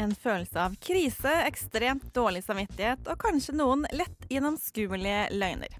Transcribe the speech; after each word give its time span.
En 0.00 0.14
følelse 0.16 0.56
av 0.56 0.76
krise, 0.80 1.32
ekstremt 1.44 2.06
dårlig 2.16 2.40
samvittighet 2.46 3.08
og 3.12 3.18
kanskje 3.20 3.52
noen 3.58 3.84
lett 3.92 4.24
gjennomskuelige 4.32 5.26
løgner. 5.36 5.74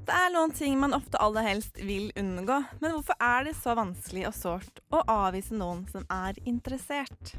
Det 0.00 0.16
er 0.16 0.32
noen 0.32 0.54
ting 0.56 0.78
man 0.80 0.96
ofte 0.96 1.20
aller 1.20 1.44
helst 1.44 1.76
vil 1.84 2.08
unngå, 2.16 2.56
men 2.80 2.94
hvorfor 2.96 3.20
er 3.20 3.44
det 3.50 3.52
så 3.58 3.76
vanskelig 3.76 4.24
og 4.30 4.36
sårt 4.38 4.80
å 4.88 5.02
avvise 5.12 5.58
noen 5.60 5.84
som 5.92 6.08
er 6.08 6.40
interessert? 6.48 7.34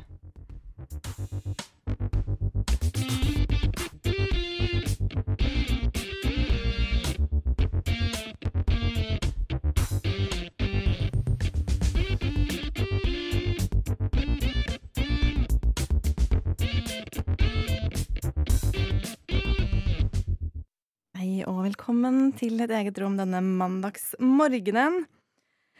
Hei 21.41 21.47
og 21.49 21.63
velkommen 21.65 22.35
til 22.37 22.59
et 22.61 22.69
eget 22.69 22.99
rom 23.01 23.15
denne 23.17 23.39
mandagsmorgenen. 23.41 25.07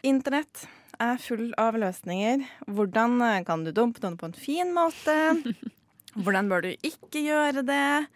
Internett 0.02 0.64
er 0.98 1.20
full 1.22 1.52
av 1.54 1.76
løsninger. 1.78 2.40
Hvordan 2.66 3.20
eh, 3.22 3.36
kan 3.46 3.62
du 3.62 3.70
dumpe 3.70 4.02
noen 4.02 4.16
på 4.18 4.26
en 4.26 4.34
fin 4.34 4.72
måte? 4.74 5.14
Hvordan 6.24 6.48
bør 6.50 6.64
du 6.64 6.72
ikke 6.72 7.22
gjøre 7.22 7.62
det? 7.68 8.08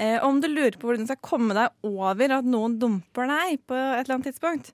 Eh, 0.00 0.24
om 0.24 0.40
du 0.40 0.48
lurer 0.48 0.78
på 0.78 0.88
hvordan 0.88 1.04
du 1.04 1.10
skal 1.10 1.20
komme 1.20 1.56
deg 1.58 1.84
over 1.84 2.32
at 2.38 2.48
noen 2.48 2.78
dumper 2.80 3.28
deg 3.28 3.58
på 3.68 3.76
et 3.76 3.98
eller 3.98 4.14
annet 4.14 4.30
tidspunkt, 4.30 4.70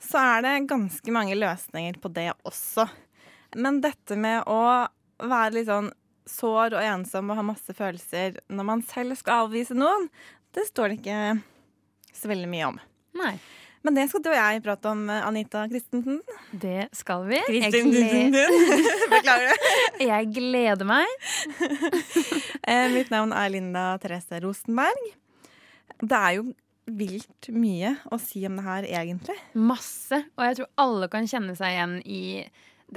så 0.00 0.22
er 0.22 0.46
det 0.46 0.54
ganske 0.70 1.12
mange 1.12 1.36
løsninger 1.36 1.98
på 2.00 2.12
det 2.16 2.30
også. 2.48 2.86
Men 3.60 3.82
dette 3.84 4.16
med 4.16 4.48
å 4.48 4.62
være 5.20 5.58
litt 5.58 5.68
sånn 5.68 5.92
sår 6.24 6.78
og 6.78 6.86
ensom 6.86 7.34
og 7.34 7.42
ha 7.42 7.44
masse 7.52 7.76
følelser 7.76 8.40
når 8.48 8.68
man 8.72 8.86
selv 8.94 9.18
skal 9.20 9.44
avvise 9.44 9.76
noen, 9.76 10.08
det 10.56 10.64
står 10.70 10.94
det 10.94 10.98
ikke 11.02 11.20
så 12.18 12.30
veldig 12.30 12.48
mye 12.50 12.72
om. 12.72 12.80
Nei, 13.20 13.36
Men 13.86 13.94
det 13.94 14.08
skal 14.10 14.22
du 14.24 14.28
og 14.32 14.34
jeg 14.34 14.62
prate 14.64 14.90
om, 14.90 15.04
Anita 15.14 15.62
Christensen. 15.70 16.16
det 16.50 16.88
skal 16.96 17.22
vi. 17.28 17.38
Christensen. 17.46 18.34
Beklager 19.14 19.52
det. 19.52 19.72
jeg 20.10 20.30
gleder 20.34 20.88
meg. 20.88 21.06
Eh, 22.66 22.88
mitt 22.90 23.12
navn 23.14 23.30
er 23.30 23.50
Linda 23.54 23.82
Therese 24.02 24.40
Rosenberg. 24.42 25.04
Det 26.02 26.16
er 26.18 26.32
jo 26.40 26.48
vilt 26.98 27.46
mye 27.54 27.92
å 28.10 28.18
si 28.18 28.42
om 28.48 28.56
det 28.58 28.64
her, 28.66 28.88
egentlig. 29.04 29.36
Masse. 29.54 30.18
Og 30.34 30.42
jeg 30.48 30.56
tror 30.58 30.72
alle 30.82 31.06
kan 31.12 31.28
kjenne 31.30 31.54
seg 31.54 31.76
igjen 31.76 31.94
i 32.02 32.24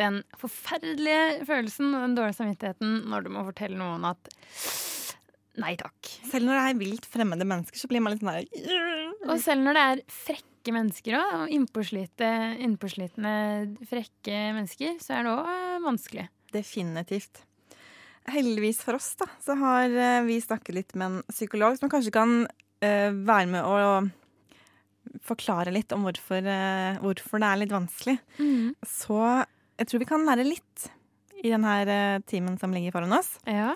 den 0.01 0.19
forferdelige 0.41 1.45
følelsen 1.45 1.93
og 1.93 2.01
den 2.07 2.15
dårlige 2.17 2.37
samvittigheten 2.39 2.97
når 3.13 3.25
du 3.25 3.31
må 3.33 3.45
fortelle 3.45 3.77
noen 3.77 4.09
at 4.09 4.29
nei 5.59 5.73
takk. 5.79 6.11
Selv 6.29 6.47
når 6.47 6.57
det 6.57 6.63
er 6.67 6.79
vilt 6.79 7.07
fremmede 7.09 7.47
mennesker, 7.47 7.79
så 7.81 7.89
blir 7.91 8.03
man 8.03 8.13
litt 8.13 8.23
sånn 8.23 8.31
der 8.31 9.27
Og 9.27 9.41
selv 9.43 9.65
når 9.65 9.77
det 9.77 9.85
er 9.87 10.03
frekke 10.13 10.75
mennesker 10.75 11.17
òg, 11.19 11.35
og 11.39 11.53
innpåslitne 11.55 13.33
frekke 13.89 14.39
mennesker, 14.57 14.99
så 15.03 15.17
er 15.17 15.27
det 15.27 15.35
òg 15.35 15.85
vanskelig. 15.87 16.27
Definitivt. 16.53 17.43
Heldigvis 18.29 18.83
for 18.85 18.99
oss, 18.99 19.13
da, 19.17 19.29
så 19.41 19.55
har 19.57 19.89
eh, 19.89 20.21
vi 20.27 20.37
snakket 20.43 20.75
litt 20.75 20.95
med 20.99 21.07
en 21.07 21.33
psykolog 21.33 21.79
som 21.79 21.89
kanskje 21.89 22.13
kan 22.13 22.43
uh, 22.45 23.09
være 23.25 23.47
med 23.49 23.65
å 23.65 23.79
forklare 25.25 25.73
litt 25.73 25.95
om 25.95 26.03
hvorfor, 26.05 26.45
uh, 26.45 26.99
hvorfor 27.01 27.41
det 27.41 27.49
er 27.49 27.61
litt 27.63 27.73
vanskelig. 27.73 28.19
Så 28.85 29.17
jeg 29.79 29.87
tror 29.87 30.03
vi 30.03 30.09
kan 30.09 30.27
lære 30.27 30.45
litt 30.45 30.89
i 31.39 31.51
denne 31.53 31.75
eh, 31.85 32.19
timen 32.27 32.57
som 32.59 32.73
ligger 32.75 32.95
foran 32.95 33.15
oss. 33.15 33.37
Ja. 33.47 33.73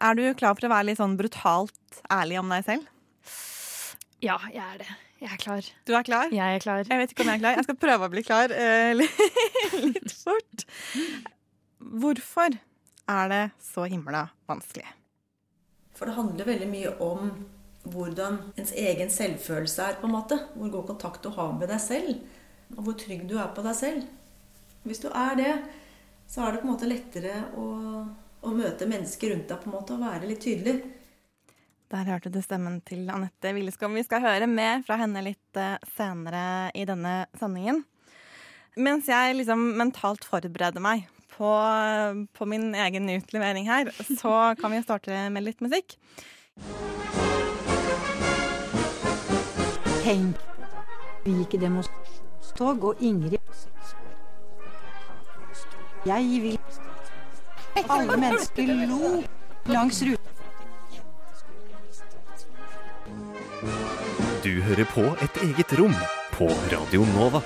Er 0.00 0.18
du 0.18 0.22
klar 0.36 0.54
for 0.56 0.68
å 0.68 0.72
være 0.72 0.90
litt 0.90 1.00
sånn 1.00 1.16
brutalt 1.18 2.02
ærlig 2.12 2.40
om 2.42 2.52
deg 2.52 2.68
selv? 2.68 2.92
ja, 4.24 4.36
jeg 4.50 4.62
er 4.64 4.78
det. 4.80 4.92
Jeg 5.20 5.32
er 5.32 5.40
klar. 5.40 5.66
Du 5.88 5.94
er 5.96 6.04
klar? 6.04 6.32
Jeg 6.32 6.56
er 6.58 6.60
klar. 6.60 6.84
Jeg 6.84 7.00
vet 7.00 7.12
ikke 7.12 7.24
om 7.24 7.30
jeg 7.30 7.38
er 7.38 7.42
klar. 7.42 7.56
Jeg 7.56 7.66
skal 7.66 7.78
prøve 7.80 8.06
å 8.06 8.12
bli 8.12 8.22
klar 8.26 8.52
eh, 8.52 8.92
litt 9.94 10.12
fort. 10.12 10.64
Hvorfor 11.80 12.56
er 13.06 13.30
det 13.32 13.42
så 13.62 13.86
himla 13.88 14.26
vanskelig? 14.50 14.88
For 15.96 16.08
det 16.08 16.16
handler 16.18 16.50
veldig 16.50 16.68
mye 16.68 16.92
om 17.04 17.30
hvordan 17.86 18.38
ens 18.58 18.74
egen 18.76 19.12
selvfølelse 19.12 19.88
er, 19.88 19.98
på 20.00 20.08
en 20.08 20.16
måte. 20.16 20.38
Hvor 20.56 20.72
god 20.74 20.90
kontakt 20.92 21.24
du 21.24 21.30
har 21.32 21.54
med 21.56 21.70
deg 21.72 21.80
selv, 21.80 22.20
og 22.76 22.84
hvor 22.84 22.98
trygg 23.00 23.24
du 23.30 23.38
er 23.40 23.52
på 23.56 23.64
deg 23.64 23.78
selv. 23.78 24.06
Hvis 24.84 25.00
du 25.00 25.08
er 25.08 25.38
det, 25.38 25.52
så 26.28 26.44
er 26.44 26.52
det 26.52 26.60
på 26.60 26.68
en 26.68 26.74
måte 26.74 26.90
lettere 26.90 27.38
å, 27.56 27.70
å 28.46 28.54
møte 28.54 28.86
mennesker 28.88 29.34
rundt 29.34 29.50
deg 29.50 29.62
på 29.62 29.70
en 29.70 29.74
måte 29.74 29.96
og 29.96 30.04
være 30.04 30.30
litt 30.30 30.44
tydelig. 30.44 30.76
Der 31.90 32.08
hørte 32.10 32.30
du 32.34 32.40
stemmen 32.42 32.80
til 32.86 33.06
Anette 33.14 33.52
Willeskom. 33.54 33.94
Vi 33.94 34.06
skal 34.06 34.24
høre 34.24 34.48
mer 34.50 34.82
fra 34.86 34.98
henne 34.98 35.22
litt 35.22 35.58
eh, 35.60 35.76
senere 35.94 36.72
i 36.74 36.86
denne 36.88 37.26
sendingen. 37.38 37.84
Mens 38.76 39.06
jeg 39.08 39.38
liksom 39.38 39.62
mentalt 39.78 40.26
forbereder 40.26 40.82
meg 40.82 41.06
på, 41.36 41.50
på 42.36 42.48
min 42.50 42.74
egen 42.74 43.08
utlevering 43.14 43.68
her, 43.70 43.92
så 44.20 44.54
kan 44.60 44.74
vi 44.74 44.82
starte 44.84 45.28
med 45.32 45.46
litt 45.46 45.62
musikk. 45.64 45.96
Tenk, 50.02 50.42
vi 51.24 51.38
gikk 51.40 51.56
i 51.56 51.62
demonstrasjonstog, 51.66 52.90
og 52.90 53.02
Ingrid 53.02 53.40
Jeg 56.06 56.42
vil 56.44 56.85
Alle 57.76 58.16
mennesker 58.16 58.70
lo 58.88 59.22
langs 59.68 59.98
ruta. 60.02 60.30
Du 64.40 64.62
hører 64.64 64.88
på 64.88 65.04
et 65.20 65.40
eget 65.44 65.74
rom 65.76 65.92
på 66.32 66.48
Radio 66.72 67.04
Nova. 67.12 67.42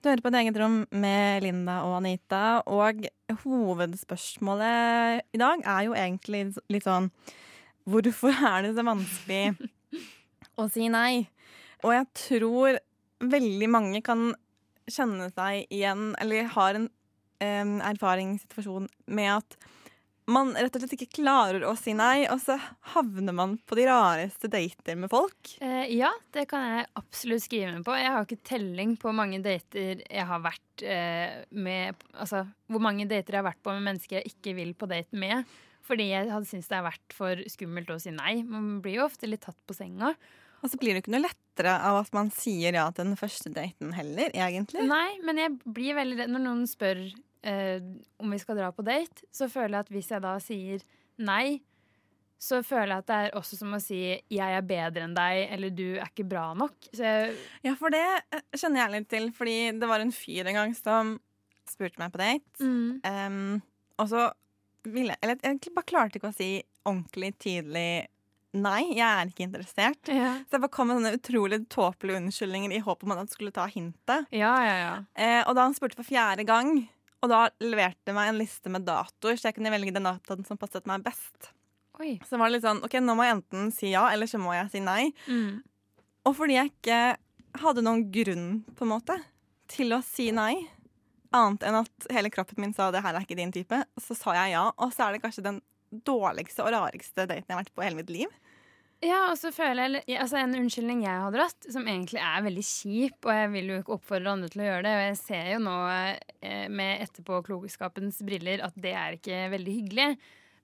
Du 0.00 0.08
hører 0.08 0.22
på 0.24 0.32
et 0.32 0.38
eget 0.40 0.56
rom 0.62 0.78
med 0.90 1.44
Linda 1.44 1.82
og 1.84 1.98
Anita, 1.98 2.62
og 2.64 3.04
hovedspørsmålet 3.44 5.26
i 5.36 5.42
dag 5.44 5.64
er 5.76 5.86
jo 5.90 5.96
egentlig 5.98 6.44
litt 6.72 6.88
sånn 6.88 7.10
Hvorfor 7.88 8.32
er 8.32 8.64
det 8.64 8.74
så 8.76 8.84
vanskelig 8.84 9.44
å 10.56 10.68
si 10.72 10.88
nei? 10.92 11.28
Og 11.84 11.92
jeg 11.94 12.08
tror 12.24 12.80
veldig 13.20 13.68
mange 13.72 14.00
kan 14.04 14.30
kjenne 14.88 15.28
seg 15.36 15.68
igjen, 15.68 16.14
eller 16.20 16.48
har 16.54 16.76
en 16.78 16.88
em, 17.44 17.78
erfaringssituasjon 17.84 18.88
med 19.14 19.32
at 19.38 19.58
man 20.28 20.50
rett 20.52 20.74
og 20.76 20.82
slett 20.82 20.94
ikke 20.98 21.22
klarer 21.22 21.64
å 21.64 21.72
si 21.78 21.94
nei, 21.96 22.26
og 22.28 22.40
så 22.42 22.58
havner 22.92 23.32
man 23.32 23.54
på 23.64 23.78
de 23.78 23.86
rareste 23.88 24.50
dater 24.52 24.98
med 25.00 25.10
folk. 25.12 25.54
Eh, 25.64 25.88
ja, 25.96 26.10
det 26.36 26.44
kan 26.50 26.66
jeg 26.66 26.88
absolutt 27.00 27.44
skrive 27.46 27.72
meg 27.78 27.86
på. 27.86 27.94
Jeg 27.96 28.12
har 28.12 28.26
ikke 28.26 28.48
telling 28.50 28.92
på 29.00 29.14
mange 29.16 29.40
dater 29.44 30.02
jeg 30.04 30.26
har 30.28 30.42
vært 30.44 30.84
eh, 30.84 31.40
med 31.56 31.96
Altså 32.12 32.44
hvor 32.68 32.82
mange 32.84 33.08
dater 33.08 33.38
jeg 33.38 33.40
har 33.40 33.48
vært 33.48 33.64
på 33.64 33.72
med 33.72 33.86
mennesker 33.86 34.18
jeg 34.18 34.34
ikke 34.34 34.54
vil 34.58 34.74
på 34.76 34.90
date 34.90 35.16
med. 35.16 35.48
Fordi 35.88 36.10
jeg 36.10 36.28
hadde 36.28 36.50
syntes 36.50 36.68
det 36.68 36.76
har 36.76 36.90
vært 36.90 37.16
for 37.16 37.40
skummelt 37.48 37.94
å 37.94 37.96
si 38.02 38.12
nei. 38.12 38.42
Man 38.44 38.82
blir 38.84 38.98
jo 38.98 39.06
ofte 39.08 39.30
litt 39.30 39.46
tatt 39.46 39.58
på 39.64 39.76
senga. 39.76 40.12
Og 40.58 40.68
så 40.68 40.76
blir 40.80 40.92
det 40.92 41.04
ikke 41.04 41.14
noe 41.14 41.24
lettere 41.24 41.72
av 41.86 42.00
at 42.02 42.12
man 42.16 42.28
sier 42.34 42.74
ja 42.76 42.84
til 42.92 43.06
den 43.08 43.16
første 43.16 43.48
daten 43.54 43.94
heller, 43.96 44.34
egentlig. 44.34 44.84
Nei, 44.90 45.16
men 45.24 45.40
jeg 45.40 45.54
blir 45.64 45.96
veldig 45.96 46.18
redd 46.20 46.34
når 46.34 46.44
noen 46.44 46.64
spør 46.68 47.00
eh, 47.48 47.80
om 48.20 48.34
vi 48.34 48.38
skal 48.42 48.58
dra 48.60 48.68
på 48.74 48.84
date. 48.86 49.24
Så 49.34 49.48
føler 49.52 49.78
jeg 49.78 49.86
at 49.86 49.92
hvis 49.96 50.12
jeg 50.14 50.24
da 50.24 50.36
sier 50.44 50.84
nei, 51.18 51.58
så 52.38 52.60
føler 52.62 52.92
jeg 52.92 53.02
at 53.02 53.08
det 53.10 53.16
er 53.18 53.38
også 53.38 53.56
som 53.58 53.72
å 53.74 53.80
si 53.82 53.98
'jeg 54.30 54.56
er 54.56 54.62
bedre 54.62 55.02
enn 55.08 55.14
deg' 55.16 55.48
eller 55.52 55.70
'du 55.70 55.96
er 55.98 56.06
ikke 56.06 56.28
bra 56.28 56.54
nok'. 56.54 56.90
Så 56.94 57.02
jeg, 57.02 57.36
Ja, 57.64 57.74
for 57.74 57.90
det 57.90 58.04
eh, 58.32 58.40
kjenner 58.54 58.84
jeg 58.84 58.90
litt 58.94 59.08
til, 59.08 59.32
fordi 59.32 59.78
det 59.78 59.88
var 59.88 60.00
en 60.00 60.12
fyr 60.12 60.46
en 60.46 60.54
gang 60.54 60.74
som 60.74 61.18
spurte 61.66 61.98
meg 61.98 62.12
på 62.12 62.18
date. 62.18 62.60
mm, 62.60 63.00
um, 63.04 63.62
og 63.98 64.08
så 64.08 64.30
ville 64.84 65.16
Eller 65.20 65.36
jeg 65.42 65.74
bare 65.74 65.84
klarte 65.84 66.16
ikke 66.16 66.30
å 66.30 66.36
si 66.36 66.62
ordentlig 66.86 67.34
tydelig 67.38 68.06
nei, 68.54 68.94
jeg 68.96 69.04
er 69.04 69.26
ikke 69.28 69.44
interessert. 69.44 70.08
ja. 70.08 70.38
Så 70.48 70.56
jeg 70.56 70.62
bare 70.62 70.72
kom 70.72 70.88
med 70.88 70.98
sånne 70.98 71.18
utrolig 71.18 71.58
tåpelige 71.68 72.16
unnskyldninger 72.22 72.72
i 72.72 72.80
håp 72.80 73.04
om 73.04 73.12
at 73.12 73.18
han 73.18 73.28
skulle 73.28 73.52
ta 73.52 73.66
hintet. 73.66 74.26
ja, 74.32 74.54
ja, 74.64 74.76
ja. 74.78 74.94
Eh, 75.14 75.42
og 75.46 75.54
da 75.54 75.66
han 75.66 75.74
spurte 75.74 75.96
for 75.96 76.08
fjerde 76.08 76.46
gang, 76.46 76.88
og 77.18 77.30
da 77.32 77.44
leverte 77.62 78.14
meg 78.14 78.30
en 78.30 78.38
liste 78.38 78.70
med 78.72 78.86
datoer, 78.86 79.38
så 79.38 79.48
jeg 79.48 79.58
kunne 79.58 79.72
velge 79.74 79.94
den 79.94 80.06
dataen 80.06 80.46
som 80.46 80.60
passet 80.60 80.86
meg 80.88 81.02
best. 81.06 81.50
Oi. 81.98 82.16
Så 82.28 82.38
var 82.38 82.46
det 82.46 82.58
litt 82.58 82.66
sånn 82.66 82.82
OK, 82.86 82.94
nå 83.02 83.16
må 83.18 83.26
jeg 83.26 83.38
enten 83.40 83.72
si 83.74 83.90
ja, 83.90 84.04
eller 84.12 84.30
så 84.30 84.38
må 84.38 84.54
jeg 84.54 84.70
si 84.70 84.82
nei. 84.84 85.10
Mm. 85.26 85.58
Og 86.28 86.36
fordi 86.38 86.58
jeg 86.58 86.70
ikke 86.70 87.00
hadde 87.58 87.82
noen 87.82 88.04
grunn, 88.14 88.48
på 88.78 88.86
en 88.86 88.92
måte, 88.92 89.16
til 89.72 89.96
å 89.96 90.02
si 90.04 90.28
nei, 90.34 90.54
annet 91.34 91.64
enn 91.66 91.80
at 91.82 92.06
hele 92.14 92.30
kroppen 92.32 92.62
min 92.62 92.74
sa 92.76 92.92
det 92.94 93.02
her 93.04 93.16
er 93.16 93.26
ikke 93.26 93.38
din 93.38 93.52
type, 93.52 93.80
så 94.00 94.16
sa 94.16 94.36
jeg 94.38 94.54
ja. 94.54 94.68
Og 94.78 94.94
så 94.94 95.08
er 95.08 95.16
det 95.16 95.24
kanskje 95.24 95.44
den 95.48 95.60
dårligste 95.90 96.64
og 96.64 96.72
rareste 96.74 97.26
daten 97.26 97.48
jeg 97.48 97.54
har 97.56 97.62
vært 97.62 97.74
på 97.74 97.82
i 97.82 97.88
hele 97.88 98.00
mitt 98.00 98.12
liv. 98.12 98.32
Ja, 99.04 99.28
og 99.30 99.36
så 99.38 99.52
føler 99.54 100.00
jeg 100.00 100.18
altså 100.18 100.40
En 100.40 100.56
unnskyldning 100.58 101.04
jeg 101.04 101.22
har 101.22 101.30
dratt, 101.30 101.68
som 101.70 101.86
egentlig 101.86 102.18
er 102.18 102.42
veldig 102.42 102.64
kjip, 102.66 103.18
og 103.22 103.30
jeg 103.30 103.50
vil 103.52 103.70
jo 103.70 103.76
ikke 103.78 103.94
oppfordre 103.94 104.32
andre 104.32 104.48
til 104.50 104.64
å 104.64 104.66
gjøre 104.66 104.84
det, 104.88 104.94
og 104.96 105.04
jeg 105.04 105.18
ser 105.20 105.50
jo 105.52 105.60
nå 105.62 105.74
eh, 105.92 106.64
med 106.66 107.04
etterpåklokskapens 107.06 108.18
briller 108.26 108.64
at 108.66 108.74
det 108.74 108.94
er 108.98 109.14
ikke 109.14 109.44
veldig 109.54 109.74
hyggelig. 109.76 110.08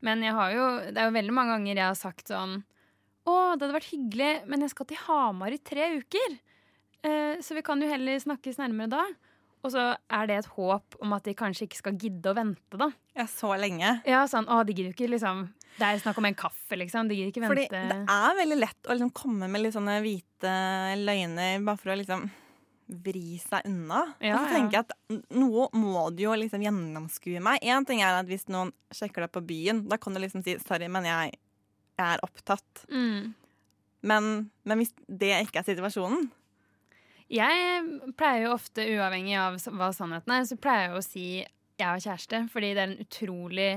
Men 0.05 0.25
jeg 0.27 0.35
har 0.37 0.55
jo, 0.57 0.65
det 0.91 0.99
er 0.99 1.09
jo 1.09 1.15
veldig 1.15 1.37
mange 1.37 1.55
ganger 1.55 1.79
jeg 1.79 1.87
har 1.87 2.01
sagt 2.01 2.33
sånn 2.33 2.59
Å, 2.59 3.35
det 3.55 3.65
hadde 3.65 3.77
vært 3.79 3.93
hyggelig, 3.93 4.33
men 4.51 4.67
jeg 4.67 4.75
skal 4.75 4.91
til 4.91 5.01
Hamar 5.07 5.55
i 5.55 5.63
tre 5.71 5.87
uker. 6.03 6.35
Eh, 7.07 7.39
så 7.45 7.55
vi 7.57 7.63
kan 7.65 7.81
jo 7.81 7.89
heller 7.89 8.19
snakkes 8.21 8.59
nærmere 8.61 8.97
da. 8.99 9.05
Og 9.65 9.73
så 9.73 9.85
er 10.13 10.29
det 10.29 10.39
et 10.43 10.53
håp 10.59 10.97
om 11.01 11.15
at 11.17 11.25
de 11.25 11.33
kanskje 11.37 11.65
ikke 11.67 11.81
skal 11.81 11.99
gidde 12.01 12.31
å 12.31 12.37
vente, 12.37 12.79
da. 12.81 12.91
Ja, 13.17 13.25
så 13.31 13.55
lenge. 13.57 13.97
Ja, 14.09 14.25
sånn, 14.29 14.49
å, 14.51 14.61
de 14.67 14.75
gidder 14.75 14.91
jo 14.93 14.97
ikke 14.99 15.13
liksom 15.15 15.47
Det 15.79 15.87
er 15.89 16.01
snakk 16.03 16.21
om 16.21 16.29
en 16.29 16.37
kaffe, 16.39 16.77
liksom. 16.79 17.09
De 17.09 17.17
gidder 17.17 17.33
ikke 17.33 17.45
vente. 17.47 17.67
Fordi 17.71 17.93
det 17.95 18.17
er 18.19 18.41
veldig 18.43 18.59
lett 18.61 18.89
å 18.89 18.97
liksom 18.97 19.13
komme 19.17 19.49
med 19.51 19.65
litt 19.65 19.77
sånne 19.77 19.99
hvite 20.05 20.55
løgner 21.01 21.65
bare 21.65 21.81
for 21.81 21.95
å 21.95 21.99
liksom 21.99 22.29
vri 23.05 23.39
seg 23.41 23.65
unna. 23.71 24.03
Ja, 24.21 24.37
og 24.37 24.45
så 24.45 24.59
tenker 24.59 24.77
jeg 24.77 24.85
at 24.85 25.33
noe 25.33 25.71
må 25.73 26.05
du 26.13 26.27
jo 26.27 26.35
liksom 26.37 26.63
gjennomskue 26.67 27.41
meg. 27.43 27.65
Én 27.65 27.89
ting 27.89 28.03
er 28.05 28.19
at 28.19 28.29
hvis 28.29 28.45
noen 28.53 28.75
sjekker 28.93 29.25
deg 29.25 29.33
på 29.33 29.43
byen, 29.49 29.87
da 29.89 29.97
kan 29.97 30.13
du 30.13 30.21
liksom 30.21 30.45
si 30.45 30.59
'sorry, 30.61 30.91
men 30.93 31.09
jeg, 31.09 31.33
jeg 31.97 32.07
er 32.19 32.25
opptatt'. 32.27 32.85
Mm. 32.93 33.33
Men, 34.05 34.51
men 34.69 34.79
hvis 34.79 34.93
det 35.09 35.33
ikke 35.47 35.63
er 35.63 35.71
situasjonen 35.73 36.29
Jeg 37.33 38.13
pleier 38.19 38.47
jo 38.47 38.55
ofte, 38.55 38.85
uavhengig 38.85 39.37
av 39.41 39.57
hva 39.73 39.91
sannheten 39.97 40.35
er, 40.35 40.47
så 40.49 40.59
pleier 40.61 40.91
jeg 40.91 40.97
å 40.99 41.05
si 41.05 41.27
jeg 41.75 41.89
har 41.89 42.03
kjæreste, 42.03 42.41
fordi 42.53 42.73
det 42.75 42.83
er 42.83 42.91
en 42.91 43.03
utrolig 43.03 43.71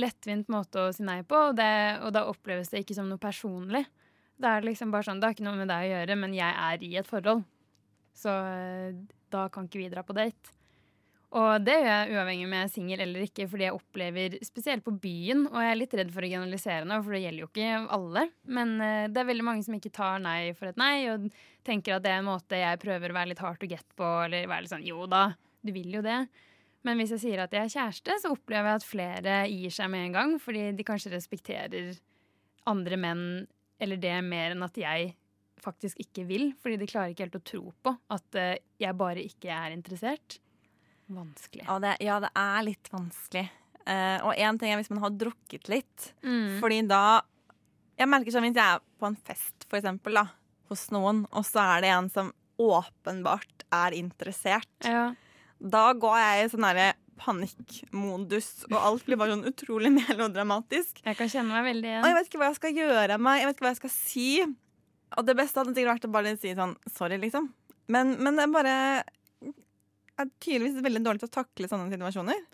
lettvint 0.00 0.48
måte 0.50 0.86
å 0.86 0.92
si 0.94 1.04
nei 1.06 1.20
på, 1.26 1.38
og, 1.50 1.58
det, 1.58 1.72
og 2.04 2.14
da 2.14 2.24
oppleves 2.30 2.72
det 2.72 2.84
ikke 2.84 2.96
som 2.96 3.10
noe 3.10 3.20
personlig. 3.22 3.84
Det 4.40 4.48
er 4.48 4.64
liksom 4.64 4.92
bare 4.94 5.06
sånn, 5.06 5.20
det 5.20 5.28
har 5.28 5.36
ikke 5.36 5.46
noe 5.46 5.60
med 5.60 5.70
deg 5.70 5.84
å 5.84 5.92
gjøre, 5.92 6.16
men 6.22 6.36
jeg 6.36 6.56
er 6.70 6.86
i 6.86 6.94
et 6.98 7.08
forhold. 7.08 7.44
Så 8.16 8.32
eh, 8.32 8.96
da 9.30 9.46
kan 9.52 9.68
ikke 9.68 9.82
vi 9.82 9.90
dra 9.92 10.04
på 10.06 10.16
date. 10.16 10.59
Og 11.30 11.62
det 11.62 11.76
gjør 11.76 11.86
jeg 11.86 12.14
uavhengig 12.16 12.46
om 12.48 12.54
jeg 12.56 12.66
er 12.66 12.70
singel 12.72 13.02
eller 13.04 13.22
ikke, 13.22 13.44
fordi 13.52 13.66
jeg 13.68 13.76
opplever, 13.76 14.32
spesielt 14.42 14.82
på 14.82 14.96
byen, 14.98 15.44
og 15.46 15.60
jeg 15.62 15.70
er 15.70 15.78
litt 15.78 15.92
redd 16.00 16.10
for 16.10 16.26
å 16.26 16.30
generalisere 16.32 16.88
nå, 16.90 16.98
for 17.06 17.14
det 17.14 17.20
gjelder 17.22 17.44
jo 17.44 17.50
ikke 17.52 17.68
alle, 17.94 18.24
men 18.58 18.72
eh, 18.82 19.04
det 19.06 19.22
er 19.22 19.28
veldig 19.28 19.46
mange 19.46 19.62
som 19.62 19.76
ikke 19.76 19.92
tar 19.94 20.18
nei 20.24 20.50
for 20.58 20.72
et 20.72 20.80
nei, 20.80 20.96
og 21.12 21.28
tenker 21.66 21.94
at 21.94 22.02
det 22.06 22.10
er 22.10 22.24
en 22.24 22.26
måte 22.32 22.58
jeg 22.58 22.82
prøver 22.82 23.14
å 23.14 23.18
være 23.20 23.30
litt 23.30 23.44
hard 23.44 23.62
to 23.62 23.70
get 23.70 23.86
på, 23.94 24.10
eller 24.24 24.50
være 24.50 24.66
litt 24.66 24.74
sånn 24.74 24.88
jo 24.90 25.06
da, 25.10 25.28
du 25.62 25.70
vil 25.76 25.94
jo 26.00 26.02
det. 26.02 26.18
Men 26.82 26.98
hvis 26.98 27.14
jeg 27.14 27.22
sier 27.28 27.44
at 27.44 27.54
jeg 27.54 27.62
er 27.62 27.74
kjæreste, 27.76 28.18
så 28.24 28.34
opplever 28.34 28.72
jeg 28.72 28.80
at 28.80 28.88
flere 28.88 29.38
gir 29.52 29.78
seg 29.78 29.94
med 29.94 30.08
en 30.08 30.18
gang, 30.18 30.36
fordi 30.42 30.66
de 30.74 30.90
kanskje 30.90 31.14
respekterer 31.14 31.94
andre 32.70 32.98
menn 32.98 33.24
eller 33.80 34.00
det 34.00 34.18
mer 34.26 34.56
enn 34.56 34.66
at 34.66 34.76
jeg 34.76 35.14
faktisk 35.62 36.00
ikke 36.00 36.26
vil, 36.26 36.50
fordi 36.58 36.80
de 36.80 36.88
klarer 36.88 37.12
ikke 37.12 37.28
helt 37.28 37.38
å 37.38 37.46
tro 37.52 37.64
på 37.84 37.96
at 38.16 38.38
eh, 38.40 38.54
jeg 38.80 38.96
bare 38.98 39.22
ikke 39.22 39.52
er 39.54 39.76
interessert. 39.76 40.40
Vanskelig. 41.10 41.64
Ja, 41.66 41.78
det, 41.82 41.96
ja, 42.04 42.18
det 42.22 42.30
er 42.38 42.66
litt 42.66 42.90
vanskelig. 42.92 43.46
Uh, 43.80 44.18
og 44.28 44.36
én 44.36 44.58
ting 44.60 44.70
er 44.70 44.78
hvis 44.78 44.92
man 44.92 45.02
har 45.02 45.14
drukket 45.18 45.70
litt. 45.72 46.10
Mm. 46.22 46.60
Fordi 46.62 46.82
da 46.90 47.04
Jeg 48.00 48.08
merker 48.08 48.32
sånn 48.32 48.46
hvis 48.46 48.56
jeg 48.56 48.78
er 48.78 48.84
på 49.00 49.08
en 49.08 49.18
fest, 49.28 49.66
for 49.68 49.76
eksempel, 49.76 50.16
da, 50.16 50.22
hos 50.70 50.86
noen, 50.94 51.26
og 51.36 51.44
så 51.44 51.60
er 51.74 51.84
det 51.84 51.90
en 51.92 52.08
som 52.12 52.30
åpenbart 52.60 53.66
er 53.76 53.96
interessert. 53.96 54.70
Ja. 54.86 55.10
Da 55.60 55.90
går 55.92 56.16
jeg 56.16 56.46
i 56.46 56.50
sånn 56.54 56.64
derre 56.64 56.86
panikkmodus, 57.20 58.48
og 58.70 58.78
alt 58.80 59.04
blir 59.04 59.20
bare 59.20 59.34
sånn 59.34 59.48
utrolig 59.50 59.92
melodramatisk. 59.98 61.02
Jeg 61.04 61.18
kan 61.18 61.28
kjenne 61.32 61.52
meg 61.52 61.68
veldig 61.68 61.90
igjen. 61.90 62.02
Og 62.02 62.08
jeg 62.08 62.18
vet 62.18 62.30
ikke 62.30 62.42
hva 62.42 62.50
jeg 62.50 62.60
skal 62.62 62.80
gjøre 62.80 63.16
av 63.18 63.24
meg, 63.28 63.42
jeg 63.42 63.50
vet 63.50 63.58
ikke 63.58 63.66
hva 63.66 63.74
jeg 63.74 63.82
skal 63.82 63.94
si. 63.94 64.28
Og 65.18 65.26
det 65.26 65.36
beste 65.36 65.60
hadde 65.60 65.74
sikkert 65.76 65.96
vært 65.96 66.08
å 66.08 66.14
bare 66.14 66.36
si 66.40 66.56
sånn 66.56 66.76
sorry, 66.94 67.20
liksom. 67.20 67.50
Men, 67.90 68.14
men 68.22 68.38
det 68.38 68.46
er 68.46 68.54
bare 68.54 68.76
er 70.22 70.30
tydeligvis 70.42 70.84
veldig 70.84 71.02
dårlig 71.06 71.22
til 71.22 71.30
å 71.30 71.36
takle 71.38 71.70
sånne 71.70 71.90
situasjoner. 71.92 72.44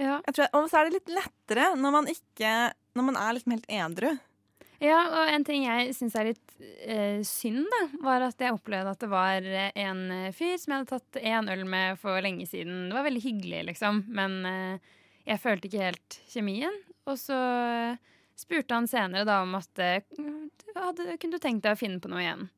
Ja. 0.00 0.18
Jeg 0.26 0.36
tror, 0.36 0.50
og 0.58 0.68
så 0.70 0.80
er 0.80 0.88
det 0.88 0.98
litt 0.98 1.10
lettere 1.12 1.72
når 1.78 1.92
man 1.94 2.06
ikke 2.10 2.52
Når 2.96 3.04
man 3.04 3.16
er 3.20 3.34
liksom 3.36 3.52
helt 3.54 3.68
edru. 3.72 4.08
Ja, 4.82 4.98
og 5.14 5.30
en 5.30 5.44
ting 5.46 5.62
jeg 5.64 5.92
syns 5.94 6.16
er 6.18 6.26
litt 6.32 6.54
eh, 6.82 7.20
synd, 7.24 7.62
da, 7.70 7.82
var 8.02 8.24
at 8.26 8.40
jeg 8.42 8.52
opplevde 8.52 8.92
at 8.92 9.00
det 9.00 9.08
var 9.08 9.46
eh, 9.46 9.70
en 9.78 10.32
fyr 10.34 10.56
som 10.58 10.74
jeg 10.74 10.82
hadde 10.82 10.90
tatt 10.90 11.20
én 11.22 11.48
øl 11.54 11.62
med 11.70 12.00
for 12.02 12.18
lenge 12.24 12.48
siden. 12.50 12.88
Det 12.90 12.96
var 12.98 13.06
veldig 13.06 13.22
hyggelig, 13.22 13.62
liksom, 13.70 14.02
men 14.12 14.34
eh, 14.48 14.90
jeg 15.30 15.40
følte 15.40 15.70
ikke 15.70 15.86
helt 15.86 16.18
kjemien. 16.34 16.80
Og 17.08 17.18
så 17.20 17.38
eh, 17.38 18.00
spurte 18.38 18.74
han 18.76 18.90
senere 18.90 19.26
da 19.28 19.40
om 19.46 19.54
at 19.58 19.82
eh, 19.82 20.02
hadde, 20.74 21.16
kunne 21.16 21.38
du 21.38 21.42
tenkt 21.42 21.64
deg 21.66 21.76
å 21.76 21.80
finne 21.80 22.02
på 22.02 22.10
noe 22.10 22.22
igjen. 22.24 22.48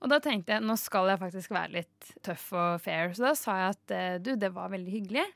Og 0.00 0.08
da 0.08 0.16
tenkte 0.24 0.54
jeg 0.54 0.64
nå 0.64 0.76
skal 0.80 1.10
jeg 1.12 1.20
faktisk 1.20 1.52
være 1.52 1.74
litt 1.80 2.10
tøff 2.24 2.46
og 2.56 2.80
fair, 2.80 3.12
så 3.16 3.26
da 3.28 3.34
sa 3.36 3.56
jeg 3.58 3.74
at 3.74 3.94
eh, 3.96 4.14
du, 4.24 4.32
det 4.40 4.48
var 4.54 4.72
veldig 4.72 4.94
hyggelig, 4.94 5.26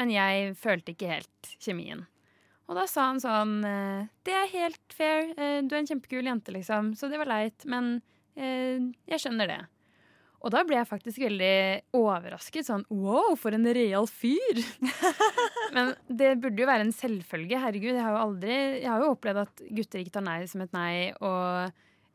men 0.00 0.10
jeg 0.14 0.54
følte 0.58 0.94
ikke 0.94 1.10
helt 1.12 1.50
kjemien. 1.62 2.06
Og 2.64 2.78
da 2.78 2.86
sa 2.88 3.10
han 3.10 3.20
sånn 3.20 3.58
eh, 3.68 4.06
Det 4.24 4.32
er 4.32 4.48
helt 4.54 4.96
fair. 4.96 5.28
eh, 5.36 5.58
Du 5.60 5.74
er 5.74 5.82
en 5.82 5.90
kjempekul 5.90 6.24
jente, 6.24 6.54
liksom. 6.56 6.94
Så 6.96 7.10
det 7.12 7.20
var 7.20 7.28
leit. 7.30 7.66
Men 7.68 7.98
jeg 8.34 9.20
skjønner 9.22 9.46
det. 9.46 9.60
Og 10.44 10.50
da 10.50 10.64
ble 10.66 10.74
jeg 10.80 10.88
faktisk 10.90 11.22
veldig 11.22 11.52
overrasket. 11.94 12.66
Sånn 12.66 12.82
wow, 12.90 13.36
for 13.38 13.54
en 13.54 13.68
real 13.76 14.08
fyr! 14.10 14.58
Men 15.76 15.92
det 16.08 16.32
burde 16.42 16.64
jo 16.64 16.66
være 16.68 16.84
en 16.88 16.92
selvfølge. 16.96 17.60
Herregud, 17.62 17.92
jeg 17.94 18.02
har 18.02 18.16
jo 18.16 18.24
aldri 18.24 18.56
Jeg 18.56 18.88
har 18.90 19.04
jo 19.04 19.12
opplevd 19.14 19.44
at 19.44 19.62
gutter 19.70 20.02
ikke 20.02 20.16
tar 20.18 20.26
nei 20.26 20.40
som 20.50 20.64
et 20.64 20.74
nei, 20.74 20.96
og, 21.20 21.70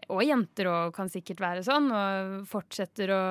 og 0.09 0.23
jenter 0.25 0.69
òg 0.71 0.93
kan 0.95 1.09
sikkert 1.11 1.41
være 1.43 1.65
sånn, 1.65 1.89
og 1.93 2.47
fortsetter 2.49 3.11
å 3.13 3.21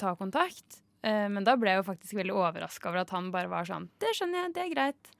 ta 0.00 0.14
kontakt. 0.18 0.80
Eh, 1.02 1.28
Men 1.28 1.44
da 1.44 1.56
ble 1.58 1.74
jeg 1.74 1.82
jo 1.82 1.88
faktisk 1.90 2.14
veldig 2.20 2.36
overraska 2.36 2.88
over 2.88 3.02
at 3.02 3.10
han 3.10 3.30
bare 3.34 3.50
var 3.50 3.66
sånn 3.66 3.88
Det 4.00 4.12
skjønner 4.14 4.44
jeg, 4.46 4.54
det 4.54 4.62
er 4.64 4.72
greit. 4.74 5.12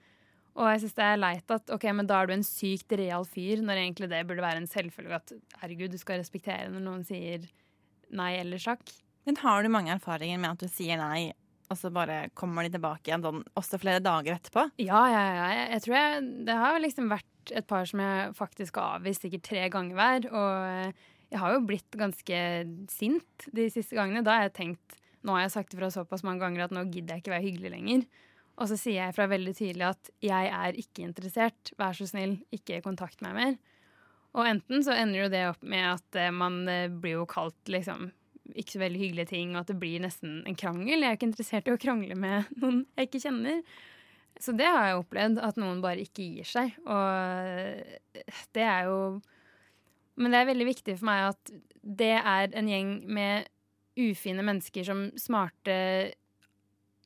Og 0.53 0.69
jeg 0.69 0.83
syns 0.83 0.97
det 0.99 1.05
er 1.09 1.21
leit 1.21 1.51
at 1.55 1.71
ok, 1.73 1.85
men 1.97 2.07
da 2.09 2.21
er 2.21 2.29
du 2.29 2.35
en 2.35 2.45
sykt 2.45 2.93
real 3.01 3.25
fyr, 3.25 3.63
når 3.65 3.81
egentlig 3.81 4.09
det 4.13 4.21
burde 4.29 4.45
være 4.45 4.61
en 4.61 4.69
selvfølge 4.69 5.17
at 5.17 5.33
herregud, 5.63 5.95
du 5.95 5.99
skal 6.01 6.21
respektere 6.21 6.69
når 6.69 6.85
noen 6.85 7.05
sier 7.09 7.47
nei 8.13 8.35
eller 8.37 8.61
sjakk. 8.61 8.85
Men 9.25 9.39
har 9.41 9.63
du 9.65 9.71
mange 9.73 9.95
erfaringer 9.95 10.41
med 10.43 10.51
at 10.53 10.61
du 10.61 10.69
sier 10.69 11.01
nei, 11.01 11.33
og 11.73 11.79
så 11.81 11.89
bare 11.95 12.27
kommer 12.37 12.67
de 12.67 12.75
tilbake 12.75 13.09
igjen 13.09 13.25
sånn, 13.25 13.41
også 13.57 13.81
flere 13.81 14.03
dager 14.05 14.37
etterpå? 14.37 14.67
Ja, 14.85 15.01
ja, 15.09 15.23
ja. 15.25 15.47
Jeg, 15.57 15.69
jeg 15.73 15.85
tror 15.87 15.97
jeg 15.97 16.27
Det 16.51 16.57
har 16.61 16.81
liksom 16.85 17.09
vært 17.09 17.32
et 17.51 17.67
par 17.67 17.89
som 17.89 18.03
jeg 18.03 18.35
faktisk 18.39 18.79
har 18.79 19.01
avvist 19.01 19.25
sikkert 19.25 19.47
tre 19.49 19.65
ganger 19.73 19.99
hver. 19.99 20.29
Og 20.31 21.33
jeg 21.33 21.41
har 21.43 21.55
jo 21.55 21.65
blitt 21.67 21.99
ganske 21.99 22.43
sint 22.93 23.49
de 23.57 23.69
siste 23.73 23.99
gangene. 23.99 24.25
Da 24.25 24.39
har 24.39 24.49
jeg 24.49 24.59
tenkt 24.61 24.99
Nå 25.23 25.37
har 25.37 25.45
jeg 25.45 25.53
sagt 25.55 25.75
ifra 25.77 25.87
såpass 25.95 26.25
mange 26.27 26.43
ganger 26.43 26.65
at 26.65 26.73
nå 26.75 26.81
gidder 26.91 27.15
jeg 27.15 27.23
ikke 27.23 27.31
være 27.31 27.45
hyggelig 27.45 27.71
lenger. 27.71 28.01
Og 28.59 28.67
så 28.67 28.75
sier 28.75 29.05
jeg 29.05 29.15
fra 29.15 29.29
veldig 29.31 29.53
tydelig 29.55 29.85
at 29.87 30.11
jeg 30.19 30.49
er 30.51 30.79
ikke 30.83 31.05
interessert. 31.07 31.71
Vær 31.79 31.95
så 31.95 32.09
snill, 32.11 32.41
ikke 32.51 32.81
kontakt 32.83 33.23
meg 33.23 33.37
mer. 33.37 33.55
Og 34.35 34.49
enten 34.49 34.83
så 34.83 34.97
ender 34.97 35.23
jo 35.23 35.31
det 35.31 35.45
opp 35.51 35.63
med 35.63 35.87
at 35.93 36.19
eh, 36.19 36.33
man 36.35 36.63
eh, 36.67 36.91
blir 36.91 37.21
jo 37.21 37.29
kalt 37.31 37.71
liksom 37.71 38.11
ikke 38.59 38.75
så 38.75 38.83
veldig 38.83 39.01
hyggelige 39.01 39.31
ting, 39.31 39.55
og 39.55 39.63
at 39.63 39.71
det 39.71 39.79
blir 39.81 40.03
nesten 40.03 40.41
en 40.49 40.59
krangel. 40.59 40.99
Jeg 40.99 41.09
er 41.09 41.19
ikke 41.19 41.29
interessert 41.31 41.69
i 41.69 41.75
å 41.75 41.81
krangle 41.81 42.17
med 42.19 42.51
noen 42.63 42.83
jeg 42.97 43.09
ikke 43.09 43.23
kjenner. 43.27 43.63
Så 44.41 44.55
det 44.57 44.67
har 44.67 44.89
jeg 44.89 45.03
opplevd, 45.03 45.41
at 45.43 45.59
noen 45.61 45.83
bare 45.85 46.03
ikke 46.05 46.25
gir 46.25 46.49
seg. 46.49 46.73
Og 46.87 48.25
det 48.57 48.65
er 48.65 48.89
jo 48.91 49.21
Men 50.17 50.35
det 50.35 50.41
er 50.43 50.51
veldig 50.51 50.67
viktig 50.69 50.97
for 51.01 51.09
meg 51.09 51.31
at 51.31 51.53
det 51.83 52.15
er 52.21 52.53
en 52.53 52.69
gjeng 52.69 52.91
med 53.09 53.49
ufine 53.97 54.45
mennesker 54.45 54.85
som 54.85 55.07
smarte 55.21 55.77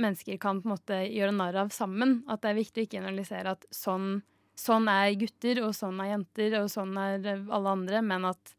mennesker 0.02 0.37
kan 0.42 0.61
på 0.61 0.68
en 0.68 0.75
måte 0.75 0.99
gjøre 1.09 1.35
narr 1.37 1.61
av 1.62 1.71
sammen. 1.75 2.18
At 2.28 2.42
det 2.42 2.50
er 2.50 2.59
viktig 2.59 2.83
å 2.83 2.88
ikke 2.88 3.00
analysere 3.00 3.54
at 3.56 3.66
sånn, 3.75 4.21
sånn 4.59 4.90
er 4.92 5.14
gutter, 5.21 5.62
og 5.64 5.73
sånn 5.76 6.02
er 6.02 6.12
jenter, 6.12 6.59
og 6.61 6.68
sånn 6.73 6.99
er 7.00 7.30
alle 7.30 7.76
andre, 7.78 8.02
men 8.04 8.28
at 8.28 8.54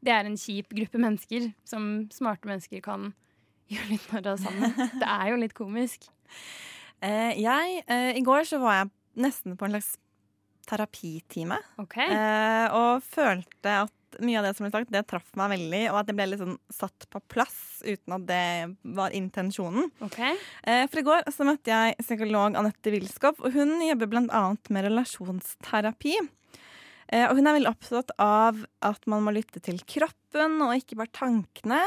det 0.00 0.14
er 0.14 0.26
en 0.26 0.38
kjip 0.40 0.72
gruppe 0.72 1.00
mennesker 1.00 1.50
som 1.68 2.08
smarte 2.14 2.48
mennesker 2.48 2.82
kan 2.84 3.12
gjøre 3.72 3.92
litt 3.92 4.10
narr 4.14 4.32
av 4.32 4.42
sammen. 4.42 4.74
Det 4.96 5.06
er 5.06 5.30
jo 5.30 5.40
litt 5.44 5.56
komisk. 5.56 6.10
Eh, 7.00 7.40
jeg, 7.40 7.82
eh, 7.86 8.12
I 8.18 8.24
går 8.24 8.46
så 8.48 8.60
var 8.62 8.80
jeg 8.80 8.90
nesten 9.24 9.56
på 9.58 9.66
en 9.66 9.76
slags 9.76 9.94
terapitime. 10.70 11.58
Okay. 11.80 12.06
Eh, 12.06 12.66
og 12.76 13.02
følte 13.02 13.80
at 13.86 13.96
mye 14.18 14.40
av 14.40 14.46
det 14.46 14.56
som 14.56 14.66
ble 14.66 14.72
sagt, 14.74 14.90
det 14.92 15.04
traff 15.08 15.28
meg 15.38 15.52
veldig, 15.54 15.82
og 15.92 16.00
at 16.00 16.08
det 16.08 16.16
ble 16.18 16.26
litt 16.32 16.42
sånn 16.42 16.58
satt 16.74 17.06
på 17.12 17.22
plass 17.30 17.80
uten 17.86 18.16
at 18.16 18.26
det 18.28 18.44
var 18.96 19.14
intensjonen. 19.16 19.90
Okay. 20.06 20.34
Eh, 20.64 20.84
for 20.90 21.02
i 21.02 21.06
går 21.06 21.30
så 21.32 21.46
møtte 21.46 21.72
jeg 21.72 21.98
psykolog 22.02 22.58
Anette 22.58 22.92
Wilskov, 22.94 23.38
og 23.38 23.54
hun 23.54 23.78
jobber 23.86 24.18
annet 24.22 24.72
med 24.74 24.88
relasjonsterapi. 24.88 26.16
Eh, 27.10 27.26
og 27.26 27.38
hun 27.38 27.46
er 27.46 27.58
veldig 27.58 27.72
opptatt 27.72 28.14
av 28.22 28.58
at 28.86 29.06
man 29.10 29.24
må 29.26 29.34
lytte 29.34 29.62
til 29.62 29.80
kroppen 29.86 30.60
og 30.66 30.76
ikke 30.78 30.98
bare 31.00 31.14
tankene. 31.16 31.82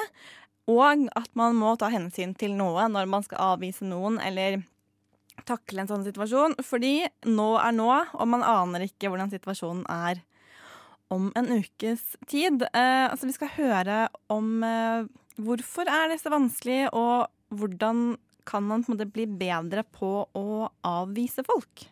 Og 0.72 1.10
at 1.12 1.32
man 1.36 1.58
må 1.60 1.74
ta 1.76 1.90
hensyn 1.92 2.32
til 2.40 2.54
noe 2.56 2.86
når 2.92 3.10
man 3.12 3.26
skal 3.26 3.54
avvise 3.54 3.84
noen 3.84 4.22
eller 4.24 4.62
takle 5.48 5.84
en 5.84 5.90
sånn 5.90 6.06
situasjon. 6.08 6.56
Fordi 6.66 7.04
nå 7.30 7.50
er 7.62 7.76
nå, 7.76 7.90
og 8.14 8.28
man 8.32 8.44
aner 8.48 8.86
ikke 8.88 9.10
hvordan 9.12 9.32
situasjonen 9.34 9.86
er 9.92 10.22
om 11.14 11.32
en 11.38 11.50
ukes 11.60 12.02
tid. 12.30 12.64
Eh, 12.74 13.06
altså 13.12 13.28
vi 13.30 13.36
skal 13.36 13.52
høre 13.58 13.98
om 14.34 14.64
eh, 14.66 15.06
hvorfor 15.38 15.90
er 15.90 16.10
det 16.14 16.20
så 16.22 16.32
vanskelig, 16.34 16.88
og 16.94 17.28
hvordan 17.54 18.16
kan 18.50 18.64
man 18.68 18.84
på 18.84 18.92
en 18.92 18.98
måte 18.98 19.12
bli 19.14 19.26
bedre 19.30 19.84
på 19.96 20.26
å 20.36 20.70
avvise 20.84 21.46
folk? 21.48 21.86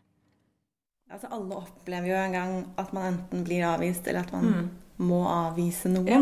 Altså 1.12 1.28
Alle 1.36 1.58
opplever 1.60 2.08
jo 2.08 2.16
en 2.18 2.36
gang 2.36 2.54
at 2.80 2.92
man 2.96 3.10
enten 3.14 3.44
blir 3.48 3.66
avvist, 3.68 4.08
eller 4.08 4.24
at 4.26 4.32
man 4.34 4.46
Mm. 4.52 4.70
må 5.00 5.22
avvise 5.28 5.90
noen. 5.92 6.08
Ja. 6.08 6.22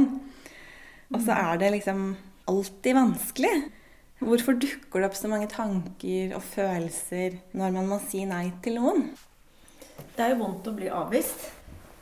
Og 1.13 1.21
så 1.25 1.33
er 1.33 1.57
det 1.61 1.71
liksom 1.73 2.15
alltid 2.47 2.95
vanskelig. 2.95 3.71
Hvorfor 4.19 4.57
dukker 4.59 4.99
det 4.99 5.07
opp 5.07 5.15
så 5.15 5.29
mange 5.31 5.47
tanker 5.47 6.33
og 6.35 6.43
følelser 6.43 7.37
når 7.55 7.75
man 7.77 7.87
må 7.87 7.99
si 8.03 8.25
nei 8.27 8.49
til 8.63 8.75
noen? 8.81 9.05
Det 10.15 10.25
er 10.25 10.33
jo 10.33 10.41
vondt 10.41 10.67
å 10.67 10.75
bli 10.75 10.89
avvist. 10.91 11.45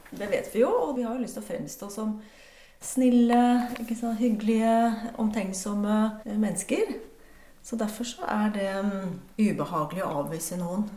Det 0.09 0.25
vet 0.31 0.49
vi 0.53 0.63
jo, 0.63 0.71
og 0.71 0.95
vi 0.97 1.05
har 1.05 1.13
jo 1.13 1.21
lyst 1.21 1.37
til 1.37 1.43
å 1.43 1.49
fremstå 1.49 1.89
som 1.93 2.15
snille, 2.81 3.41
sant, 3.91 4.17
hyggelige, 4.17 4.73
omtenksomme 5.21 5.97
mennesker. 6.25 6.95
Så 7.61 7.77
derfor 7.77 8.07
så 8.07 8.25
er 8.31 8.49
det 8.55 8.71
mm, 8.87 9.13
ubehagelig 9.37 10.05
å 10.05 10.13
avvise 10.23 10.57
noen. 10.57 10.87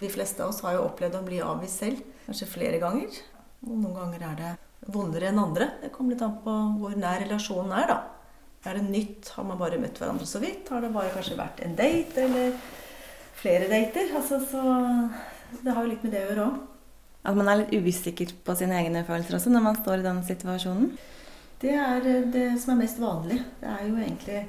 De 0.00 0.10
fleste 0.12 0.42
av 0.44 0.52
oss 0.52 0.60
har 0.66 0.76
jo 0.76 0.84
opplevd 0.88 1.16
å 1.16 1.24
bli 1.24 1.40
avvist 1.40 1.84
selv, 1.84 2.02
kanskje 2.26 2.50
flere 2.50 2.82
ganger. 2.82 3.16
Og 3.64 3.72
noen 3.78 3.96
ganger 3.96 4.26
er 4.28 4.36
det 4.42 4.52
vondere 4.92 5.30
enn 5.30 5.40
andre. 5.40 5.70
Det 5.80 5.92
kommer 5.94 6.12
litt 6.12 6.26
an 6.26 6.36
på 6.44 6.56
hvor 6.82 6.98
nær 6.98 7.22
relasjonen 7.22 7.72
er, 7.78 7.94
da. 7.94 8.15
Er 8.66 8.78
det 8.78 8.86
nytt? 8.90 9.28
Har 9.36 9.46
man 9.46 9.58
bare 9.60 9.78
møtt 9.78 9.98
hverandre 10.00 10.26
så 10.26 10.40
vidt? 10.42 10.68
Har 10.72 10.82
det 10.82 10.90
bare 10.94 11.12
kanskje 11.14 11.38
vært 11.38 11.60
en 11.62 11.76
date, 11.78 12.24
eller 12.24 12.56
flere 13.38 13.68
dater? 13.70 14.10
Altså, 14.18 14.40
så 14.42 15.60
det 15.62 15.74
har 15.74 15.84
jo 15.84 15.92
litt 15.92 16.06
med 16.06 16.16
det 16.16 16.24
å 16.24 16.30
gjøre 16.30 16.46
òg. 16.48 16.56
At 17.26 17.38
man 17.38 17.50
er 17.50 17.62
litt 17.62 17.86
usikker 17.86 18.32
på 18.46 18.54
sine 18.58 18.78
egne 18.80 19.02
følelser 19.06 19.38
også 19.38 19.50
når 19.50 19.64
man 19.64 19.78
står 19.78 20.00
i 20.00 20.06
den 20.06 20.22
situasjonen? 20.26 20.90
Det 21.62 21.72
er 21.72 22.06
eh, 22.06 22.26
det 22.32 22.48
som 22.62 22.74
er 22.74 22.82
mest 22.82 23.00
vanlig. 23.02 23.40
Det 23.60 23.70
er 23.70 23.84
jo 23.86 23.96
egentlig 23.96 24.42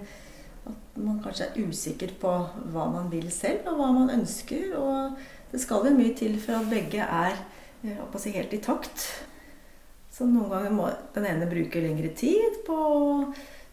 at 0.68 1.00
man 1.00 1.22
kanskje 1.24 1.48
er 1.48 1.70
usikker 1.70 2.14
på 2.22 2.34
hva 2.74 2.88
man 2.92 3.12
vil 3.14 3.30
selv, 3.32 3.70
og 3.72 3.80
hva 3.80 3.92
man 3.96 4.14
ønsker. 4.18 4.74
Og 4.78 5.54
det 5.54 5.62
skal 5.64 5.88
jo 5.88 5.96
mye 5.98 6.16
til 6.18 6.36
for 6.44 6.58
at 6.60 6.70
begge 6.72 7.06
er 7.06 7.38
eh, 7.86 8.18
si, 8.18 8.34
helt 8.36 8.54
i 8.58 8.62
takt. 8.66 9.06
Så 10.12 10.26
noen 10.26 10.50
ganger 10.50 10.74
må 10.74 10.90
den 11.14 11.30
ene 11.30 11.50
bruke 11.50 11.82
lengre 11.84 12.10
tid 12.18 12.64
på 12.66 12.78
å 12.78 13.02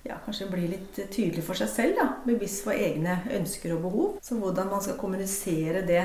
ja, 0.05 0.19
kanskje 0.25 0.51
bli 0.51 0.69
litt 0.69 0.99
tydelig 1.11 1.43
for 1.47 1.57
seg 1.59 1.71
selv. 1.73 1.97
Da. 1.99 2.07
Bevisst 2.27 2.65
for 2.67 2.77
egne 2.77 3.23
ønsker 3.33 3.75
og 3.77 3.85
behov. 3.87 4.17
Så 4.23 4.37
hvordan 4.41 4.71
man 4.73 4.83
skal 4.85 4.99
kommunisere 5.01 5.85
det 5.89 6.05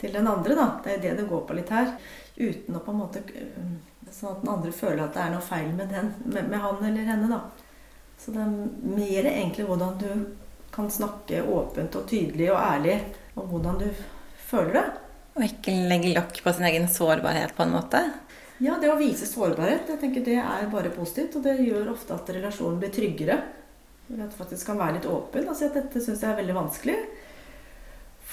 til 0.00 0.14
den 0.14 0.28
andre, 0.28 0.56
da. 0.58 0.68
Det 0.84 0.96
er 0.96 1.02
det 1.04 1.16
det 1.20 1.28
går 1.30 1.44
på 1.46 1.56
litt 1.56 1.70
her. 1.70 1.94
Uten 2.34 2.74
å 2.74 2.82
på 2.82 2.94
en 2.94 3.02
måte 3.04 3.24
øh, 3.30 3.74
Sånn 4.14 4.30
at 4.30 4.42
den 4.44 4.50
andre 4.52 4.70
føler 4.70 5.00
at 5.02 5.14
det 5.16 5.22
er 5.24 5.30
noe 5.32 5.42
feil 5.42 5.70
med, 5.74 5.88
den, 5.90 6.10
med, 6.28 6.50
med 6.52 6.60
han 6.62 6.82
eller 6.86 7.06
henne, 7.08 7.26
da. 7.32 7.64
Så 8.20 8.30
det 8.30 8.44
er 8.44 8.52
mer 8.94 9.26
egentlig 9.26 9.64
hvordan 9.66 9.96
du 9.98 10.10
kan 10.74 10.90
snakke 10.92 11.40
åpent 11.50 11.96
og 11.98 12.04
tydelig 12.10 12.50
og 12.52 12.60
ærlig 12.60 12.98
om 13.34 13.48
hvordan 13.50 13.80
du 13.80 13.88
føler 14.46 14.76
det. 14.76 14.84
Og 15.34 15.46
ikke 15.48 15.74
legge 15.90 16.12
lokk 16.14 16.38
på 16.44 16.52
sin 16.54 16.68
egen 16.68 16.86
sårbarhet 16.90 17.56
på 17.56 17.64
en 17.64 17.74
måte? 17.74 18.04
Ja, 18.62 18.76
det 18.78 18.86
å 18.92 18.98
vise 19.00 19.26
sårbarhet, 19.26 19.88
jeg 19.90 19.98
tenker 19.98 20.22
det 20.22 20.38
er 20.38 20.70
bare 20.70 20.92
positivt. 20.94 21.38
Og 21.38 21.46
det 21.46 21.58
gjør 21.64 21.90
ofte 21.94 22.14
at 22.14 22.30
relasjonen 22.36 22.78
blir 22.82 22.92
tryggere. 22.94 23.40
At 24.14 24.30
du 24.30 24.36
faktisk 24.38 24.68
kan 24.68 24.78
være 24.78 24.98
litt 24.98 25.08
åpen 25.10 25.48
og 25.48 25.56
si 25.56 25.64
at 25.66 25.74
dette 25.78 26.02
syns 26.02 26.22
jeg 26.22 26.30
er 26.30 26.38
veldig 26.38 26.56
vanskelig. 26.58 26.96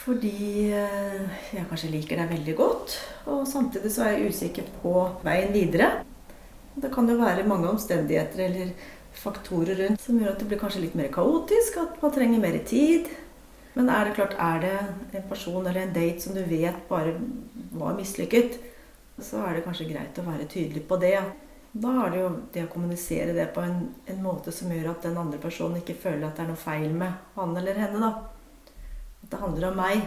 Fordi 0.01 0.72
eh, 0.74 1.42
jeg 1.54 1.68
kanskje 1.70 1.92
liker 1.94 2.22
deg 2.22 2.32
veldig 2.32 2.54
godt, 2.58 2.96
og 3.30 3.44
samtidig 3.46 3.92
så 3.94 4.08
er 4.08 4.16
jeg 4.16 4.32
usikker 4.34 4.72
på 4.82 4.94
veien 5.22 5.54
videre. 5.54 5.92
Det 6.74 6.90
kan 6.94 7.10
jo 7.10 7.20
være 7.20 7.46
mange 7.46 7.70
omstendigheter 7.70 8.48
eller 8.48 8.72
faktorer 9.22 9.78
rundt 9.78 10.01
som 10.01 10.18
gjør 10.18 10.32
at 10.32 10.42
det 10.42 10.48
blir 10.50 10.62
kanskje 10.62 10.86
litt 10.88 10.98
mer 10.98 11.12
kaotisk, 11.13 11.78
at 11.84 12.01
man 12.01 12.16
trenger 12.16 12.42
mer 12.42 12.58
tid. 12.66 13.12
Men 13.75 13.92
er 13.94 14.08
det 14.08 14.18
klart, 14.18 14.34
er 14.42 14.63
det 14.63 15.20
en 15.20 15.30
person 15.30 15.62
eller 15.62 15.84
en 15.84 15.94
date 15.96 16.24
som 16.24 16.34
du 16.36 16.42
vet 16.50 16.82
bare 16.90 17.13
var 17.78 17.94
mislykket, 18.00 18.58
så 19.25 19.46
er 19.46 19.58
det 19.58 19.63
kanskje 19.66 19.90
greit 19.90 20.20
å 20.20 20.25
være 20.25 20.50
tydelig 20.50 20.84
på 20.90 20.98
det. 21.01 21.16
Da 21.72 21.92
er 22.04 22.12
det 22.12 22.20
jo 22.20 22.30
det 22.51 22.66
å 22.66 22.72
kommunisere 22.72 23.36
det 23.36 23.48
på 23.56 23.63
en, 23.63 23.78
en 24.12 24.24
måte 24.24 24.51
som 24.51 24.72
gjør 24.72 24.90
at 24.92 25.08
den 25.08 25.18
andre 25.20 25.40
personen 25.40 25.80
ikke 25.80 25.96
føler 26.01 26.28
at 26.28 26.36
det 26.36 26.44
er 26.44 26.51
noe 26.51 26.60
feil 26.60 26.92
med 26.92 27.38
han 27.38 27.56
eller 27.58 27.80
henne. 27.80 28.01
da. 28.04 28.75
At 29.24 29.32
det 29.32 29.40
handler 29.40 29.70
om 29.70 29.80
meg. 29.80 30.04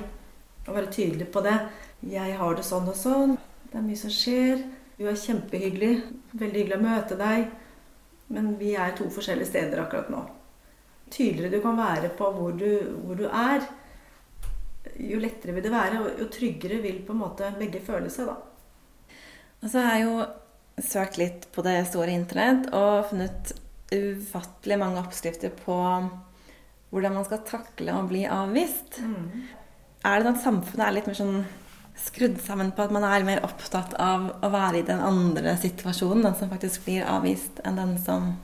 Å 0.65 0.77
være 0.77 0.93
tydelig 0.93 1.31
på 1.33 1.41
det. 1.45 1.57
Jeg 2.09 2.37
har 2.41 2.57
det 2.57 2.67
sånn 2.69 2.89
og 2.93 2.99
sånn. 2.99 3.37
Det 3.71 3.81
er 3.81 3.87
mye 3.87 4.01
som 4.01 4.13
skjer. 4.13 4.65
Du 4.99 5.07
er 5.09 5.21
kjempehyggelig. 5.21 5.93
Veldig 6.35 6.61
hyggelig 6.61 6.79
å 6.79 6.85
møte 6.85 7.21
deg. 7.21 7.49
Men 8.35 8.55
vi 8.61 8.75
er 8.77 8.93
to 8.97 9.09
forskjellige 9.13 9.51
steder 9.51 9.83
akkurat 9.83 10.13
nå. 10.13 10.21
Tydeligere 11.11 11.57
du 11.57 11.65
kan 11.65 11.79
være 11.79 12.13
på 12.19 12.29
hvor 12.35 12.53
du, 12.59 12.71
hvor 13.05 13.19
du 13.19 13.27
er, 13.29 13.65
jo 15.01 15.21
lettere 15.21 15.55
vil 15.57 15.65
det 15.65 15.73
være, 15.73 16.01
og 16.01 16.21
jo 16.21 16.29
tryggere 16.33 16.81
vil 16.83 17.01
på 17.07 17.15
en 17.15 17.23
måte 17.25 17.53
begge 17.59 17.81
føle 17.85 18.11
seg, 18.13 18.29
da. 18.29 18.54
Og 19.65 19.71
så 19.73 19.81
har 19.81 19.97
jeg 19.97 20.07
jo 20.07 20.25
søkt 20.85 21.19
litt 21.21 21.47
på 21.55 21.63
det 21.65 21.79
store 21.89 22.13
internett 22.13 22.69
og 22.75 23.07
funnet 23.11 23.55
ufattelig 23.95 24.79
mange 24.81 25.01
oppskrifter 25.01 25.53
på 25.65 25.77
hvordan 26.95 27.15
man 27.17 27.27
skal 27.27 27.43
takle 27.49 27.95
å 27.97 28.05
bli 28.07 28.25
avvist. 28.31 29.01
Er 30.05 30.21
det 30.21 30.27
sånn 30.27 30.35
at 30.37 30.43
samfunnet 30.45 30.85
er 30.87 30.97
litt 30.99 31.09
mer 31.09 31.19
sånn 31.19 31.39
skrudd 31.99 32.41
sammen 32.43 32.73
på 32.75 32.85
at 32.85 32.93
man 32.95 33.07
er 33.07 33.25
mer 33.27 33.43
opptatt 33.47 33.95
av 34.03 34.27
å 34.45 34.51
være 34.51 34.81
i 34.83 34.87
den 34.87 35.01
andre 35.01 35.55
situasjonen, 35.63 36.25
den 36.27 36.37
som 36.39 36.51
faktisk 36.51 36.85
blir 36.89 37.07
avvist, 37.07 37.63
enn 37.65 37.79
den 37.79 37.95
som 38.03 38.35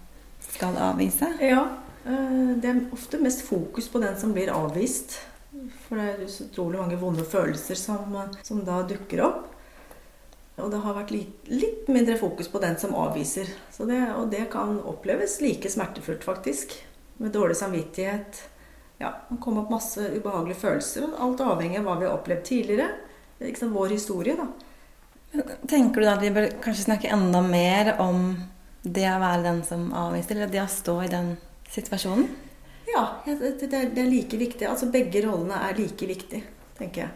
skal 0.47 0.79
avvise? 0.79 1.29
Ja. 1.43 1.67
eh, 2.07 2.55
Det 2.63 2.71
er 2.71 2.81
ofte 2.95 3.19
mest 3.23 3.43
fokus 3.47 3.91
på 3.91 4.01
den 4.03 4.17
som 4.19 4.33
blir 4.33 4.55
avvist. 4.55 5.19
For 5.87 5.99
det 5.99 6.07
er 6.07 6.25
utrolig 6.47 6.79
mange 6.79 6.99
vonde 7.01 7.27
følelser 7.27 7.75
som, 7.79 8.15
som 8.47 8.63
da 8.65 8.81
dukker 8.87 9.25
opp. 9.27 9.50
Og 10.63 10.71
det 10.73 10.81
har 10.85 10.95
vært 10.97 11.11
litt, 11.15 11.49
litt 11.49 11.89
mindre 11.89 12.17
fokus 12.21 12.49
på 12.49 12.61
den 12.63 12.77
som 12.79 12.95
avviser. 12.95 13.49
Så 13.73 13.87
det, 13.89 14.01
og 14.17 14.31
det 14.31 14.47
kan 14.53 14.79
oppleves 14.81 15.39
like 15.41 15.71
smertefullt, 15.71 16.25
faktisk. 16.25 16.75
Med 17.21 17.33
dårlig 17.33 17.57
samvittighet. 17.57 18.43
Ja, 19.01 19.15
Det 19.31 19.39
kommer 19.41 19.63
opp 19.63 19.71
masse 19.73 20.01
ubehagelige 20.17 20.61
følelser. 20.61 21.09
Alt 21.19 21.41
avhengig 21.41 21.79
av 21.81 21.85
hva 21.89 21.99
vi 22.01 22.07
har 22.09 22.17
opplevd 22.19 22.45
tidligere. 22.45 22.89
Er 23.41 23.47
liksom 23.49 23.73
vår 23.73 23.95
historie, 23.97 24.37
da. 24.37 24.49
Tenker 25.71 26.01
du 26.01 26.07
da 26.07 26.15
at 26.17 26.23
vi 26.25 26.33
bør 26.35 26.49
kanskje 26.61 26.89
snakke 26.89 27.11
enda 27.15 27.41
mer 27.45 27.95
om 28.03 28.35
det 28.83 29.07
å 29.09 29.21
være 29.23 29.45
den 29.47 29.63
som 29.65 29.91
avviser, 29.95 30.37
eller 30.37 30.51
det 30.53 30.63
å 30.65 30.69
stå 30.69 30.97
i 31.05 31.11
den 31.13 31.37
situasjonen? 31.71 32.27
Ja, 32.91 33.05
er- 33.27 33.55
det 33.61 33.99
er 33.99 34.11
like 34.11 34.37
viktig. 34.37 34.67
Altså 34.69 34.91
begge 34.91 35.23
rollene 35.23 35.61
er 35.71 35.75
like 35.79 36.07
viktig, 36.07 36.43
tenker 36.79 37.03
jeg. 37.07 37.11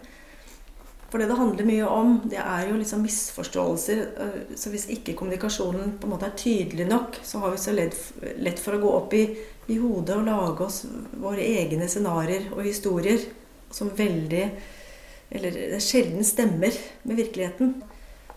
For 1.10 1.20
det 1.20 1.28
det 1.30 1.38
handler 1.38 1.68
mye 1.68 1.88
om, 1.88 2.14
det 2.30 2.40
er 2.40 2.68
jo 2.68 2.78
liksom 2.80 3.02
misforståelser. 3.04 4.04
øh, 4.18 4.56
Så 4.56 4.70
hvis 4.70 4.88
ikke 4.90 5.14
kommunikasjonen 5.14 5.98
på 6.00 6.06
en 6.06 6.14
måte 6.14 6.26
er 6.26 6.36
tydelig 6.36 6.86
nok, 6.88 7.20
så 7.22 7.38
har 7.38 7.50
vi 7.50 7.56
så 7.62 7.72
lett 7.72 8.58
for 8.58 8.74
å 8.74 8.82
gå 8.82 8.92
opp 8.98 9.14
i, 9.14 9.24
i 9.68 9.78
hodet 9.78 10.16
og 10.16 10.26
lage 10.26 10.64
oss 10.64 10.84
våre 11.20 11.44
egne 11.44 11.88
scenarioer 11.88 12.50
og 12.52 12.64
historier 12.64 13.20
som 13.70 13.90
veldig 13.90 14.50
Eller 15.34 15.50
det 15.50 15.80
sjelden 15.82 16.22
stemmer 16.22 16.70
med 17.02 17.16
virkeligheten. 17.16 17.82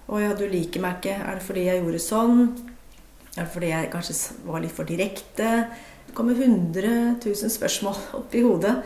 'Å 0.07 0.21
ja, 0.21 0.33
du 0.33 0.47
liker 0.47 0.81
meg 0.81 0.97
ikke. 0.97 1.17
Er 1.19 1.35
det 1.35 1.43
fordi 1.43 1.65
jeg 1.67 1.83
gjorde 1.83 1.99
sånn?' 1.99 2.41
Er 3.37 3.43
det 3.43 3.51
fordi 3.53 3.67
jeg 3.69 3.89
kanskje 3.91 4.15
var 4.47 4.63
litt 4.63 4.71
for 4.73 4.87
direkte? 4.87 5.67
Det 6.07 6.15
kommer 6.15 6.33
100 6.33 7.19
000 7.21 7.51
spørsmål 7.53 7.99
opp 8.17 8.33
i 8.33 8.41
hodet 8.41 8.79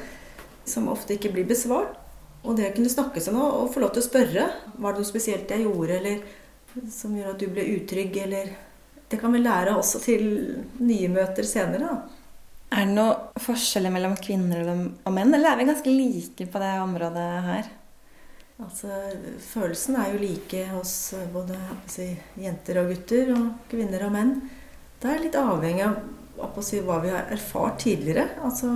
som 0.65 0.89
ofte 0.91 1.15
ikke 1.15 1.31
blir 1.31 1.47
besvart. 1.47 2.00
Og 2.43 2.57
det 2.57 2.71
å 2.71 2.75
kunne 2.75 2.89
snakke 2.89 3.21
seg 3.21 3.35
og 3.37 3.57
og 3.61 3.73
få 3.73 3.83
lov 3.83 3.91
til 3.93 4.01
å 4.01 4.07
spørre 4.07 4.45
Var 4.81 4.93
det 4.95 5.01
noe 5.03 5.09
spesielt 5.09 5.51
jeg 5.53 5.65
gjorde, 5.67 5.97
eller 5.99 6.23
som 6.89 7.13
gjør 7.17 7.33
at 7.33 7.41
du 7.41 7.47
ble 7.51 7.67
utrygg, 7.75 8.17
eller 8.23 8.55
Det 9.11 9.19
kan 9.19 9.33
vi 9.35 9.43
lære 9.43 9.75
også 9.75 9.99
til 9.99 10.23
nye 10.79 11.09
møter 11.11 11.43
senere, 11.43 11.83
da. 11.83 12.01
Er 12.71 12.85
det 12.87 12.95
noe 12.95 13.41
forskjeller 13.43 13.91
mellom 13.91 14.15
kvinner 14.15 14.63
og- 14.71 15.11
menn, 15.13 15.33
eller 15.35 15.51
er 15.51 15.57
vi 15.57 15.65
ganske 15.67 15.91
like 15.91 16.47
på 16.47 16.59
det 16.63 16.71
området 16.79 17.43
her? 17.43 17.69
Altså, 18.61 18.87
Følelsen 19.39 19.97
er 19.97 20.13
jo 20.13 20.19
like 20.21 20.65
hos 20.69 21.13
både 21.33 21.57
si, 21.87 22.17
jenter 22.37 22.77
og 22.77 22.93
gutter, 22.93 23.33
og 23.35 23.53
kvinner 23.69 24.05
og 24.05 24.11
menn. 24.13 24.49
Det 25.01 25.09
er 25.09 25.19
litt 25.19 25.35
avhengig 25.35 25.83
av 26.39 26.63
si, 26.63 26.79
hva 26.79 27.01
vi 27.01 27.09
har 27.09 27.27
erfart 27.29 27.79
tidligere. 27.79 28.29
Altså 28.45 28.69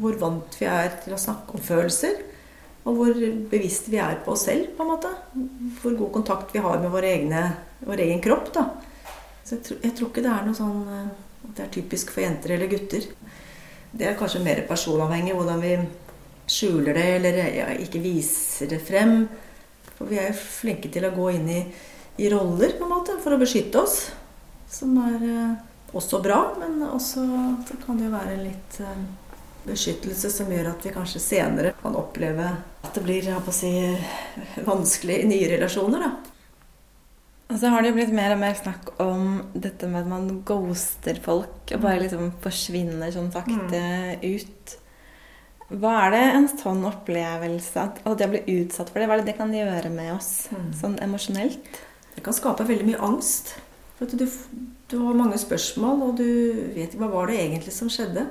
hvor 0.00 0.16
vant 0.18 0.58
vi 0.58 0.66
er 0.66 0.88
til 1.04 1.12
å 1.12 1.18
snakke 1.20 1.54
om 1.54 1.60
følelser. 1.60 2.31
Og 2.82 2.96
hvor 2.98 3.14
bevisst 3.52 3.86
vi 3.92 4.00
er 4.02 4.16
på 4.24 4.32
oss 4.34 4.46
selv, 4.48 4.72
på 4.76 4.82
en 4.82 4.90
måte. 4.90 5.10
Hvor 5.82 5.94
god 6.00 6.12
kontakt 6.16 6.54
vi 6.54 6.62
har 6.64 6.80
med 6.82 6.90
vår, 6.90 7.06
egne, 7.12 7.42
vår 7.86 8.02
egen 8.08 8.22
kropp. 8.24 8.48
da. 8.56 8.64
Så 9.44 9.54
jeg, 9.56 9.62
tror- 9.68 9.82
jeg 9.86 9.94
tror 9.98 10.08
ikke 10.10 10.24
det 10.24 10.32
er 10.32 10.46
noe 10.48 10.58
sånn 10.58 10.80
eh, 10.90 11.12
at 11.42 11.56
det 11.58 11.64
er 11.66 11.72
typisk 11.76 12.10
for 12.14 12.22
jenter 12.24 12.54
eller 12.56 12.70
gutter. 12.70 13.06
Det 13.92 14.06
er 14.08 14.18
kanskje 14.18 14.42
mer 14.42 14.62
personavhengig 14.68 15.34
hvordan 15.36 15.60
vi 15.62 15.76
skjuler 16.52 16.94
det 16.96 17.06
eller 17.20 17.38
ja, 17.54 17.66
ikke 17.84 18.00
viser 18.02 18.70
det 18.70 18.80
frem. 18.86 19.28
For 19.96 20.10
vi 20.10 20.18
er 20.18 20.30
jo 20.32 20.38
flinke 20.42 20.90
til 20.90 21.06
å 21.06 21.14
gå 21.14 21.30
inn 21.36 21.48
i, 21.52 21.60
i 22.18 22.30
roller 22.32 22.74
på 22.78 22.86
en 22.86 22.94
måte 22.96 23.18
for 23.22 23.34
å 23.36 23.40
beskytte 23.40 23.82
oss. 23.82 23.98
Som 24.72 24.96
er 25.06 25.22
eh, 25.28 25.54
også 25.92 26.22
bra, 26.24 26.40
men 26.58 26.80
også 26.88 27.22
så 27.68 27.78
kan 27.86 27.98
det 28.00 28.08
jo 28.08 28.14
være 28.16 28.38
litt 28.42 28.78
eh, 28.82 29.02
beskyttelse 29.66 30.30
som 30.32 30.50
gjør 30.52 30.72
at 30.72 30.84
vi 30.86 30.92
kanskje 30.94 31.22
senere 31.22 31.72
kan 31.80 31.96
oppleve 31.98 32.48
at 32.82 32.92
det 32.96 33.04
blir 33.04 33.28
si, 33.54 33.72
vanskelig 34.66 35.22
i 35.22 35.30
nye 35.30 35.50
relasjoner. 35.54 36.02
da. 36.02 36.12
Og 37.52 37.58
så 37.60 37.68
har 37.68 37.82
det 37.82 37.90
jo 37.92 37.96
blitt 37.98 38.14
mer 38.16 38.32
og 38.32 38.40
mer 38.40 38.54
snakk 38.56 38.94
om 39.02 39.42
dette 39.52 39.88
med 39.90 40.06
at 40.06 40.08
man 40.08 40.28
ghoster 40.48 41.18
folk 41.22 41.72
og 41.74 41.82
bare 41.82 42.00
liksom 42.00 42.30
forsvinner 42.44 43.12
sånn 43.12 43.32
sakte 43.34 43.82
ut. 44.24 44.76
Hva 45.72 45.92
er 46.06 46.14
det 46.14 46.22
en 46.36 46.48
sånn 46.48 46.82
opplevelse 46.88 47.80
at, 47.80 48.00
at 48.04 48.18
det 48.20 48.28
å 48.28 48.32
bli 48.32 48.58
utsatt 48.60 48.92
for 48.92 49.00
det, 49.00 49.08
hva 49.08 49.18
er 49.18 49.22
det 49.22 49.32
det 49.32 49.38
kan 49.40 49.52
gjøre 49.52 49.92
med 49.92 50.14
oss 50.14 50.32
sånn 50.80 50.98
emosjonelt? 51.04 51.80
Det 52.12 52.24
kan 52.24 52.36
skape 52.36 52.66
veldig 52.68 52.88
mye 52.90 53.04
angst. 53.04 53.54
For 53.96 54.08
du, 54.08 54.26
du 54.88 54.96
har 55.00 55.16
mange 55.16 55.38
spørsmål, 55.40 56.02
og 56.08 56.16
du 56.20 56.28
vet 56.74 56.92
ikke 56.92 57.04
hva 57.04 57.12
var 57.14 57.30
det 57.30 57.38
egentlig 57.40 57.72
som 57.76 57.92
skjedde. 57.92 58.26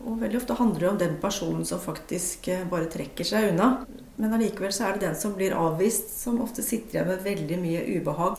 Og 0.00 0.20
veldig 0.20 0.38
ofte 0.40 0.56
handler 0.56 0.80
det 0.80 0.90
om 0.90 1.00
den 1.00 1.16
personen 1.20 1.64
som 1.68 1.80
faktisk 1.82 2.48
eh, 2.48 2.64
bare 2.68 2.88
trekker 2.92 3.26
seg 3.26 3.50
unna. 3.50 3.84
Men 4.20 4.36
allikevel 4.36 4.72
så 4.72 4.86
er 4.86 4.96
det 4.96 5.06
den 5.08 5.18
som 5.18 5.34
blir 5.36 5.56
avvist, 5.56 6.14
som 6.22 6.40
ofte 6.44 6.64
sitter 6.64 6.98
igjen 6.98 7.10
med 7.10 7.26
veldig 7.26 7.58
mye 7.60 7.82
ubehag. 7.98 8.38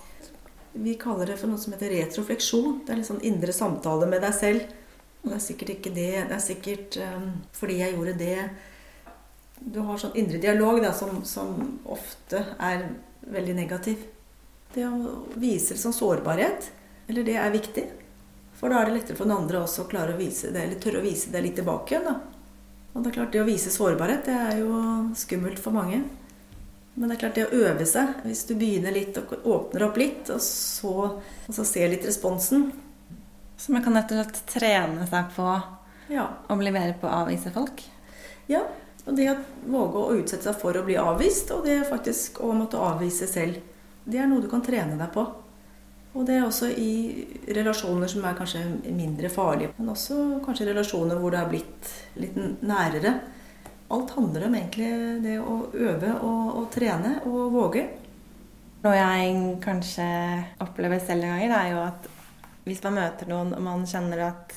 Vi 0.73 0.95
kaller 0.97 1.29
det 1.29 1.37
for 1.37 1.51
noe 1.51 1.61
som 1.61 1.75
heter 1.75 1.93
retrofleksjon. 1.93 2.81
Det 2.85 2.93
er 2.93 3.01
litt 3.01 3.09
sånn 3.09 3.23
indre 3.27 3.53
samtale 3.53 4.07
med 4.09 4.23
deg 4.23 4.35
selv. 4.37 4.75
Og 5.21 5.29
det 5.29 5.37
er 5.37 5.45
sikkert 5.45 5.73
ikke 5.75 5.93
det. 5.93 6.11
Det 6.29 6.37
er 6.37 6.43
sikkert 6.43 6.97
um, 7.03 7.27
fordi 7.53 7.79
jeg 7.81 7.95
gjorde 7.95 8.17
det. 8.21 8.37
Du 9.61 9.81
har 9.85 9.99
sånn 10.01 10.15
indre 10.17 10.39
dialog 10.41 10.79
da, 10.81 10.93
som, 10.97 11.21
som 11.27 11.53
ofte 11.85 12.41
er 12.57 12.87
veldig 13.29 13.57
negativ. 13.59 14.07
Det 14.73 14.87
å 14.87 15.19
vise 15.37 15.77
sånn 15.77 15.93
sårbarhet, 15.93 16.71
eller 17.11 17.27
det 17.27 17.35
er 17.37 17.53
viktig. 17.53 17.83
For 18.61 18.69
da 18.69 18.79
er 18.83 18.91
det 18.91 18.99
lettere 18.99 19.17
for 19.17 19.25
den 19.25 19.35
andre 19.39 19.63
også 19.65 19.83
å 19.87 19.89
klare 19.89 20.13
å 20.13 20.19
vise 20.21 20.51
det, 20.53 20.61
eller 20.67 20.79
tørre 20.81 21.01
å 21.01 21.05
vise 21.05 21.31
det 21.33 21.41
litt 21.41 21.55
tilbake 21.57 21.95
igjen. 21.95 22.05
da. 22.05 22.19
Og 22.93 23.01
det 23.03 23.09
er 23.09 23.15
klart, 23.15 23.31
det 23.33 23.41
å 23.41 23.47
vise 23.47 23.71
sårbarhet, 23.73 24.25
det 24.27 24.35
er 24.37 24.59
jo 24.61 24.75
skummelt 25.17 25.59
for 25.63 25.73
mange. 25.73 26.03
Men 26.93 27.09
det 27.09 27.15
er 27.15 27.21
klart, 27.23 27.35
det 27.39 27.45
å 27.47 27.61
øve 27.71 27.85
seg, 27.89 28.19
hvis 28.27 28.43
du 28.49 28.53
begynner 28.59 28.93
litt 28.93 29.17
og 29.17 29.31
åpner 29.47 29.85
opp 29.87 29.97
litt, 29.97 30.29
og 30.29 30.41
så, 30.45 30.93
og 31.47 31.55
så 31.55 31.65
ser 31.65 31.89
litt 31.93 32.05
responsen 32.05 32.69
Så 33.57 33.71
man 33.71 33.83
kan 33.85 33.93
rett 33.95 34.11
og 34.11 34.19
slett 34.19 34.41
trene 34.49 35.07
seg 35.07 35.31
på 35.35 35.47
Ja. 36.11 36.27
å 36.49 36.57
bli 36.59 36.71
bedre 36.71 36.95
på 36.99 37.07
å 37.07 37.23
avvise 37.25 37.51
folk? 37.53 37.81
ja. 38.47 38.61
Og 39.07 39.15
det 39.17 39.31
å 39.31 39.35
våge 39.65 39.97
å 39.97 40.13
utsette 40.19 40.43
seg 40.43 40.59
for 40.61 40.77
å 40.77 40.83
bli 40.85 40.93
avvist, 41.01 41.49
og 41.55 41.63
det 41.65 41.79
faktisk 41.89 42.37
å 42.45 42.51
måtte 42.53 42.77
avvise 42.77 43.25
selv, 43.25 43.55
det 44.05 44.19
er 44.21 44.27
noe 44.29 44.41
du 44.43 44.47
kan 44.47 44.61
trene 44.61 44.93
deg 44.99 45.09
på. 45.15 45.23
Og 46.11 46.25
det 46.27 46.35
er 46.35 46.43
også 46.43 46.67
i 46.75 46.91
relasjoner 47.55 48.09
som 48.11 48.25
er 48.27 48.35
kanskje 48.35 48.65
mindre 48.91 49.29
farlige, 49.31 49.71
men 49.77 49.93
også 49.93 50.41
kanskje 50.43 50.67
relasjoner 50.67 51.19
hvor 51.21 51.31
det 51.31 51.39
har 51.39 51.51
blitt 51.51 51.91
litt 52.19 52.35
nærere. 52.59 53.13
Alt 53.91 54.11
handler 54.17 54.47
om 54.47 54.57
egentlig 54.59 54.89
det 55.23 55.37
å 55.39 55.55
øve 55.71 56.11
og, 56.19 56.43
og 56.59 56.67
trene 56.73 57.17
og 57.27 57.55
våge. 57.55 57.85
Noe 58.83 58.97
jeg 58.97 59.39
kanskje 59.63 60.09
opplever 60.63 60.99
selv 61.03 61.27
en 61.27 61.35
gang, 61.37 61.55
er 61.55 61.71
jo 61.71 61.81
at 61.85 62.11
hvis 62.65 62.83
man 62.85 62.99
møter 62.99 63.29
noen 63.31 63.55
og 63.55 63.65
man 63.65 63.87
kjenner 63.89 64.27
at 64.27 64.55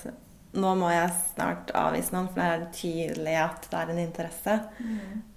nå 0.54 0.75
må 0.78 0.90
jeg 0.92 1.11
snart 1.34 1.73
avvise 1.75 2.14
noen, 2.14 2.28
for 2.30 2.40
det 2.40 2.46
er 2.46 2.62
det 2.62 2.76
tydelig 2.78 3.35
at 3.42 3.66
det 3.70 3.81
er 3.81 3.90
en 3.90 4.02
interesse, 4.02 4.55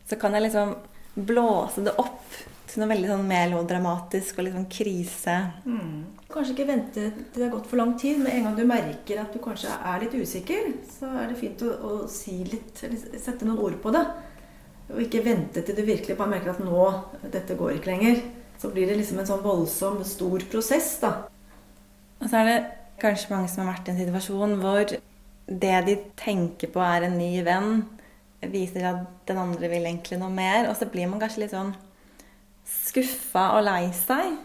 så 0.07 0.17
kan 0.21 0.37
jeg 0.37 0.45
liksom 0.47 0.75
blåse 1.17 1.83
det 1.85 1.95
opp 1.97 2.37
til 2.67 2.81
noe 2.81 2.91
veldig 2.91 3.09
sånn 3.09 3.27
melodramatisk 3.29 4.37
og 4.37 4.45
litt 4.45 4.55
sånn 4.57 4.69
krise. 4.71 5.35
Kanskje 6.29 6.53
ikke 6.53 6.67
vente 6.67 7.05
til 7.15 7.39
det 7.39 7.45
har 7.45 7.53
gått 7.53 7.69
for 7.71 7.79
lang 7.79 7.93
tid, 7.99 8.19
men 8.21 8.33
en 8.33 8.47
gang 8.49 8.57
du 8.57 8.65
merker 8.69 9.21
at 9.21 9.33
du 9.33 9.39
kanskje 9.43 9.71
er 9.73 10.03
litt 10.03 10.17
usikker, 10.17 10.73
så 10.97 11.09
er 11.23 11.31
det 11.31 11.39
fint 11.39 11.63
å, 11.65 11.71
å 11.71 11.93
si 12.11 12.41
litt, 12.45 12.83
eller 12.83 13.21
sette 13.23 13.47
noen 13.47 13.63
ord 13.69 13.79
på 13.83 13.93
det. 13.95 14.03
Og 14.93 15.01
ikke 15.03 15.23
vente 15.25 15.63
til 15.65 15.75
du 15.75 15.83
virkelig 15.87 16.15
bare 16.19 16.35
merker 16.35 16.53
at 16.53 16.63
nå, 16.63 16.83
dette 17.31 17.57
går 17.59 17.77
ikke 17.77 17.91
lenger. 17.91 18.21
Så 18.59 18.71
blir 18.73 18.89
det 18.89 18.99
liksom 18.99 19.21
en 19.21 19.29
sånn 19.29 19.43
voldsom, 19.43 19.99
stor 20.07 20.43
prosess, 20.51 20.95
da. 21.01 21.13
Og 22.17 22.29
så 22.29 22.41
er 22.41 22.49
det 22.49 22.57
kanskje 23.01 23.33
mange 23.33 23.51
som 23.51 23.63
har 23.63 23.75
vært 23.75 23.89
i 23.89 23.93
en 23.93 23.99
situasjon 24.01 24.55
hvor 24.61 24.95
det 25.47 25.75
de 25.87 25.95
tenker 26.19 26.71
på 26.73 26.81
er 26.83 27.07
en 27.07 27.17
ny 27.19 27.31
venn, 27.45 27.85
viser 28.41 28.85
at 28.85 29.05
den 29.29 29.39
andre 29.41 29.69
vil 29.71 29.85
egentlig 29.85 30.19
noe 30.21 30.33
mer, 30.33 30.67
og 30.69 30.77
så 30.77 30.87
blir 30.91 31.09
man 31.09 31.21
kanskje 31.21 31.45
litt 31.45 31.55
sånn 31.55 31.73
skuffa 32.67 33.49
og 33.57 33.65
lei 33.65 33.87
seg. 33.95 34.37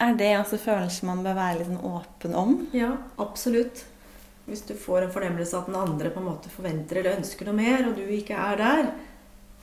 Er 0.00 0.16
det 0.16 0.32
også 0.38 0.58
følelser 0.60 1.08
man 1.08 1.22
bør 1.24 1.36
være 1.38 1.58
litt 1.60 1.70
sånn 1.70 1.84
åpen 1.88 2.36
om? 2.36 2.56
Ja, 2.76 2.94
absolutt. 3.22 3.84
Hvis 4.46 4.62
du 4.68 4.76
får 4.78 5.06
en 5.06 5.12
fornemmelse 5.14 5.58
at 5.58 5.68
den 5.70 5.78
andre 5.78 6.12
på 6.14 6.20
en 6.22 6.28
måte 6.28 6.52
forventer 6.52 7.00
eller 7.00 7.18
ønsker 7.18 7.48
noe 7.48 7.58
mer, 7.58 7.88
og 7.88 7.96
du 7.98 8.04
ikke 8.04 8.36
er 8.38 8.60
der, 8.60 8.90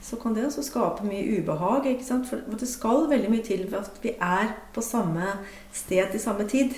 så 0.04 0.18
kan 0.20 0.34
det 0.36 0.44
også 0.44 0.66
skape 0.66 1.06
mye 1.06 1.38
ubehag. 1.38 1.86
ikke 1.88 2.04
sant? 2.04 2.28
For 2.28 2.42
det 2.60 2.68
skal 2.68 3.06
veldig 3.08 3.30
mye 3.32 3.46
til 3.46 3.64
ved 3.70 3.78
at 3.78 4.02
vi 4.02 4.12
er 4.20 4.52
på 4.74 4.84
samme 4.84 5.38
sted 5.72 6.12
til 6.12 6.20
samme 6.20 6.44
tid. 6.50 6.74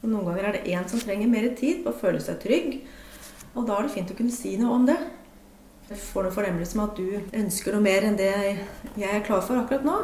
Og 0.00 0.08
noen 0.08 0.30
ganger 0.30 0.48
er 0.48 0.56
det 0.56 0.72
én 0.72 0.88
som 0.88 1.02
trenger 1.02 1.28
mer 1.28 1.50
tid 1.58 1.82
på 1.84 1.92
å 1.92 2.00
føle 2.00 2.22
seg 2.24 2.40
trygg. 2.40 2.78
Og 3.52 3.66
da 3.68 3.76
er 3.76 3.88
det 3.88 3.96
fint 3.98 4.14
å 4.14 4.16
kunne 4.16 4.32
si 4.32 4.54
noe 4.56 4.78
om 4.78 4.86
det. 4.88 4.96
Jeg 5.90 5.98
får 5.98 6.22
noen 6.22 6.34
fornemmelse 6.34 6.78
med 6.78 6.84
at 6.84 6.98
du 7.00 7.38
ønsker 7.40 7.74
noe 7.74 7.82
mer 7.82 8.04
enn 8.06 8.18
det 8.18 8.30
jeg 8.30 9.08
er 9.10 9.24
klar 9.26 9.40
for 9.42 9.58
akkurat 9.58 9.82
nå. 9.82 9.96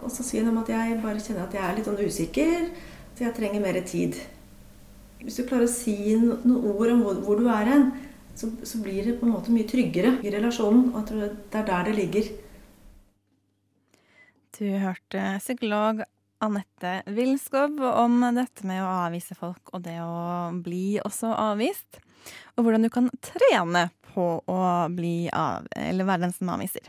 Og 0.00 0.08
så 0.08 0.24
sier 0.24 0.46
de 0.46 0.54
at 0.56 0.70
jeg 0.72 1.00
bare 1.02 1.20
kjenner 1.20 1.44
at 1.44 1.56
jeg 1.56 1.60
er 1.60 1.74
litt 1.76 1.88
sånn 1.90 2.00
usikker, 2.00 2.70
så 3.12 3.26
jeg 3.26 3.36
trenger 3.36 3.60
mer 3.60 3.76
tid. 3.84 4.16
Hvis 5.20 5.36
du 5.36 5.44
klarer 5.44 5.66
å 5.68 5.72
si 5.72 6.14
noen 6.16 6.56
ord 6.72 6.94
om 6.94 7.02
hvor, 7.04 7.36
du 7.36 7.50
er 7.52 7.68
hen, 7.68 7.90
så, 8.32 8.48
blir 8.80 9.04
det 9.04 9.18
på 9.20 9.28
en 9.28 9.34
måte 9.34 9.52
mye 9.52 9.68
tryggere 9.68 10.14
i 10.24 10.32
relasjonen. 10.32 10.88
Og 10.94 11.04
tror 11.10 11.26
det 11.28 11.60
er 11.60 11.68
der 11.68 11.90
det 11.90 11.96
ligger. 11.98 12.32
Du 14.56 14.64
hørte 14.80 15.26
psykolog 15.44 16.00
Anette 16.40 17.02
Wilskow 17.12 17.76
om 17.92 18.22
dette 18.40 18.64
med 18.64 18.80
å 18.80 18.88
avvise 19.04 19.36
folk 19.36 19.74
og 19.76 19.84
det 19.84 19.98
å 20.00 20.48
bli 20.64 20.96
også 21.04 21.36
avvist. 21.36 22.00
Og 22.56 22.64
hvordan 22.64 22.88
du 22.88 22.92
kan 22.92 23.12
trene 23.20 23.90
på 24.14 24.30
å 24.46 24.62
bli 24.94 25.28
av, 25.32 25.68
eller 25.76 26.08
være 26.08 26.26
den 26.28 26.34
som 26.36 26.50
avviser. 26.54 26.88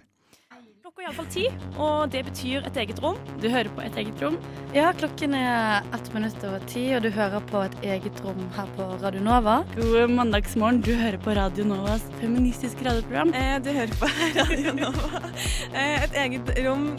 Klokka 0.81 1.03
er 1.03 1.07
iallfall 1.07 1.27
ti, 1.31 1.43
og 1.79 2.09
det 2.11 2.23
betyr 2.27 2.65
et 2.67 2.77
eget 2.81 2.97
rom. 2.99 3.15
Du 3.39 3.45
hører 3.49 3.69
på 3.71 3.83
Et 3.85 3.95
eget 4.01 4.21
rom. 4.21 4.35
Ja, 4.75 4.89
klokken 4.97 5.33
er 5.37 5.85
ett 5.95 6.09
minutt 6.13 6.43
over 6.43 6.59
ti, 6.67 6.83
og 6.97 7.05
du 7.05 7.09
hører 7.15 7.39
på 7.47 7.61
Et 7.63 7.77
eget 7.93 8.19
rom 8.25 8.41
her 8.57 8.67
på 8.75 8.89
Radio 9.03 9.21
Nova. 9.23 9.61
God 9.77 10.11
mandagsmorgen. 10.17 10.81
Du 10.83 10.91
hører 10.91 11.17
på 11.21 11.35
Radio 11.37 11.63
Novas 11.69 12.03
feministiske 12.19 12.83
radioprogram. 12.89 13.31
Eh, 13.33 13.57
du 13.63 13.71
hører 13.71 13.95
på 14.01 14.09
Radio 14.41 14.75
Nova. 14.81 15.23
Eh, 15.71 16.03
et 16.03 16.17
eget 16.25 16.51
rom. 16.65 16.89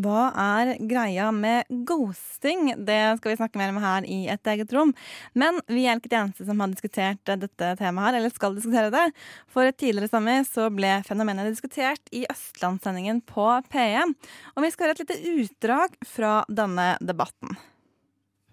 Hva 0.00 0.30
er 0.40 0.70
greia 0.88 1.26
med 1.36 1.68
ghosting? 1.88 2.70
Det 2.86 3.18
skal 3.18 3.32
vi 3.32 3.36
snakke 3.36 3.60
mer 3.60 3.72
om 3.74 3.80
her 3.82 4.06
i 4.08 4.22
et 4.32 4.48
eget 4.48 4.72
rom. 4.72 4.94
Men 5.36 5.60
vi 5.68 5.84
er 5.84 6.00
ikke 6.00 6.12
de 6.12 6.20
eneste 6.22 6.46
som 6.48 6.62
har 6.64 6.72
diskutert 6.72 7.20
dette 7.28 7.72
temaet 7.80 8.08
her, 8.08 8.20
eller 8.20 8.32
skal 8.32 8.56
diskutere 8.56 8.92
det. 8.94 9.04
For 9.52 9.68
tidligere 9.68 10.08
sommer 10.12 10.46
så 10.48 10.70
ble 10.72 10.94
fenomenet 11.08 11.50
diskutert 11.52 12.08
i 12.14 12.24
Østlandssendingen 12.30 13.20
på 13.28 13.48
P1. 13.72 14.16
Og 14.56 14.64
vi 14.64 14.72
skal 14.72 14.88
høre 14.88 14.96
et 14.96 15.04
lite 15.04 15.36
utdrag 15.44 16.00
fra 16.08 16.38
denne 16.48 16.94
debatten. 17.04 17.60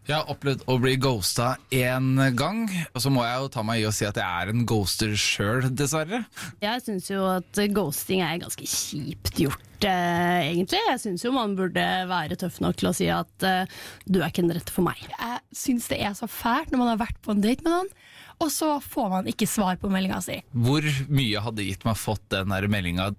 Jeg 0.09 0.23
har 0.23 0.29
opplevd 0.33 0.63
å 0.65 0.75
bli 0.81 0.95
ghosta 0.97 1.51
én 1.69 2.17
gang, 2.33 2.63
og 2.97 3.01
så 3.03 3.11
må 3.13 3.21
jeg 3.27 3.43
jo 3.43 3.49
ta 3.53 3.61
meg 3.61 3.83
i 3.83 3.85
å 3.85 3.91
si 3.93 4.07
at 4.07 4.17
jeg 4.17 4.25
er 4.25 4.49
en 4.49 4.63
ghoster 4.65 5.11
sjøl, 5.13 5.67
dessverre. 5.69 6.23
Jeg 6.65 6.81
syns 6.81 7.11
jo 7.11 7.27
at 7.29 7.59
ghosting 7.75 8.23
er 8.25 8.39
ganske 8.41 8.65
kjipt 8.65 9.37
gjort, 9.37 9.85
eh, 9.85 10.47
egentlig. 10.47 10.81
Jeg 10.87 11.03
syns 11.03 11.27
jo 11.27 11.35
man 11.35 11.53
burde 11.59 11.85
være 12.09 12.39
tøff 12.41 12.57
nok 12.65 12.81
til 12.81 12.89
å 12.89 12.95
si 12.97 13.11
at 13.13 13.45
eh, 13.45 13.69
du 14.09 14.17
er 14.17 14.31
ikke 14.31 14.47
den 14.47 14.57
rette 14.57 14.73
for 14.73 14.89
meg. 14.89 14.97
Jeg 15.13 15.61
syns 15.61 15.91
det 15.93 16.01
er 16.01 16.17
så 16.17 16.25
fælt 16.25 16.73
når 16.73 16.81
man 16.81 16.91
har 16.95 17.03
vært 17.05 17.21
på 17.21 17.37
en 17.37 17.45
date 17.45 17.61
med 17.61 17.75
noen, 17.75 17.93
og 18.39 18.51
så 18.53 18.69
får 18.79 19.09
man 19.11 19.27
ikke 19.27 19.47
svar 19.49 19.75
på 19.81 19.89
meldinga 19.91 20.21
si. 20.23 20.37
Hvor 20.55 20.85
mye 21.11 21.41
hadde 21.43 21.65
gitt 21.67 21.83
meg 21.87 21.97
fått 21.99 22.23
den 22.31 22.53
der 22.53 22.67
meldinga? 22.71 23.09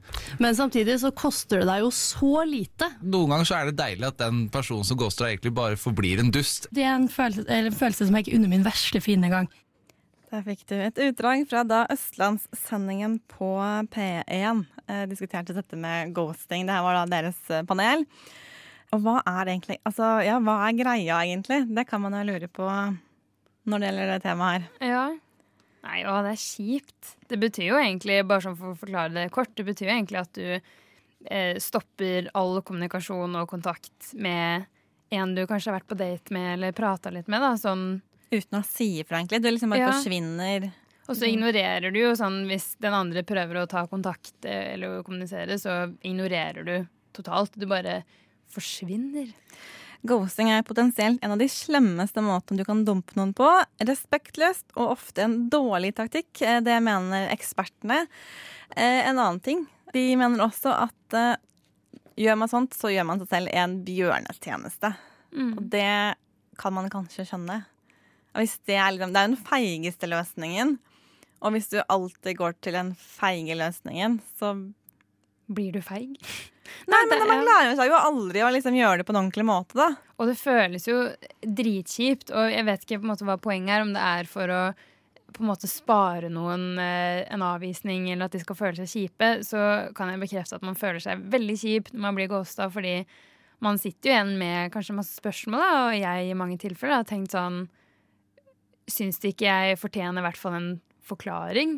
Men 0.41 0.57
samtidig 0.57 0.97
så 1.03 1.11
koster 1.13 1.61
det 1.61 1.69
deg 1.69 1.83
jo 1.85 1.91
så 1.93 2.45
lite. 2.49 2.89
Noen 3.05 3.35
ganger 3.35 3.51
så 3.51 3.59
er 3.59 3.69
det 3.69 3.77
deilig 3.81 4.09
at 4.09 4.21
den 4.23 4.47
personen 4.53 4.87
som 4.89 4.97
ghoster 5.01 5.27
deg, 5.27 5.37
egentlig 5.37 5.53
bare 5.59 5.81
forblir 5.81 6.23
en 6.23 6.33
dust. 6.33 6.71
Det 6.73 6.87
er 6.87 6.95
en 6.97 7.11
følelse, 7.13 7.45
eller 7.49 7.69
en 7.69 7.81
følelse 7.83 8.09
som 8.09 8.17
jeg 8.17 8.27
ikke 8.27 8.39
unner 8.39 8.55
min 8.55 8.65
verste 8.65 9.03
fiende 9.05 9.29
engang. 9.29 9.51
Der 10.31 10.45
fikk 10.47 10.63
du 10.71 10.77
et 10.79 10.99
utdrag 11.03 11.43
fra 11.51 11.65
da 11.67 11.83
Østlandssendingen 11.91 13.19
på 13.33 13.51
P1. 13.91 14.65
eh, 14.87 15.05
diskuterte 15.11 15.57
dette 15.57 15.77
med 15.77 16.15
ghosting. 16.15 16.65
Det 16.69 16.77
her 16.77 16.87
var 16.87 17.01
da 17.01 17.05
deres 17.19 17.41
eh, 17.51 17.67
panel. 17.67 18.07
Og 18.95 19.03
hva 19.05 19.21
er 19.27 19.53
egentlig 19.53 19.79
Altså, 19.87 20.07
ja, 20.25 20.39
hva 20.43 20.57
er 20.69 20.79
greia 20.79 21.21
egentlig? 21.27 21.65
Det 21.75 21.87
kan 21.91 22.01
man 22.03 22.15
jo 22.15 22.25
lure 22.31 22.49
på 22.49 22.67
når 23.71 23.81
det 23.83 23.89
gjelder 23.91 24.11
det 24.13 24.21
temaet 24.27 24.55
her. 24.81 24.91
Ja. 24.91 25.05
Nei, 25.87 26.03
å, 26.05 26.19
det 26.27 26.35
er 26.35 26.43
kjipt. 26.43 27.15
Det 27.31 27.39
betyr 27.41 27.71
jo 27.71 27.79
egentlig, 27.81 28.19
bare 28.29 28.45
sånn 28.45 28.59
for 28.59 28.75
å 28.75 28.79
forklare 28.83 29.15
det 29.15 29.31
kort, 29.33 29.55
det 29.57 29.65
betyr 29.71 29.89
jo 29.89 29.95
egentlig 29.95 30.21
at 30.21 30.35
du 30.37 30.45
eh, 31.31 31.57
stopper 31.63 32.29
all 32.37 32.61
kommunikasjon 32.67 33.39
og 33.41 33.49
kontakt 33.49 34.11
med 34.21 34.67
en 35.11 35.33
du 35.35 35.43
kanskje 35.49 35.71
har 35.73 35.81
vært 35.81 35.89
på 35.91 35.99
date 35.99 36.35
med 36.37 36.53
eller 36.59 36.77
prata 36.77 37.11
litt 37.11 37.31
med. 37.33 37.41
da, 37.43 37.55
sånn 37.59 37.89
Uten 38.31 38.61
å 38.61 38.63
si 38.63 39.01
ifra, 39.01 39.19
egentlig. 39.19 39.41
Du 39.43 39.49
liksom 39.51 39.73
bare 39.73 39.81
Ja. 39.89 39.91
forsvinner. 39.91 40.69
Og 41.09 41.17
så 41.19 41.27
ignorerer 41.27 41.91
du 41.91 41.99
jo 41.99 42.13
sånn 42.15 42.45
hvis 42.47 42.77
den 42.79 42.95
andre 42.95 43.25
prøver 43.27 43.59
å 43.59 43.67
ta 43.67 43.87
kontakt 43.91 44.45
eh, 44.47 44.75
eller 44.77 45.01
kommunisere, 45.03 45.57
så 45.59 45.81
ignorerer 46.07 46.63
du 46.69 46.77
totalt. 47.17 47.57
Du 47.59 47.67
bare 47.67 48.05
forsvinner. 48.55 49.33
Ghosting 50.03 50.49
er 50.49 50.65
potensielt 50.65 51.21
en 51.25 51.35
av 51.35 51.41
de 51.41 51.49
slemmeste 51.53 52.23
måtene 52.25 52.63
du 52.63 52.65
kan 52.65 52.85
dumpe 52.87 53.17
noen 53.19 53.35
på. 53.37 53.49
Respektløst 53.85 54.73
og 54.79 54.95
ofte 54.95 55.27
en 55.27 55.37
dårlig 55.53 55.93
taktikk. 55.99 56.41
Eh, 56.41 56.61
Det 56.65 56.79
mener 56.81 57.29
ekspertene. 57.35 58.07
Eh, 58.77 59.07
En 59.09 59.19
annen 59.19 59.41
ting. 59.41 59.67
De 59.93 60.17
mener 60.17 60.41
også 60.41 60.73
at 60.73 61.15
eh, 61.15 61.37
gjør 62.17 62.39
man 62.39 62.49
sånt, 62.49 62.75
så 62.75 62.89
gjør 62.93 63.07
man 63.07 63.21
seg 63.21 63.29
selv 63.29 63.53
en 63.53 63.85
bjørnetjeneste. 63.85 64.95
Mm. 65.37 65.53
Og 65.59 65.63
det 65.71 66.15
kan 66.61 66.73
man 66.73 66.91
kanskje 66.91 67.27
skjønne. 67.29 67.65
Det, 68.33 68.77
er 68.77 68.93
liksom, 68.95 69.13
det 69.13 69.21
er 69.21 69.29
den 69.33 69.37
feigeste 69.37 70.09
løsningen. 70.09 70.79
Og 71.41 71.55
hvis 71.55 71.71
du 71.73 71.81
alltid 71.89 72.37
går 72.37 72.57
til 72.61 72.77
den 72.77 72.93
feige 72.95 73.57
løsningen, 73.57 74.21
så 74.39 74.55
Blir 75.51 75.73
du 75.75 75.81
feig? 75.83 76.15
Nei, 76.91 77.01
men 77.11 77.19
det- 77.19 77.27
man 77.29 77.43
lærer 77.47 77.75
seg 77.79 77.91
jo 77.91 77.99
aldri 77.99 78.45
å 78.47 78.53
liksom 78.55 78.77
gjøre 78.79 79.01
det 79.03 79.07
på 79.09 79.15
en 79.15 79.21
ordentlig 79.25 79.45
måte, 79.49 79.75
da. 79.81 79.89
Og 80.21 80.29
det 80.31 80.37
føles 80.39 80.87
jo 80.87 81.01
dritkjipt, 81.43 82.31
og 82.31 82.53
jeg 82.53 82.67
vet 82.69 82.85
ikke 82.87 83.01
på 83.01 83.07
en 83.09 83.13
måte 83.15 83.27
hva 83.27 83.37
poenget 83.43 83.75
er, 83.79 83.83
om 83.87 83.93
det 83.97 84.05
er 84.05 84.29
for 84.31 84.53
å 84.55 84.63
på 85.31 85.45
en 85.45 85.49
måte 85.53 85.69
spare 85.71 86.27
noen 86.33 86.73
eh, 86.83 87.21
en 87.31 87.43
avvisning, 87.47 88.09
eller 88.11 88.27
at 88.27 88.35
de 88.35 88.41
skal 88.43 88.57
føle 88.59 88.75
seg 88.81 88.89
kjipe, 88.91 89.29
så 89.47 89.61
kan 89.95 90.11
jeg 90.11 90.19
bekrefte 90.25 90.57
at 90.59 90.65
man 90.67 90.75
føler 90.79 90.99
seg 91.05 91.23
veldig 91.31 91.55
kjip 91.61 91.93
når 91.95 92.03
man 92.03 92.17
blir 92.19 92.31
ghosta, 92.33 92.67
fordi 92.75 92.97
man 93.63 93.79
sitter 93.79 94.11
jo 94.11 94.15
igjen 94.17 94.33
med 94.41 94.73
kanskje 94.75 94.97
masse 94.99 95.15
spørsmål, 95.21 95.63
da, 95.63 95.71
og 95.87 95.95
jeg 96.01 96.31
i 96.33 96.39
mange 96.39 96.59
tilfeller 96.59 96.99
har 97.03 97.07
tenkt 97.11 97.35
sånn 97.37 97.63
Syns 98.91 99.21
de 99.23 99.31
ikke 99.31 99.47
jeg 99.47 99.79
fortjener 99.79 100.19
i 100.19 100.25
hvert 100.27 100.39
fall 100.41 100.57
en 100.59 100.71
forklaring 101.07 101.77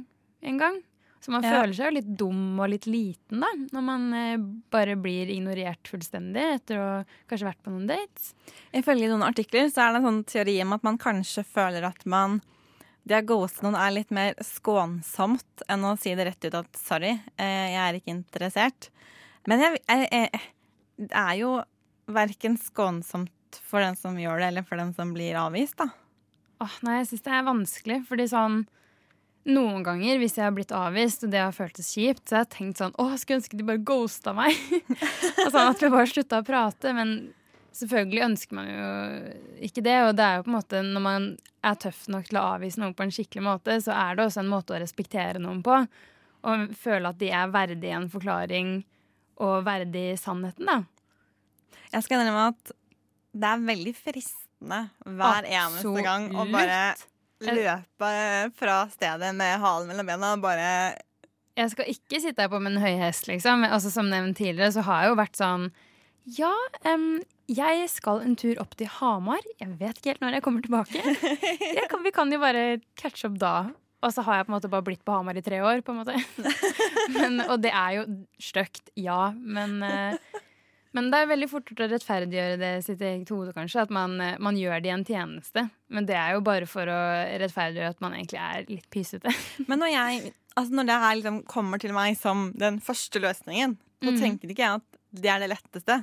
en 0.49 0.61
gang? 0.63 0.79
Så 1.23 1.31
man 1.31 1.45
Ja. 1.47 1.61
føler 1.61 1.75
seg 1.79 1.87
jo 1.87 1.95
litt 2.01 2.09
dum 2.19 2.59
og 2.59 2.69
litt 2.73 2.87
liten, 2.91 3.39
da, 3.45 3.51
når 3.73 3.83
man 3.87 4.07
eh, 4.19 4.39
bare 4.75 4.97
blir 4.99 5.31
ignorert 5.31 5.87
fullstendig 5.87 6.43
etter 6.57 6.81
å 6.83 6.89
kanskje 7.31 7.47
vært 7.47 7.63
på 7.63 7.71
noen 7.71 7.87
dates. 7.87 8.33
Ifølge 8.75 9.07
noen 9.13 9.23
artikler 9.23 9.69
så 9.71 9.85
er 9.85 9.93
det 9.95 10.01
en 10.03 10.09
sånn 10.09 10.25
teori 10.27 10.57
om 10.65 10.73
at 10.75 10.83
man 10.83 10.99
kanskje 10.99 11.45
føler 11.47 11.87
at 11.87 12.03
man 12.11 12.41
det 13.07 13.21
å 13.23 13.27
ghoste 13.27 13.63
noen 13.65 13.79
er 13.79 13.95
litt 13.95 14.11
mer 14.15 14.35
skånsomt 14.43 15.63
enn 15.71 15.87
å 15.87 15.95
si 15.99 16.13
det 16.15 16.27
rett 16.29 16.45
ut 16.47 16.55
at 16.59 16.77
sorry, 16.79 17.15
eh, 17.39 17.71
jeg 17.75 17.81
er 17.87 17.99
ikke 17.99 18.15
interessert. 18.15 18.91
Men 19.47 19.63
jeg, 19.63 19.81
jeg, 19.89 20.09
jeg, 20.13 20.43
det 21.07 21.11
er 21.23 21.35
jo 21.41 21.55
verken 22.13 22.59
skånsomt 22.59 23.59
for 23.63 23.83
den 23.83 23.95
som 23.99 24.19
gjør 24.19 24.39
det, 24.43 24.51
eller 24.53 24.67
for 24.67 24.79
den 24.81 24.93
som 24.95 25.11
blir 25.15 25.39
avvist, 25.39 25.79
da. 25.79 25.89
Åh, 26.63 26.77
nei, 26.87 27.01
jeg 27.01 27.11
syns 27.11 27.25
det 27.27 27.33
er 27.35 27.47
vanskelig, 27.49 27.99
fordi 28.07 28.29
sånn 28.31 28.63
noen 29.49 29.83
ganger 29.87 30.21
hvis 30.21 30.37
jeg 30.39 30.47
har 30.47 30.55
blitt 30.55 30.75
avvist, 30.77 31.25
og 31.27 31.33
det 31.33 31.41
har 31.43 31.55
føltes 31.57 31.93
kjipt, 31.97 32.25
så 32.29 32.39
har 32.39 32.45
jeg 32.45 32.53
tenkt 32.57 32.83
sånn 32.83 32.95
Å, 33.01 33.09
skulle 33.19 33.41
ønske 33.41 33.59
de 33.59 33.67
bare 33.67 33.83
ghosta 33.83 34.35
meg. 34.37 34.59
altså 35.45 35.65
at 35.65 35.83
vi 35.83 35.91
bare 35.93 36.11
slutta 36.11 36.43
å 36.43 36.47
prate. 36.47 36.93
Men 36.95 37.17
selvfølgelig 37.75 38.25
ønsker 38.29 38.59
man 38.59 38.71
jo 38.71 38.87
ikke 39.69 39.85
det. 39.85 39.99
Og 40.07 40.15
det 40.19 40.29
er 40.29 40.39
jo 40.39 40.47
på 40.47 40.53
en 40.53 40.59
måte 40.59 40.85
når 40.87 41.05
man 41.09 41.29
er 41.63 41.83
tøff 41.83 42.07
nok 42.13 42.31
til 42.31 42.39
å 42.39 42.47
avvise 42.55 42.83
noen 42.83 42.95
på 42.99 43.07
en 43.07 43.15
skikkelig 43.15 43.45
måte, 43.47 43.79
så 43.83 43.95
er 43.97 44.19
det 44.19 44.27
også 44.29 44.43
en 44.43 44.53
måte 44.53 44.77
å 44.77 44.81
respektere 44.83 45.43
noen 45.43 45.63
på. 45.67 45.83
Og 46.51 46.73
føle 46.79 47.13
at 47.13 47.21
de 47.21 47.31
er 47.35 47.53
verdig 47.55 47.93
en 47.95 48.09
forklaring 48.11 48.81
og 49.43 49.63
verdig 49.67 50.13
sannheten, 50.21 50.69
da. 50.69 50.83
Jeg 51.93 52.07
skal 52.07 52.23
innrømme 52.23 52.51
at 52.53 52.73
det 53.33 53.49
er 53.49 53.65
veldig 53.65 53.93
fristende 53.97 54.85
hver 55.03 55.49
eneste 55.49 56.05
gang 56.05 56.29
å 56.37 56.45
bare 56.53 56.79
løpe 57.47 58.13
fra 58.59 58.77
stedet 58.93 59.33
med 59.37 59.63
halen 59.63 59.91
mellom 59.91 60.11
bena 60.13 60.33
bare 60.41 60.69
Jeg 61.59 61.73
skal 61.75 61.91
ikke 61.93 62.21
sitte 62.23 62.45
her 62.45 62.53
på 62.53 62.61
min 62.63 62.81
høye 62.81 62.99
hest, 63.01 63.29
liksom. 63.29 63.67
Altså, 63.69 63.93
som 63.93 64.09
nevnt 64.11 64.39
tidligere, 64.41 64.73
så 64.73 64.87
har 64.87 65.05
jeg 65.05 65.13
jo 65.13 65.21
vært 65.21 65.39
sånn 65.41 65.69
Ja, 66.39 66.55
um, 66.89 67.21
jeg 67.51 67.89
skal 67.91 68.23
en 68.25 68.37
tur 68.39 68.61
opp 68.63 68.77
til 68.79 68.89
Hamar. 69.01 69.43
Jeg 69.61 69.75
vet 69.81 69.99
ikke 69.99 70.15
helt 70.15 70.23
når 70.25 70.39
jeg 70.39 70.45
kommer 70.47 70.65
tilbake. 70.65 71.03
Jeg 71.79 71.89
kan, 71.91 72.05
vi 72.05 72.13
kan 72.15 72.31
jo 72.33 72.39
bare 72.41 72.79
catche 72.97 73.27
opp 73.29 73.41
da. 73.43 73.57
Og 74.03 74.11
så 74.15 74.23
har 74.27 74.41
jeg 74.41 74.47
på 74.47 74.51
en 74.51 74.57
måte 74.57 74.71
bare 74.71 74.85
blitt 74.87 75.03
på 75.07 75.15
Hamar 75.15 75.37
i 75.39 75.45
tre 75.45 75.61
år, 75.63 75.83
på 75.87 75.93
en 75.93 76.01
måte. 76.01 76.17
Men, 77.17 77.43
og 77.45 77.61
det 77.63 77.71
er 77.71 77.99
jo 78.01 78.07
stygt, 78.43 78.91
ja. 78.99 79.31
Men, 79.35 79.77
eh, 79.87 80.41
men 80.93 81.09
det 81.09 81.23
er 81.23 81.31
veldig 81.31 81.49
fort 81.49 81.73
å 81.73 81.89
rettferdiggjøre 81.89 82.57
det 82.61 82.71
sitt 82.85 83.01
eget 83.01 83.31
hode, 83.33 83.55
kanskje. 83.57 83.87
At 83.87 83.93
man, 83.95 84.19
eh, 84.21 84.39
man 84.43 84.59
gjør 84.61 84.83
det 84.85 84.91
i 84.91 84.93
en 84.93 85.05
tjeneste. 85.09 85.65
Men 85.89 86.09
det 86.09 86.17
er 86.21 86.35
jo 86.37 86.45
bare 86.45 86.69
for 86.69 86.89
å 86.89 87.01
rettferdiggjøre 87.41 87.95
at 87.95 88.03
man 88.05 88.17
egentlig 88.19 88.41
er 88.43 88.67
litt 88.69 88.89
pysete. 88.93 89.33
Men 89.69 89.81
når, 89.81 89.93
jeg, 89.95 90.35
altså 90.53 90.77
når 90.77 90.91
det 90.91 90.99
her 91.05 91.19
liksom 91.21 91.39
kommer 91.49 91.83
til 91.83 91.97
meg 91.97 92.19
som 92.21 92.51
den 92.61 92.81
første 92.85 93.23
løsningen, 93.25 93.79
så 94.03 94.13
mm. 94.13 94.19
tenker 94.21 94.53
ikke 94.53 94.67
jeg 94.67 94.83
at 94.83 95.01
det 95.23 95.33
er 95.33 95.45
det 95.45 95.53
letteste. 95.55 96.03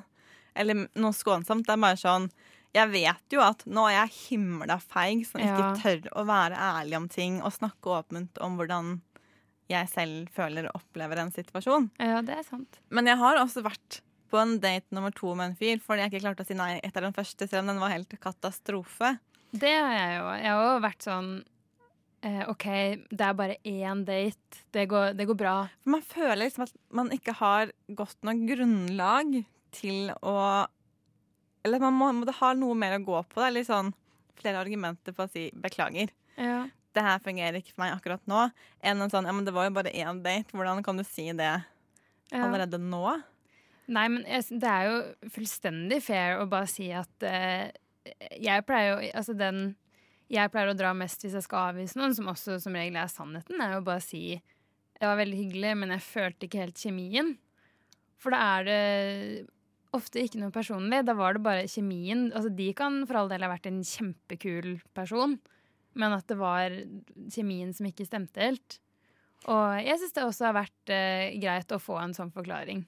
Eller 0.58 0.88
noe 0.98 1.14
skånsomt. 1.14 1.68
Det 1.68 1.76
er 1.76 1.84
bare 1.86 2.00
sånn 2.00 2.32
Jeg 2.74 2.90
vet 2.92 3.34
jo 3.34 3.42
at 3.42 3.64
nå 3.66 3.88
er 3.90 3.96
jeg 3.96 4.16
himla 4.30 4.76
feig 4.82 5.24
som 5.26 5.42
ikke 5.42 5.62
Ja. 5.62 5.70
tør 5.78 6.10
å 6.22 6.26
være 6.30 6.58
ærlig 6.58 6.98
om 6.98 7.08
ting 7.10 7.40
og 7.42 7.54
snakke 7.56 7.94
åpent 7.98 8.38
om 8.46 8.58
hvordan 8.60 9.00
jeg 9.70 9.90
selv 9.90 10.30
føler 10.34 10.68
og 10.70 10.82
opplever 10.82 11.22
en 11.22 11.34
situasjon. 11.34 11.90
Ja, 12.02 12.22
det 12.26 12.36
er 12.36 12.46
sant. 12.46 12.80
Men 12.90 13.10
jeg 13.10 13.18
har 13.22 13.42
også 13.42 13.62
vært 13.66 14.02
på 14.30 14.40
en 14.40 14.58
date 14.62 14.96
nummer 14.96 15.14
to 15.16 15.34
med 15.36 15.52
en 15.52 15.60
fyr 15.60 15.82
fordi 15.84 16.06
jeg 16.06 16.14
ikke 16.14 16.24
klarte 16.26 16.46
å 16.46 16.50
si 16.50 16.58
nei 16.58 16.76
etter 16.80 17.06
den 17.06 17.16
første, 17.16 17.48
selv 17.48 17.66
om 17.66 17.74
den 17.74 17.82
var 17.84 17.94
helt 17.94 18.14
katastrofe. 18.22 19.16
Det 19.50 19.72
har 19.74 19.96
jeg 19.96 20.18
jo. 20.20 20.26
Jeg 20.38 20.52
har 20.54 20.66
jo 20.68 20.82
vært 20.84 21.06
sånn 21.08 21.30
eh, 22.26 22.44
OK, 22.52 22.68
det 23.10 23.26
er 23.26 23.38
bare 23.38 23.58
én 23.68 24.04
date. 24.08 24.64
Det 24.76 24.86
går, 24.92 25.16
det 25.18 25.26
går 25.30 25.40
bra. 25.40 25.56
For 25.82 25.96
man 25.96 26.06
føler 26.06 26.44
liksom 26.44 26.68
at 26.68 26.76
man 27.02 27.10
ikke 27.16 27.36
har 27.40 27.74
godt 27.98 28.20
nok 28.28 28.44
grunnlag 28.52 29.40
til 29.76 30.12
å 30.26 30.36
Eller 31.66 31.82
man 31.84 31.94
må, 31.98 32.12
må 32.16 32.38
ha 32.40 32.54
noe 32.56 32.78
mer 32.78 32.96
å 32.98 33.04
gå 33.04 33.24
på. 33.34 33.42
Eller 33.44 33.66
sånn 33.68 33.92
flere 34.40 34.62
argumenter 34.62 35.16
på 35.16 35.26
å 35.26 35.32
si 35.32 35.50
beklager. 35.52 36.14
Ja. 36.40 36.68
Det 36.96 37.04
her 37.06 37.20
fungerer 37.22 37.60
ikke 37.60 37.74
for 37.74 37.84
meg 37.84 37.98
akkurat 37.98 38.24
nå. 38.30 38.46
Enn 38.80 39.04
en 39.04 39.12
sånn 39.12 39.28
ja, 39.28 39.34
men 39.36 39.46
det 39.46 39.54
var 39.56 39.68
jo 39.68 39.76
bare 39.76 39.92
én 39.92 40.22
date. 40.24 40.56
Hvordan 40.56 40.86
kan 40.86 40.98
du 40.98 41.04
si 41.08 41.28
det 41.36 41.52
allerede 42.32 42.80
nå? 42.82 43.04
Nei, 43.90 44.06
men 44.12 44.24
det 44.24 44.70
er 44.70 44.88
jo 44.88 45.30
fullstendig 45.34 46.02
fair 46.06 46.38
å 46.38 46.48
bare 46.50 46.70
si 46.70 46.92
at 46.94 47.26
eh, 47.26 47.72
jeg 48.38 48.66
pleier 48.68 48.92
jo 48.92 49.12
Altså 49.18 49.34
den 49.38 49.72
jeg 50.30 50.52
pleier 50.54 50.70
å 50.70 50.78
dra 50.78 50.92
mest 50.94 51.24
hvis 51.26 51.34
jeg 51.34 51.46
skal 51.46 51.72
avvise 51.72 51.98
noen, 51.98 52.14
som 52.14 52.28
også 52.30 52.60
som 52.62 52.76
regel 52.78 53.00
er 53.02 53.10
sannheten, 53.10 53.58
er 53.66 53.74
jo 53.74 53.86
bare 53.86 54.02
å 54.02 54.06
si 54.06 54.38
det 55.00 55.08
var 55.08 55.18
veldig 55.18 55.38
hyggelig, 55.40 55.72
men 55.80 55.94
jeg 55.96 56.04
følte 56.06 56.46
ikke 56.46 56.60
helt 56.66 56.82
kjemien. 56.82 57.32
For 58.20 58.36
da 58.36 58.40
er 58.60 58.66
det 58.68 58.82
ofte 59.96 60.22
ikke 60.22 60.42
noe 60.42 60.54
personlig. 60.54 61.06
Da 61.08 61.16
var 61.18 61.38
det 61.38 61.44
bare 61.46 61.70
kjemien. 61.72 62.28
Altså, 62.34 62.52
de 62.52 62.68
kan 62.78 63.00
for 63.08 63.22
all 63.22 63.32
del 63.32 63.46
ha 63.46 63.52
vært 63.54 63.70
en 63.70 63.80
kjempekul 63.88 64.74
person, 64.98 65.38
men 66.00 66.16
at 66.18 66.28
det 66.30 66.38
var 66.40 66.76
kjemien 67.32 67.72
som 67.76 67.88
ikke 67.88 68.08
stemte 68.10 68.44
helt. 68.44 68.80
Og 69.48 69.80
jeg 69.80 70.02
syns 70.02 70.18
det 70.18 70.26
også 70.28 70.50
har 70.50 70.58
vært 70.60 70.92
eh, 70.92 71.40
greit 71.40 71.72
å 71.72 71.80
få 71.80 71.96
en 72.02 72.14
sånn 72.18 72.36
forklaring. 72.36 72.84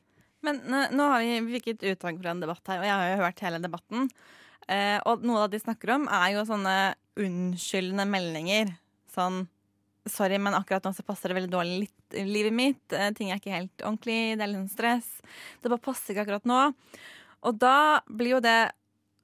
Men 0.46 0.62
nå 0.66 1.08
har 1.12 1.24
vi, 1.24 1.40
vi 1.46 1.58
fikk 1.60 1.74
et 1.76 1.88
utdrag 1.94 2.20
fra 2.22 2.34
en 2.34 2.44
debatt 2.44 2.72
her, 2.72 2.82
og 2.82 2.88
jeg 2.88 2.98
har 2.98 3.12
jo 3.12 3.24
hørt 3.24 3.44
hele 3.46 3.62
debatten. 3.62 4.12
Eh, 4.72 4.98
og 5.10 5.26
noe 5.26 5.44
av 5.44 5.50
det 5.50 5.60
de 5.60 5.66
snakker 5.66 5.96
om, 5.98 6.08
er 6.12 6.36
jo 6.36 6.46
sånne 6.48 6.76
unnskyldende 7.22 8.08
meldinger. 8.10 8.78
Sånn 9.14 9.46
Sorry, 10.10 10.40
men 10.42 10.56
akkurat 10.58 10.82
nå 10.82 10.96
så 10.98 11.04
passer 11.06 11.30
det 11.30 11.36
veldig 11.38 11.52
dårlig 11.54 11.76
litt 11.84 12.16
i 12.18 12.24
livet 12.26 12.56
mitt. 12.58 12.82
Eh, 12.90 13.12
ting 13.14 13.30
er 13.30 13.38
ikke 13.38 13.54
helt 13.54 13.84
ordentlig. 13.84 14.34
Det 14.34 14.42
er 14.42 14.50
litt 14.50 14.64
sånn 14.64 14.72
stress. 14.72 15.10
Det 15.62 15.70
bare 15.70 15.84
passer 15.86 16.16
ikke 16.16 16.24
akkurat 16.26 16.48
nå. 16.50 16.62
Og 17.46 17.60
da 17.62 18.02
blir 18.10 18.34
jo 18.34 18.40
det 18.42 18.72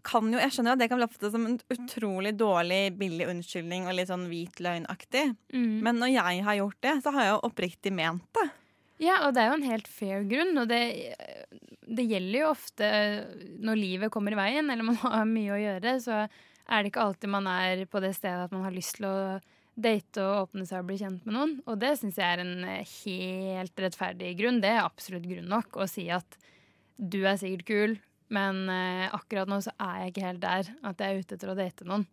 kan 0.08 0.30
jo, 0.32 0.40
Jeg 0.40 0.54
skjønner 0.54 0.72
jo 0.72 0.78
at 0.78 0.82
det 0.84 0.88
kan 0.92 1.00
bli 1.02 1.08
oppfattet 1.08 1.34
som 1.34 1.48
en 1.50 1.58
utrolig 1.74 2.32
dårlig, 2.40 2.94
billig 3.00 3.26
unnskyldning 3.28 3.90
og 3.90 3.98
litt 3.98 4.12
sånn 4.12 4.28
hvit 4.30 4.62
løgnaktig. 4.64 5.26
Mm. 5.52 5.74
Men 5.84 6.00
når 6.00 6.14
jeg 6.14 6.46
har 6.46 6.60
gjort 6.62 6.80
det, 6.86 6.94
så 7.04 7.12
har 7.16 7.26
jeg 7.26 7.34
jo 7.34 7.42
oppriktig 7.50 7.94
ment 7.98 8.24
det. 8.38 8.46
Ja, 9.02 9.20
og 9.28 9.36
det 9.36 9.44
er 9.44 9.52
jo 9.52 9.58
en 9.60 9.68
helt 9.70 9.90
fair 9.92 10.24
grunn, 10.30 10.56
og 10.58 10.70
det, 10.72 10.82
det 11.86 12.06
gjelder 12.10 12.40
jo 12.40 12.50
ofte 12.50 12.88
når 13.62 13.78
livet 13.78 14.14
kommer 14.14 14.34
i 14.34 14.40
veien, 14.40 14.72
eller 14.74 14.88
man 14.88 14.98
har 15.04 15.28
mye 15.30 15.54
å 15.54 15.62
gjøre, 15.62 15.98
så 16.04 16.24
er 16.26 16.82
det 16.82 16.92
ikke 16.92 17.06
alltid 17.06 17.32
man 17.32 17.48
er 17.52 17.86
på 17.90 18.02
det 18.04 18.16
stedet 18.18 18.48
at 18.48 18.56
man 18.56 18.66
har 18.66 18.76
lyst 18.76 18.98
til 18.98 19.08
å 19.10 19.18
date 19.78 20.24
og 20.26 20.48
åpne 20.48 20.66
seg 20.66 20.82
og 20.82 20.90
bli 20.90 20.98
kjent 21.00 21.26
med 21.28 21.36
noen. 21.36 21.56
Og 21.70 21.78
det 21.80 21.94
syns 22.00 22.18
jeg 22.18 22.26
er 22.26 22.42
en 22.42 22.66
helt 22.66 23.84
rettferdig 23.86 24.34
grunn. 24.40 24.60
Det 24.64 24.74
er 24.74 24.82
absolutt 24.82 25.28
grunn 25.30 25.50
nok 25.52 25.78
å 25.78 25.88
si 25.90 26.08
at 26.14 26.38
du 26.98 27.22
er 27.30 27.38
sikkert 27.38 27.68
kul, 27.68 27.98
men 28.34 28.64
eh, 28.74 29.06
akkurat 29.14 29.50
nå 29.50 29.62
så 29.64 29.72
er 29.78 30.02
jeg 30.02 30.14
ikke 30.14 30.26
helt 30.26 30.42
der 30.42 30.72
at 30.90 31.04
jeg 31.04 31.08
er 31.14 31.22
ute 31.22 31.38
etter 31.38 31.54
å 31.54 31.58
date 31.58 31.86
noen. 31.88 32.08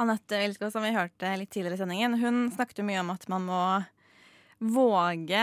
Anette 0.00 0.38
Wilskov, 0.42 0.72
som 0.74 0.82
vi 0.82 0.94
hørte 0.94 1.34
litt 1.38 1.52
tidligere 1.54 1.76
i 1.76 1.82
sendingen, 1.82 2.16
hun 2.22 2.46
snakket 2.54 2.80
jo 2.80 2.86
mye 2.86 3.02
om 3.02 3.12
at 3.14 3.26
man 3.30 3.44
må 3.46 3.60
våge 4.72 5.42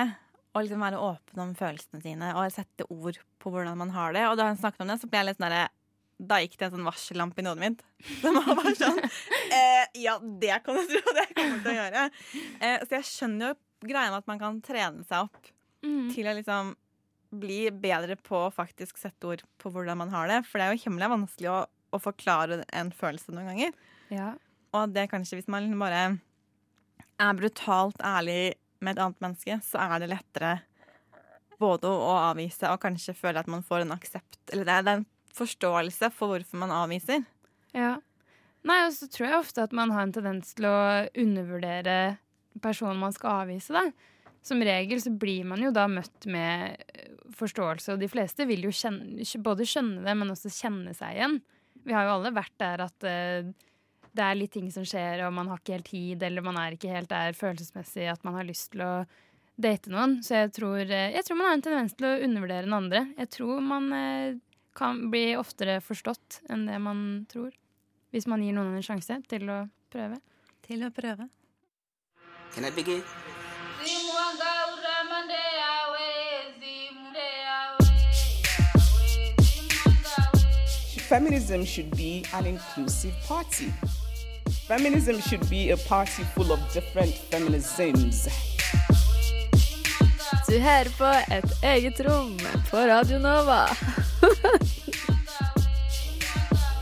å 0.52 0.62
liksom 0.64 0.82
være 0.84 1.00
åpen 1.00 1.40
om 1.46 1.52
følelsene 1.56 2.02
sine 2.04 2.32
og 2.36 2.50
sette 2.52 2.88
ord 2.92 3.20
på 3.40 3.52
hvordan 3.54 3.78
man 3.80 3.94
har 3.96 4.12
det. 4.16 4.26
Og 4.28 4.36
da 4.40 4.50
hun 4.50 4.60
snakket 4.60 4.84
om 4.84 4.90
det, 4.92 4.98
så 5.02 5.08
ble 5.12 5.22
jeg 5.22 5.30
litt 5.32 5.40
sånn 5.42 5.56
Da 6.22 6.38
gikk 6.44 6.58
det 6.60 6.68
en 6.68 6.74
sånn 6.76 6.86
varsellampe 6.86 7.42
i 7.42 7.46
hodet 7.48 7.64
mitt. 7.64 7.80
Som 8.22 8.36
var 8.38 8.52
bare 8.60 8.76
sånn 8.78 9.00
eh, 9.02 9.86
Ja, 10.04 10.18
det 10.22 10.60
kan 10.66 10.78
du 10.78 10.84
tro 10.92 11.16
det 11.18 11.28
kommer 11.34 11.64
til 11.64 11.72
å 11.72 11.78
gjøre. 11.80 12.04
Eh, 12.62 12.84
så 12.86 12.98
jeg 13.00 13.08
skjønner 13.10 13.54
jo 13.54 13.88
greia 13.90 14.12
med 14.12 14.20
at 14.20 14.28
man 14.30 14.42
kan 14.44 14.62
trene 14.66 15.08
seg 15.08 15.28
opp 15.30 15.52
Mm. 15.82 16.12
til 16.14 16.28
å 16.30 16.34
liksom 16.38 16.68
bli 17.42 17.72
bedre 17.74 18.14
på 18.22 18.36
å 18.38 18.52
faktisk 18.54 19.00
sette 19.02 19.26
ord 19.26 19.40
på 19.58 19.72
hvordan 19.74 19.98
man 19.98 20.12
har 20.14 20.28
det. 20.30 20.36
For 20.46 20.62
det 20.62 20.68
er 20.68 20.76
jo 20.76 20.84
hemmelig 20.84 21.08
vanskelig 21.10 21.48
å, 21.50 21.56
å 21.66 22.00
forklare 22.04 22.60
en 22.78 22.92
følelse 22.94 23.34
noen 23.34 23.48
ganger. 23.50 23.72
Ja. 24.14 24.28
Og 24.78 24.94
det 24.94 25.08
kanskje 25.10 25.40
hvis 25.40 25.50
man 25.50 25.66
bare 25.82 26.04
er 27.18 27.34
brutalt 27.40 27.98
ærlig 28.06 28.60
med 28.82 28.96
et 28.96 29.04
annet 29.04 29.24
menneske, 29.24 29.58
så 29.66 29.82
er 29.86 30.02
det 30.02 30.12
lettere 30.12 30.52
både 31.62 31.90
å 31.90 32.14
avvise 32.32 32.70
og 32.72 32.82
kanskje 32.82 33.16
føle 33.18 33.42
at 33.42 33.50
man 33.52 33.62
får 33.66 33.84
en 33.84 33.94
aksept 33.94 34.40
Eller 34.54 34.66
det 34.68 34.78
er, 34.78 34.88
en 34.96 35.10
forståelse 35.38 36.10
for 36.16 36.34
hvorfor 36.34 36.60
man 36.60 36.74
avviser. 36.76 37.22
Ja. 37.78 38.00
Nei, 38.68 38.80
og 38.86 38.92
så 38.94 39.08
tror 39.10 39.28
jeg 39.28 39.40
ofte 39.40 39.64
at 39.64 39.76
man 39.76 39.94
har 39.96 40.06
en 40.06 40.14
tendens 40.14 40.52
til 40.58 40.68
å 40.68 40.80
undervurdere 41.08 42.18
personen 42.62 43.00
man 43.00 43.16
skal 43.16 43.46
avvise, 43.46 43.72
da. 43.72 43.86
Som 44.44 44.64
regel 44.66 45.00
så 45.00 45.14
blir 45.14 45.46
man 45.48 45.62
jo 45.64 45.72
da 45.74 45.86
møtt 45.88 46.26
med 46.30 46.82
forståelse, 47.38 47.94
og 47.94 48.02
de 48.02 48.10
fleste 48.12 48.46
vil 48.50 48.66
jo 48.68 48.74
kjenne, 48.76 49.24
både 49.46 49.68
skjønne 49.70 50.04
det, 50.04 50.16
men 50.18 50.34
også 50.34 50.52
kjenne 50.52 50.94
seg 50.98 51.16
igjen. 51.16 51.38
Vi 51.86 51.96
har 51.96 52.10
jo 52.10 52.16
alle 52.18 52.34
vært 52.36 52.58
der 52.62 52.84
at 52.90 53.08
eh, 53.08 53.54
det 54.12 54.24
er 54.26 54.38
litt 54.38 54.52
ting 54.54 54.68
som 54.74 54.86
skjer, 54.88 55.24
og 55.26 55.34
man 55.34 55.50
har 55.52 55.62
ikke 55.62 55.78
helt 55.78 55.92
tid, 55.92 56.24
eller 56.28 56.44
man 56.46 56.60
er 56.60 56.76
ikke 56.76 56.92
helt 56.92 57.12
der 57.12 57.36
følelsesmessig 57.38 58.10
at 58.12 58.24
man 58.28 58.36
har 58.40 58.48
lyst 58.48 58.72
til 58.74 58.84
å 58.84 58.94
date 59.62 59.92
noen. 59.94 60.20
Så 60.26 60.36
jeg 60.36 60.54
tror, 60.58 60.82
eh, 60.82 61.12
jeg 61.16 61.26
tror 61.28 61.40
man 61.40 61.50
har 61.50 61.58
en 61.58 61.66
tendens 61.68 61.96
til 61.98 62.08
å 62.10 62.18
undervurdere 62.26 62.68
den 62.68 62.78
andre. 62.78 63.06
Jeg 63.18 63.32
tror 63.38 63.62
man 63.64 63.92
eh, 63.96 64.40
kan 64.78 65.06
bli 65.12 65.36
oftere 65.40 65.80
forstått 65.84 66.42
enn 66.50 66.66
det 66.68 66.80
man 66.82 67.26
tror. 67.32 67.52
Hvis 68.12 68.28
man 68.28 68.44
gir 68.44 68.56
noen 68.56 68.76
en 68.76 68.84
sjanse 68.84 69.22
til 69.32 69.48
å 69.52 69.62
prøve. 69.92 70.20
Til 70.68 70.84
å 70.88 70.92
prøve. 70.96 71.30
Can 72.52 72.68
I 72.68 72.72
begin? 72.76 73.04
Feminism 81.12 81.66
should 81.66 81.92
be 81.98 82.24
an 82.34 82.46
inclusive 82.46 83.14
party. 83.28 83.68
Feminism 84.72 85.20
should 85.20 85.50
be 85.50 85.72
a 85.72 85.76
party 85.76 86.24
full 86.34 86.50
of 86.54 86.60
different 86.74 87.14
feminisms. 87.30 88.28
Du 90.48 90.60
hører 90.60 90.88
på 90.98 91.34
Et 91.36 91.64
eget 91.64 92.00
rom 92.00 92.40
på 92.70 92.78
Radio 92.78 93.20
Nova. 93.20 93.68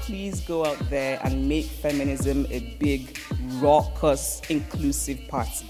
Please 0.05 0.41
go 0.47 0.65
out 0.65 0.89
there 0.89 1.19
and 1.23 1.47
make 1.47 1.65
feminism 1.81 2.45
a 2.51 2.59
big, 2.79 3.17
raucous, 3.61 4.41
inclusive 4.49 5.17
party. 5.29 5.65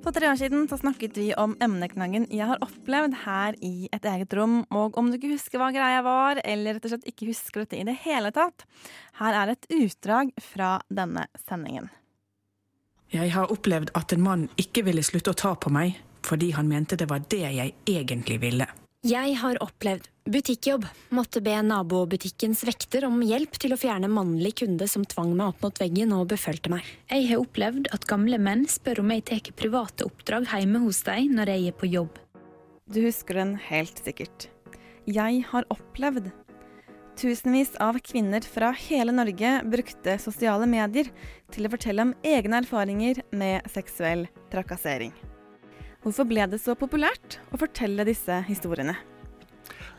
For 0.00 0.16
tre 0.16 0.30
år 0.30 0.38
siden 0.40 0.64
så 0.68 0.78
snakket 0.80 1.18
vi 1.20 1.26
om 1.36 1.52
emneknaggen 1.60 2.24
jeg 2.32 2.48
har 2.48 2.60
opplevd 2.64 3.18
her 3.26 3.56
i 3.60 3.84
et 3.92 4.06
eget 4.08 4.32
rom. 4.32 4.62
Og 4.72 4.96
om 4.96 5.10
du 5.10 5.18
ikke 5.18 5.34
husker 5.34 5.60
hva 5.60 5.68
greia 5.74 6.00
var, 6.06 6.40
eller 6.40 6.78
rett 6.78 6.86
og 6.88 6.94
slett 6.94 7.08
ikke 7.10 7.28
husker 7.28 7.64
dette 7.64 7.76
i 7.76 7.84
det 7.84 7.98
hele 8.06 8.32
tatt, 8.32 8.64
her 9.20 9.36
er 9.42 9.52
et 9.52 9.68
utdrag 9.76 10.32
fra 10.40 10.78
denne 10.88 11.26
sendingen. 11.44 11.90
Jeg 13.12 13.34
har 13.34 13.52
opplevd 13.52 13.92
at 13.98 14.14
en 14.14 14.24
mann 14.24 14.46
ikke 14.60 14.86
ville 14.86 15.04
slutte 15.04 15.34
å 15.34 15.36
ta 15.36 15.52
på 15.58 15.72
meg 15.74 15.98
fordi 16.24 16.50
han 16.52 16.68
mente 16.68 16.96
det 17.00 17.08
var 17.10 17.22
det 17.32 17.42
jeg 17.42 17.74
egentlig 17.88 18.40
ville. 18.42 18.66
Jeg 19.04 19.36
har 19.40 19.56
opplevd 19.64 20.08
butikkjobb. 20.30 20.84
Måtte 21.14 21.40
be 21.42 21.56
nabobutikkens 21.66 22.62
vekter 22.66 23.06
om 23.08 23.18
hjelp 23.24 23.56
til 23.60 23.74
å 23.74 23.78
fjerne 23.80 24.10
mannlig 24.10 24.54
kunde 24.62 24.86
som 24.90 25.04
tvang 25.08 25.32
meg 25.34 25.52
opp 25.52 25.64
mot 25.66 25.80
veggen 25.82 26.14
og 26.16 26.28
befølte 26.30 26.72
meg. 26.72 26.86
Jeg 27.10 27.26
har 27.32 27.42
opplevd 27.42 27.90
at 27.94 28.06
gamle 28.10 28.38
menn 28.42 28.66
spør 28.70 29.02
om 29.02 29.10
jeg 29.14 29.26
tar 29.30 29.50
private 29.58 30.06
oppdrag 30.06 30.46
hjemme 30.52 30.82
hos 30.84 31.02
dem 31.08 31.34
når 31.38 31.54
jeg 31.54 31.72
er 31.72 31.78
på 31.82 31.90
jobb. 31.90 32.20
Du 32.90 33.02
husker 33.04 33.42
den 33.42 33.56
helt 33.70 33.98
sikkert. 34.02 34.48
Jeg 35.10 35.44
har 35.50 35.66
opplevd. 35.72 36.30
Tusenvis 37.20 37.74
av 37.82 37.98
kvinner 38.00 38.44
fra 38.46 38.70
hele 38.86 39.12
Norge 39.12 39.58
brukte 39.68 40.16
sosiale 40.22 40.68
medier 40.70 41.10
til 41.52 41.66
å 41.66 41.72
fortelle 41.74 42.06
om 42.06 42.14
egne 42.24 42.62
erfaringer 42.62 43.20
med 43.34 43.66
seksuell 43.74 44.24
trakassering. 44.54 45.12
Hvorfor 46.00 46.24
ble 46.24 46.46
det 46.48 46.62
så 46.62 46.78
populært 46.78 47.40
å 47.52 47.60
fortelle 47.60 48.06
disse 48.08 48.40
historiene? 48.48 48.96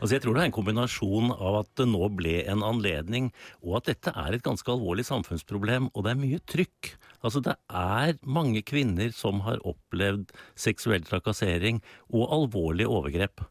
Altså 0.02 0.16
jeg 0.16 0.24
tror 0.24 0.34
det 0.34 0.42
er 0.42 0.48
en 0.50 0.56
kombinasjon 0.56 1.30
av 1.30 1.60
at 1.60 1.68
det 1.78 1.84
nå 1.86 2.08
ble 2.18 2.40
en 2.50 2.64
anledning, 2.66 3.28
og 3.62 3.76
at 3.78 3.92
dette 3.92 4.10
er 4.18 4.34
et 4.34 4.42
ganske 4.42 4.66
alvorlig 4.72 5.04
samfunnsproblem, 5.06 5.92
og 5.94 6.02
det 6.02 6.10
er 6.10 6.18
mye 6.18 6.40
trykk. 6.50 6.90
Altså 7.22 7.38
det 7.46 7.54
er 7.70 8.18
mange 8.26 8.64
kvinner 8.66 9.14
som 9.14 9.44
har 9.46 9.62
opplevd 9.62 10.34
seksuell 10.58 11.06
trakassering 11.06 11.78
og 12.10 12.26
alvorlige 12.34 12.90
overgrep. 12.90 13.44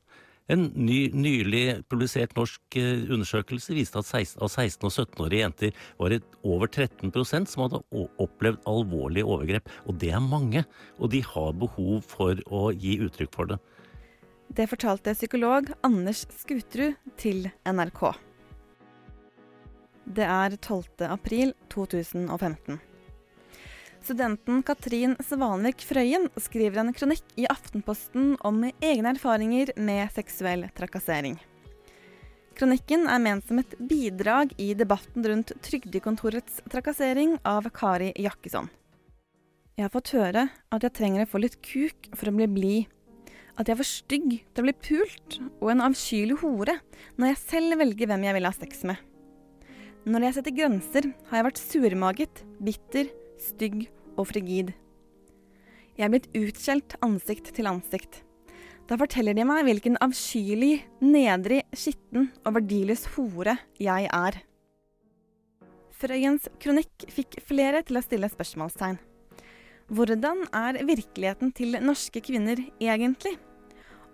En 0.51 0.65
ny, 0.75 1.05
nylig 1.15 1.85
publisert 1.87 2.33
norsk 2.35 2.75
eh, 2.75 3.05
undersøkelse 3.07 3.75
viste 3.77 4.01
at 4.01 4.09
16, 4.09 4.41
av 4.43 4.49
16- 4.51 4.89
og 4.89 4.91
17-årige 4.91 5.45
jenter 5.45 5.83
var 6.01 6.11
det 6.11 6.19
over 6.43 6.67
13% 6.67 7.47
som 7.47 7.63
hadde 7.63 7.79
opplevd 8.19 8.59
alvorlige 8.67 9.23
overgrep. 9.23 9.71
Og 9.87 9.95
det 10.01 10.11
er 10.11 10.25
mange, 10.25 10.65
og 10.99 11.13
de 11.15 11.23
har 11.23 11.55
behov 11.61 12.01
for 12.03 12.43
å 12.51 12.71
gi 12.75 12.97
uttrykk 13.05 13.37
for 13.37 13.53
det. 13.53 13.61
Det 14.51 14.65
fortalte 14.67 15.13
psykolog 15.15 15.69
Anders 15.81 16.25
Skuterud 16.35 16.97
til 17.15 17.45
NRK. 17.63 18.01
Det 20.03 20.25
er 20.27 20.57
12. 20.57 21.05
april 21.07 21.53
2015. 21.71 22.81
Studenten 24.03 24.59
Katrin 24.67 25.15
Svanvik 25.23 25.85
Frøyen 25.87 26.27
skriver 26.35 26.81
en 26.83 26.91
kronikk 26.91 27.31
i 27.39 27.47
Aftenposten 27.47 28.33
om 28.43 28.59
egne 28.67 29.15
erfaringer 29.15 29.71
med 29.79 30.11
seksuell 30.17 30.67
trakassering. 30.75 31.39
Kronikken 32.59 33.07
er 33.07 33.23
ment 33.23 33.47
som 33.47 33.63
et 33.63 33.79
bidrag 33.79 34.51
i 34.59 34.73
debatten 34.75 35.31
rundt 35.31 35.55
Trygdekontorets 35.63 36.59
trakassering 36.67 37.37
av 37.47 37.71
Kari 37.71 38.11
Jakkesson. 38.19 38.67
Jeg 39.77 39.87
har 39.87 39.95
fått 39.95 40.11
høre 40.17 40.49
at 40.51 40.83
jeg 40.83 40.99
trenger 40.99 41.23
å 41.23 41.31
få 41.37 41.39
litt 41.39 41.61
kuk 41.63 42.11
for 42.17 42.27
å 42.27 42.35
bli 42.35 42.51
blid. 42.51 42.97
At 43.59 43.67
jeg 43.67 43.75
er 43.75 43.81
for 43.81 43.89
stygg 43.89 44.29
til 44.39 44.63
å 44.63 44.67
bli 44.67 44.75
pult, 44.87 45.39
og 45.59 45.71
en 45.73 45.83
avskyelig 45.87 46.39
hore 46.43 46.77
når 47.19 47.33
jeg 47.33 47.41
selv 47.43 47.81
velger 47.81 48.11
hvem 48.11 48.27
jeg 48.27 48.37
vil 48.37 48.47
ha 48.47 48.53
sex 48.55 48.85
med. 48.87 49.01
Når 50.07 50.25
jeg 50.25 50.37
setter 50.37 50.55
grenser, 50.57 51.07
har 51.29 51.37
jeg 51.37 51.47
vært 51.49 51.61
surmaget, 51.61 52.43
bitter, 52.63 53.11
stygg 53.41 53.83
og 54.15 54.25
frigid. 54.31 54.71
Jeg 55.97 56.07
er 56.07 56.13
blitt 56.13 56.31
utskjelt 56.37 56.95
ansikt 57.05 57.51
til 57.53 57.69
ansikt. 57.69 58.23
Da 58.89 58.97
forteller 58.99 59.37
de 59.37 59.45
meg 59.45 59.67
hvilken 59.67 59.99
avskyelig, 60.01 60.81
nedrig, 61.05 61.61
skitten 61.77 62.31
og 62.41 62.57
verdiløs 62.57 63.05
hore 63.13 63.59
jeg 63.79 64.09
er. 64.09 64.41
Frøyens 66.01 66.49
kronikk 66.59 67.05
fikk 67.13 67.37
flere 67.45 67.83
til 67.85 67.99
å 67.99 68.03
stille 68.03 68.31
spørsmålstegn. 68.31 68.97
Hvordan 69.91 70.45
er 70.55 70.77
virkeligheten 70.87 71.49
til 71.51 71.75
norske 71.83 72.21
kvinner 72.23 72.61
egentlig? 72.79 73.33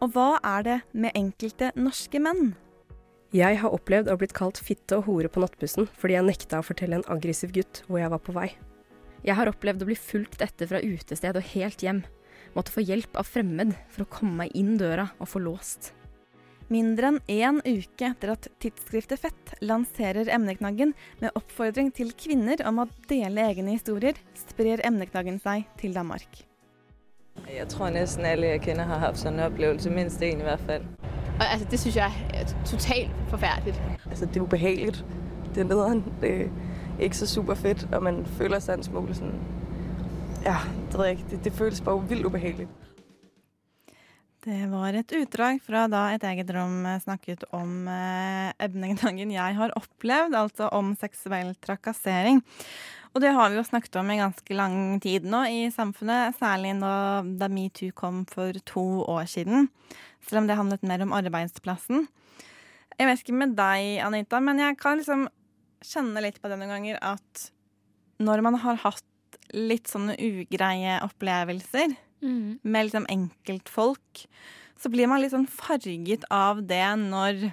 Og 0.01 0.09
hva 0.15 0.39
er 0.41 0.63
det 0.65 0.77
med 0.97 1.13
enkelte 1.13 1.69
norske 1.77 2.17
menn? 2.17 2.55
Jeg 3.35 3.59
har 3.61 3.75
opplevd 3.75 4.09
å 4.09 4.15
blitt 4.17 4.33
kalt 4.33 4.57
fitte 4.57 4.97
og 4.97 5.05
hore 5.05 5.29
på 5.29 5.43
nattbussen 5.43 5.85
fordi 5.99 6.15
jeg 6.15 6.25
nekta 6.25 6.63
å 6.63 6.65
fortelle 6.65 6.97
en 6.97 7.05
aggressiv 7.13 7.53
gutt 7.53 7.83
hvor 7.85 8.01
jeg 8.01 8.09
var 8.09 8.23
på 8.25 8.33
vei. 8.33 8.47
Jeg 9.21 9.37
har 9.37 9.51
opplevd 9.51 9.85
å 9.85 9.89
bli 9.91 9.99
fulgt 9.99 10.41
etter 10.41 10.71
fra 10.71 10.81
utested 10.81 11.37
og 11.37 11.45
helt 11.53 11.85
hjem. 11.85 12.01
Måtte 12.57 12.73
få 12.73 12.81
hjelp 12.81 13.13
av 13.21 13.29
fremmed 13.29 13.75
for 13.93 14.07
å 14.07 14.11
komme 14.17 14.33
meg 14.47 14.57
inn 14.57 14.79
døra 14.81 15.11
og 15.19 15.29
få 15.29 15.43
låst. 15.45 15.91
Mindre 16.67 17.13
enn 17.13 17.19
én 17.31 17.59
uke 17.63 18.09
etter 18.09 18.33
at 18.33 18.47
tidsskriftet 18.59 19.21
Fett 19.21 19.53
lanserer 19.63 20.27
emneknaggen 20.35 20.91
med 21.21 21.37
oppfordring 21.39 21.93
til 21.95 22.11
kvinner 22.11 22.59
om 22.67 22.81
å 22.83 22.85
dele 23.07 23.45
egne 23.47 23.77
historier, 23.77 24.19
sprer 24.35 24.83
emneknaggen 24.83 25.39
seg 25.39 25.63
til 25.79 25.95
Danmark. 25.95 26.41
Jeg 27.47 27.69
tror 27.71 27.93
nesten 27.95 28.27
alle 28.27 28.49
jeg 28.51 28.65
kjenner 28.65 28.89
har 28.89 28.99
hatt 28.99 29.19
sånn 29.21 29.39
opplevelse, 29.39 29.93
minst 29.95 30.23
én 30.25 30.41
i 30.43 30.47
hvert 30.47 30.65
fall. 30.67 30.83
Og, 31.37 31.45
altså, 31.45 31.67
det 31.71 31.79
synes 31.79 31.99
jeg 32.01 32.25
er 32.35 32.51
totalt 32.65 33.15
forferdelig. 33.31 33.75
Altså, 34.09 34.25
det 34.25 34.35
er 34.35 34.43
ubehagelig. 34.43 35.05
Det 35.55 35.63
er 35.63 35.69
nederen. 35.69 36.03
Det, 36.21 36.33
ikke 36.99 37.15
så 37.15 37.29
superfett, 37.31 37.87
og 37.93 38.03
man 38.03 38.25
føler 38.25 38.59
seg 38.59 38.81
en 38.81 38.83
smule 38.83 39.15
sånn 39.15 39.37
Ja, 40.43 40.57
det 40.91 41.13
ikke. 41.13 41.29
Det, 41.31 41.43
det 41.45 41.53
føles 41.53 41.81
bare 41.81 42.03
vilt 42.09 42.27
ubehagelig. 42.27 42.67
Det 44.45 44.67
var 44.69 44.93
et 44.93 45.11
utdrag 45.17 45.57
fra 45.65 45.87
da 45.89 46.03
Et 46.13 46.23
eget 46.29 46.51
rom 46.53 46.85
snakket 47.01 47.43
om 47.55 47.87
eh, 47.89 48.51
emnedagen 48.61 49.31
jeg 49.33 49.57
har 49.57 49.73
opplevd, 49.75 50.37
altså 50.37 50.69
om 50.77 50.93
seksuell 50.99 51.55
trakassering. 51.63 52.43
Og 53.15 53.23
det 53.23 53.31
har 53.33 53.49
vi 53.49 53.57
jo 53.57 53.65
snakket 53.65 53.97
om 53.97 54.11
i 54.13 54.19
ganske 54.19 54.53
lang 54.53 54.99
tid 55.01 55.25
nå 55.25 55.41
i 55.49 55.65
samfunnet, 55.73 56.37
særlig 56.37 56.75
nå 56.77 56.93
da 57.39 57.49
metoo 57.49 57.95
kom 57.97 58.21
for 58.29 58.53
to 58.69 58.85
år 59.09 59.25
siden. 59.31 59.71
Selv 60.21 60.43
om 60.43 60.49
det 60.49 60.59
handlet 60.59 60.85
mer 60.85 61.01
om 61.01 61.15
arbeidsplassen. 61.17 62.05
Jeg 62.97 63.09
vet 63.09 63.23
ikke 63.23 63.39
med 63.41 63.57
deg, 63.57 63.99
Anita, 64.05 64.41
men 64.43 64.61
jeg 64.61 64.77
kan 64.77 65.01
liksom 65.01 65.27
kjenne 65.85 66.21
litt 66.21 66.37
på 66.41 66.49
det 66.49 66.61
noen 66.61 66.75
ganger 66.77 67.01
at 67.01 67.47
når 68.21 68.45
man 68.45 68.57
har 68.61 68.79
hatt 68.85 69.05
litt 69.53 69.89
sånne 69.89 70.13
ugreie 70.17 70.97
opplevelser 71.05 71.93
Mm. 72.17 72.59
med 72.63 72.87
liksom 72.87 73.05
enkeltfolk, 73.13 74.23
så 74.77 74.89
blir 74.89 75.09
man 75.09 75.21
litt 75.21 75.33
sånn 75.33 75.49
farget 75.49 76.25
av 76.33 76.63
det 76.69 76.85
når 77.01 77.51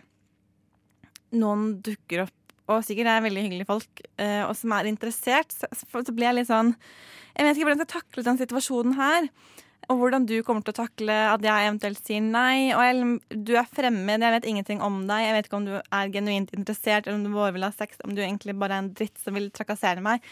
noen 1.36 1.74
dukker 1.84 2.24
opp, 2.24 2.54
og 2.70 2.84
sikkert 2.86 3.10
er 3.12 3.24
veldig 3.26 3.42
hyggelige 3.44 3.68
folk, 3.68 4.00
eh, 4.16 4.40
og 4.46 4.54
som 4.56 4.72
er 4.72 4.88
interessert. 4.88 5.52
Så, 5.52 5.68
så 5.74 6.14
blir 6.14 6.30
jeg 6.30 6.38
litt 6.40 6.48
sånn 6.48 6.72
Jeg 7.34 7.44
vet 7.44 7.58
ikke 7.58 7.66
hvordan 7.66 7.82
jeg 7.82 7.88
skal 7.88 8.00
takle 8.00 8.24
den 8.28 8.40
situasjonen 8.40 8.96
her. 8.96 9.28
Og 9.90 9.98
hvordan 10.00 10.24
du 10.24 10.36
kommer 10.46 10.64
til 10.64 10.72
å 10.72 10.78
takle 10.84 11.14
at 11.28 11.42
jeg 11.44 11.66
eventuelt 11.66 12.00
sier 12.06 12.22
nei. 12.24 12.70
Og 12.72 12.80
jeg, 12.86 13.40
du 13.48 13.52
er 13.58 13.68
fremmed, 13.68 14.22
jeg 14.22 14.34
vet 14.36 14.46
ingenting 14.48 14.80
om 14.84 15.02
deg. 15.08 15.26
Jeg 15.26 15.36
vet 15.36 15.48
ikke 15.48 15.58
om 15.58 15.66
du 15.66 15.74
er 15.76 16.12
genuint 16.14 16.54
interessert, 16.56 17.08
eller 17.08 17.18
om 17.18 17.26
du 17.26 17.34
bare 17.34 17.56
vil 17.56 17.66
ha 17.66 17.72
sex, 17.74 17.98
om 18.06 18.14
du 18.16 18.22
egentlig 18.22 18.56
bare 18.60 18.78
er 18.78 18.84
en 18.84 18.92
dritt 18.96 19.18
som 19.20 19.36
vil 19.36 19.50
trakassere 19.52 20.04
meg. 20.04 20.24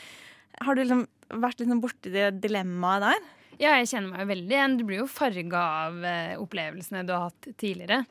Har 0.63 0.79
du 0.79 0.85
liksom 0.85 1.05
vært 1.43 1.61
liksom 1.61 1.83
borti 1.83 2.15
det 2.15 2.31
dilemmaet 2.45 3.09
der? 3.11 3.29
Ja, 3.61 3.77
jeg 3.77 3.91
kjenner 3.91 4.13
meg 4.13 4.25
jo 4.25 4.31
veldig 4.33 4.57
igjen. 4.57 4.77
Du 4.79 4.85
blir 4.89 5.03
jo 5.03 5.11
farga 5.11 5.63
av 5.87 6.05
eh, 6.09 6.35
opplevelsene 6.41 7.05
du 7.07 7.13
har 7.15 7.29
hatt 7.29 7.49
tidligere. 7.61 8.03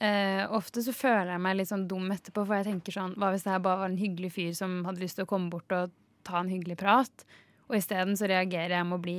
Uh, 0.00 0.46
ofte 0.56 0.80
så 0.80 0.94
føler 0.96 1.34
jeg 1.34 1.42
meg 1.44 1.58
litt 1.58 1.68
sånn 1.68 1.84
dum 1.84 2.06
etterpå, 2.08 2.46
for 2.46 2.56
jeg 2.56 2.70
tenker 2.70 2.94
sånn 2.94 3.12
Hva 3.20 3.34
hvis 3.34 3.42
det 3.44 3.50
her 3.52 3.60
bare 3.60 3.82
var 3.82 3.90
en 3.90 3.98
hyggelig 4.00 4.30
fyr 4.32 4.54
som 4.56 4.78
hadde 4.86 5.02
lyst 5.02 5.18
til 5.18 5.26
å 5.26 5.28
komme 5.28 5.52
bort 5.52 5.74
og 5.76 5.92
ta 6.24 6.40
en 6.40 6.48
hyggelig 6.48 6.78
prat? 6.80 7.26
Og 7.68 7.76
isteden 7.76 8.16
så 8.16 8.30
reagerer 8.30 8.78
jeg 8.78 8.86
med 8.88 8.96
å 8.96 9.04
bli 9.04 9.18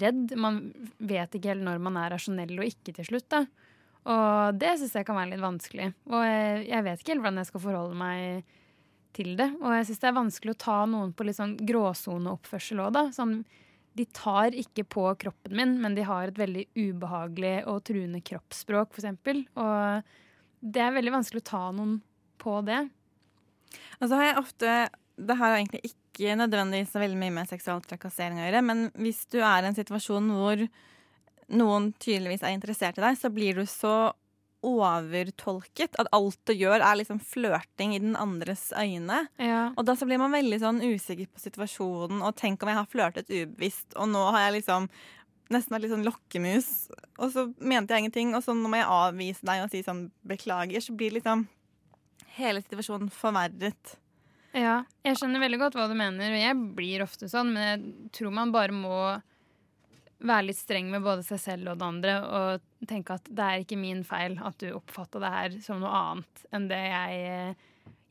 redd. 0.00 0.32
Man 0.40 0.62
vet 0.96 1.36
ikke 1.36 1.52
helt 1.52 1.66
når 1.66 1.84
man 1.84 2.00
er 2.00 2.14
rasjonell 2.14 2.56
og 2.56 2.70
ikke 2.70 2.96
til 2.96 3.10
slutt, 3.10 3.28
da. 3.36 3.44
Og 4.08 4.56
det 4.56 4.72
syns 4.80 4.96
jeg 4.96 5.06
kan 5.06 5.18
være 5.18 5.34
litt 5.34 5.44
vanskelig. 5.44 5.90
Og 6.08 6.24
jeg, 6.24 6.64
jeg 6.70 6.86
vet 6.88 7.02
ikke 7.02 7.12
helt 7.12 7.26
hvordan 7.26 7.42
jeg 7.42 7.50
skal 7.50 7.64
forholde 7.66 8.00
meg 8.00 8.56
til 9.16 9.34
det. 9.36 9.50
Og 9.60 9.76
jeg 9.76 9.88
syns 9.90 10.02
det 10.02 10.08
er 10.08 10.20
vanskelig 10.22 10.56
å 10.56 10.62
ta 10.64 10.78
noen 10.88 11.12
på 11.12 11.28
litt 11.28 11.36
sånn 11.36 11.56
gråsoneoppførsel 11.68 12.84
òg, 12.86 12.94
da. 12.96 13.04
Sånn 13.12 13.42
de 13.98 14.06
tar 14.14 14.54
ikke 14.56 14.84
på 14.86 15.04
kroppen 15.20 15.56
min, 15.58 15.74
men 15.82 15.96
de 15.96 16.06
har 16.06 16.30
et 16.30 16.38
veldig 16.38 16.64
ubehagelig 16.76 17.54
og 17.70 17.82
truende 17.88 18.22
kroppsspråk, 18.24 18.94
f.eks. 18.94 19.48
Og 19.58 20.68
det 20.74 20.84
er 20.84 20.94
veldig 20.94 21.14
vanskelig 21.18 21.42
å 21.42 21.50
ta 21.50 21.64
noen 21.74 21.98
på 22.38 22.60
det. 22.66 22.84
Altså 23.98 24.16
har 24.16 24.30
jeg 24.30 24.40
ofte 24.40 24.74
Det 25.18 25.34
har 25.36 25.56
egentlig 25.56 25.80
ikke 25.90 26.36
nødvendigvis 26.38 26.92
så 26.94 27.02
veldig 27.02 27.18
mye 27.18 27.34
med 27.34 27.50
seksual 27.50 27.82
trakassering 27.84 28.38
å 28.38 28.46
gjøre, 28.46 28.62
men 28.66 28.86
hvis 29.02 29.24
du 29.34 29.40
er 29.42 29.64
i 29.64 29.70
en 29.70 29.76
situasjon 29.76 30.30
hvor 30.34 30.62
noen 31.58 31.90
tydeligvis 31.98 32.44
er 32.44 32.54
interessert 32.54 32.98
i 33.00 33.04
deg, 33.04 33.18
så 33.18 33.30
blir 33.34 33.58
du 33.58 33.64
så 33.66 34.12
overtolket 34.66 35.94
at 36.00 36.08
alt 36.14 36.38
du 36.48 36.54
gjør, 36.54 36.82
er 36.82 36.98
liksom 36.98 37.20
flørting 37.22 37.94
i 37.94 38.00
den 38.02 38.16
andres 38.18 38.68
øyne. 38.74 39.24
Ja. 39.38 39.68
Og 39.76 39.86
da 39.86 39.94
så 39.98 40.08
blir 40.08 40.20
man 40.20 40.34
veldig 40.34 40.58
sånn 40.62 40.80
usikker 40.82 41.30
på 41.30 41.42
situasjonen, 41.42 42.24
og 42.24 42.34
tenk 42.38 42.62
om 42.62 42.72
jeg 42.72 42.80
har 42.80 42.90
flørtet 42.90 43.30
ubevisst, 43.30 43.94
og 43.96 44.10
nå 44.10 44.24
har 44.32 44.48
jeg 44.48 44.58
liksom 44.58 44.90
nesten 45.54 45.72
vært 45.72 45.86
litt 45.86 45.94
sånn 45.94 46.08
lokkemus, 46.08 46.72
og 47.16 47.30
så 47.32 47.46
mente 47.56 47.94
jeg 47.94 48.04
ingenting, 48.04 48.34
og 48.36 48.44
så 48.44 48.56
nå 48.56 48.68
må 48.68 48.80
jeg 48.80 48.90
avvise 48.98 49.48
deg 49.48 49.62
og 49.64 49.72
si 49.72 49.84
sånn 49.86 50.08
beklager, 50.28 50.84
så 50.84 50.96
blir 50.98 51.14
liksom 51.16 51.46
hele 52.36 52.62
situasjonen 52.64 53.08
forverret. 53.12 53.96
Ja, 54.56 54.82
jeg 55.04 55.18
skjønner 55.20 55.42
veldig 55.42 55.60
godt 55.60 55.78
hva 55.78 55.86
du 55.88 55.96
mener, 55.96 56.34
og 56.34 56.40
jeg 56.40 56.60
blir 56.76 57.04
ofte 57.04 57.30
sånn, 57.30 57.52
men 57.54 57.68
jeg 57.68 58.12
tror 58.18 58.34
man 58.34 58.52
bare 58.52 58.74
må 58.74 58.98
være 60.18 60.48
litt 60.48 60.58
streng 60.58 60.88
med 60.90 61.04
både 61.04 61.22
seg 61.26 61.40
selv 61.40 61.72
og 61.72 61.78
det 61.78 61.86
andre 61.86 62.14
og 62.26 62.88
tenke 62.90 63.14
at 63.18 63.28
det 63.30 63.44
er 63.44 63.62
ikke 63.62 63.78
min 63.78 64.02
feil 64.06 64.34
at 64.42 64.58
du 64.60 64.72
oppfatta 64.74 65.22
det 65.22 65.30
her 65.34 65.56
som 65.62 65.80
noe 65.82 65.94
annet 65.94 66.44
enn 66.54 66.66
det 66.70 66.80
jeg 66.82 67.22
eh, 67.28 67.62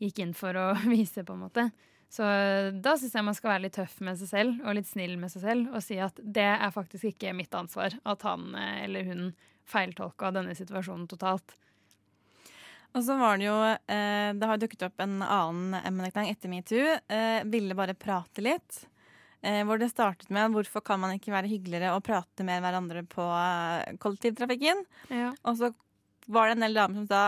gikk 0.06 0.24
inn 0.24 0.34
for 0.38 0.56
å 0.56 0.70
vise, 0.94 1.26
på 1.28 1.36
en 1.36 1.44
måte. 1.48 1.68
Så 2.08 2.24
da 2.72 2.96
syns 2.96 3.18
jeg 3.18 3.28
man 3.28 3.36
skal 3.36 3.52
være 3.52 3.66
litt 3.66 3.76
tøff 3.76 4.00
med 4.06 4.20
seg 4.20 4.32
selv 4.32 4.64
og 4.64 4.78
litt 4.78 4.88
snill 4.88 5.18
med 5.20 5.34
seg 5.34 5.44
selv 5.44 5.76
og 5.76 5.84
si 5.84 6.00
at 6.00 6.20
det 6.24 6.48
er 6.54 6.72
faktisk 6.72 7.10
ikke 7.12 7.36
mitt 7.36 7.56
ansvar 7.58 7.98
at 8.08 8.28
han 8.28 8.54
eh, 8.56 8.84
eller 8.88 9.08
hun 9.12 9.32
feiltolka 9.68 10.32
denne 10.32 10.56
situasjonen 10.56 11.10
totalt. 11.12 11.58
Og 12.96 13.04
så 13.04 13.18
var 13.20 13.36
det 13.38 13.50
jo 13.50 13.56
eh, 13.68 14.32
Det 14.32 14.48
har 14.48 14.62
dukket 14.62 14.86
opp 14.88 15.04
en 15.04 15.20
annen 15.20 15.76
emneknagg 15.84 16.32
etter 16.32 16.50
metoo. 16.50 16.94
Ville 17.52 17.76
bare 17.76 17.98
prate 18.00 18.46
litt. 18.46 18.86
Eh, 19.46 19.62
hvor 19.68 19.78
det 19.78 19.92
startet 19.92 20.32
med 20.34 20.56
hvorfor 20.56 20.82
kan 20.86 21.00
man 21.02 21.14
ikke 21.14 21.34
være 21.34 21.50
hyggeligere 21.52 21.94
og 21.94 22.04
prate 22.06 22.46
med 22.46 22.64
hverandre 22.64 23.04
på 23.10 23.22
eh, 23.22 23.98
kollektivtrafikken. 24.02 24.82
Ja. 25.14 25.32
Og 25.46 25.60
så 25.60 25.72
var 26.28 26.50
det 26.50 26.58
en 26.58 26.66
del 26.66 26.80
damer 26.82 27.02
som 27.02 27.10
sa 27.12 27.24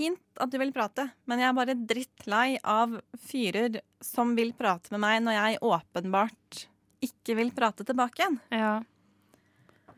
Fint 0.00 0.40
at 0.40 0.48
du 0.48 0.56
vil 0.56 0.72
prate, 0.72 1.04
men 1.28 1.38
jeg 1.38 1.50
er 1.50 1.56
bare 1.56 1.74
drittlei 1.76 2.46
av 2.64 2.94
fyrer 3.28 3.76
som 4.02 4.32
vil 4.34 4.54
prate 4.56 4.88
med 4.94 5.02
meg 5.04 5.18
når 5.20 5.36
jeg 5.36 5.60
åpenbart 5.68 6.62
ikke 7.04 7.36
vil 7.36 7.52
prate 7.54 7.84
tilbake 7.86 8.22
igjen. 8.22 8.38
Ja. 8.56 8.72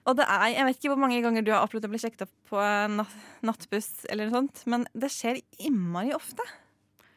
Og 0.04 0.18
det 0.18 0.26
er, 0.26 0.48
Jeg 0.50 0.66
vet 0.66 0.80
ikke 0.80 0.92
hvor 0.92 1.00
mange 1.06 1.22
ganger 1.24 1.46
du 1.46 1.52
har 1.54 1.62
opplevd 1.64 1.86
å 1.86 1.92
bli 1.94 2.02
sjekket 2.02 2.26
opp 2.26 2.34
på 2.50 2.66
nattbuss, 3.46 4.04
eller 4.10 4.28
noe 4.28 4.40
sånt, 4.42 4.64
men 4.68 4.84
det 4.92 5.12
skjer 5.14 5.40
innmari 5.62 6.12
ofte. 6.16 6.44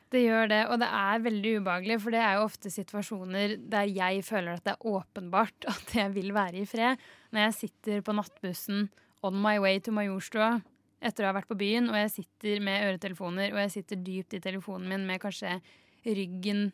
Det 0.08 0.22
gjør 0.24 0.48
det, 0.48 0.62
og 0.72 0.80
det 0.80 0.88
er 0.88 1.24
veldig 1.26 1.52
ubehagelig, 1.60 1.98
for 2.00 2.16
det 2.16 2.22
er 2.24 2.38
jo 2.38 2.46
ofte 2.48 2.72
situasjoner 2.72 3.58
der 3.60 3.90
jeg 3.92 4.24
føler 4.24 4.56
at 4.56 4.64
det 4.64 4.76
er 4.78 4.88
åpenbart 4.94 5.68
at 5.74 5.96
jeg 6.00 6.14
vil 6.16 6.32
være 6.36 6.64
i 6.64 6.70
fred. 6.70 7.02
Når 7.36 7.48
jeg 7.48 7.58
sitter 7.58 8.06
på 8.06 8.16
nattbussen 8.16 8.88
on 9.28 9.40
my 9.44 9.58
way 9.60 9.82
to 9.84 9.92
Majorstua 9.92 10.56
etter 11.04 11.26
å 11.26 11.30
ha 11.30 11.36
vært 11.38 11.50
på 11.52 11.60
byen, 11.60 11.92
og 11.92 12.00
jeg 12.00 12.14
sitter 12.14 12.64
med 12.64 12.88
øretelefoner, 12.88 13.52
og 13.54 13.60
jeg 13.66 13.74
sitter 13.76 14.00
dypt 14.02 14.38
i 14.38 14.42
telefonen 14.42 14.88
min 14.90 15.06
med 15.10 15.22
kanskje 15.22 15.60
ryggen 16.08 16.70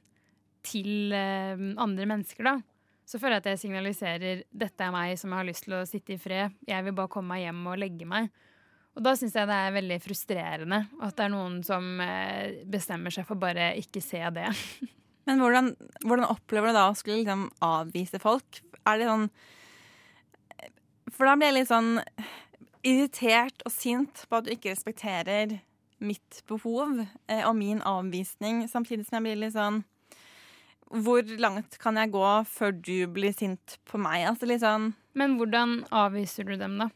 til 0.63 1.11
eh, 1.15 1.59
andre 1.81 2.07
mennesker, 2.07 2.47
da. 2.47 2.55
Så 3.03 3.19
føler 3.19 3.37
jeg 3.37 3.43
at 3.43 3.49
jeg 3.51 3.61
signaliserer 3.65 4.43
dette 4.55 4.85
er 4.85 4.93
meg 4.93 5.17
som 5.19 5.33
jeg 5.33 5.41
har 5.41 5.47
lyst 5.49 5.65
til 5.65 5.75
å 5.75 5.83
sitte 5.87 6.15
i 6.15 6.21
fred. 6.21 6.53
Jeg 6.69 6.85
vil 6.85 6.95
bare 6.95 7.11
komme 7.11 7.33
meg 7.33 7.43
hjem 7.43 7.65
og 7.67 7.81
legge 7.81 8.07
meg. 8.07 8.29
Og 8.93 9.01
da 9.05 9.15
syns 9.17 9.33
jeg 9.37 9.49
det 9.49 9.57
er 9.57 9.73
veldig 9.73 9.97
frustrerende 10.03 10.83
at 11.01 11.15
det 11.17 11.25
er 11.25 11.33
noen 11.33 11.57
som 11.65 11.87
eh, 12.03 12.61
bestemmer 12.69 13.13
seg 13.13 13.25
for 13.25 13.41
bare 13.41 13.71
ikke 13.81 14.03
se 14.05 14.21
det. 14.35 14.49
Men 15.27 15.41
hvordan, 15.41 15.71
hvordan 16.03 16.29
opplever 16.29 16.69
du 16.69 16.77
da 16.77 16.87
å 16.91 16.95
skulle 16.97 17.21
liksom 17.21 17.47
avvise 17.63 18.19
folk? 18.21 18.61
Er 18.83 18.99
det 18.99 19.07
sånn 19.07 19.29
For 21.13 21.29
da 21.29 21.37
blir 21.39 21.49
jeg 21.49 21.61
litt 21.61 21.71
sånn 21.71 21.93
irritert 22.83 23.63
og 23.63 23.71
sint 23.71 24.25
på 24.27 24.39
at 24.39 24.45
du 24.45 24.51
ikke 24.53 24.73
respekterer 24.73 25.57
mitt 26.03 26.41
behov 26.49 26.99
eh, 26.99 27.43
og 27.47 27.55
min 27.55 27.79
avvisning, 27.87 28.65
samtidig 28.67 29.07
som 29.07 29.21
jeg 29.21 29.25
blir 29.29 29.39
litt 29.45 29.55
sånn 29.55 29.81
Hvor 30.91 31.23
langt 31.39 31.79
kan 31.81 31.97
jeg 31.97 32.11
gå 32.13 32.27
før 32.51 32.75
du 32.75 33.07
blir 33.15 33.31
sint 33.31 33.77
på 33.89 34.01
meg? 34.01 34.27
Altså 34.27 34.59
sånn 34.59 34.91
Men 35.15 35.37
hvordan 35.39 35.85
avviser 35.95 36.43
du 36.49 36.57
dem, 36.59 36.75
da? 36.81 36.89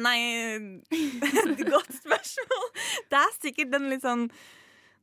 Nei 0.00 0.80
Godt 1.74 1.92
spørsmål. 1.98 2.66
Det 3.10 3.20
er 3.20 3.36
sikkert 3.40 3.72
den 3.74 3.90
litt 3.92 4.04
sånn 4.06 4.26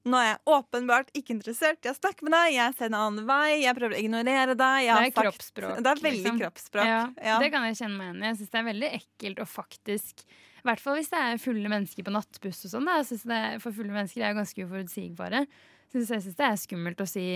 Nå 0.08 0.16
er 0.22 0.28
jeg 0.30 0.40
åpenbart 0.54 1.10
ikke 1.20 1.34
interessert 1.36 1.84
Jeg 1.84 1.98
snakker 1.98 2.28
med 2.28 2.32
deg. 2.38 2.54
Jeg 2.56 2.76
ser 2.78 2.88
en 2.88 2.96
annen 2.96 3.26
vei. 3.28 3.58
Jeg 3.66 3.76
prøver 3.76 3.98
å 3.98 4.00
ignorere 4.00 4.54
deg. 4.56 4.86
Jeg 4.86 4.96
det 4.96 5.02
er 5.02 5.12
sagt- 5.12 5.18
kroppsspråk. 5.20 5.82
Det 5.84 5.92
er 5.92 6.04
veldig 6.06 6.22
liksom. 6.22 6.38
kroppsspråk. 6.40 6.88
Ja, 6.88 7.02
Ja. 7.26 7.40
Det 7.44 7.50
kan 7.52 7.66
jeg 7.68 7.76
kjenne 7.82 7.98
meg 7.98 8.08
igjen 8.08 8.22
i. 8.24 8.28
Jeg 8.30 8.38
syns 8.40 8.54
det 8.54 8.60
er 8.62 8.68
veldig 8.72 8.92
ekkelt 9.02 9.42
og 9.44 9.50
faktisk 9.52 10.24
I 10.28 10.68
hvert 10.70 10.84
fall 10.84 10.96
hvis 11.00 11.12
det 11.12 11.20
er 11.26 11.42
fulle 11.44 11.72
mennesker 11.72 12.08
på 12.08 12.14
nattbuss 12.16 12.64
og 12.70 12.72
sånn. 12.78 13.60
For 13.64 13.76
fulle 13.76 13.92
mennesker 13.92 14.24
er 14.24 14.32
jo 14.34 14.40
ganske 14.40 14.64
uforutsigbare. 14.68 15.44
Så 15.92 16.04
jeg 16.04 16.24
syns 16.24 16.36
det 16.40 16.48
er 16.48 16.62
skummelt 16.64 17.04
å 17.04 17.08
si 17.08 17.28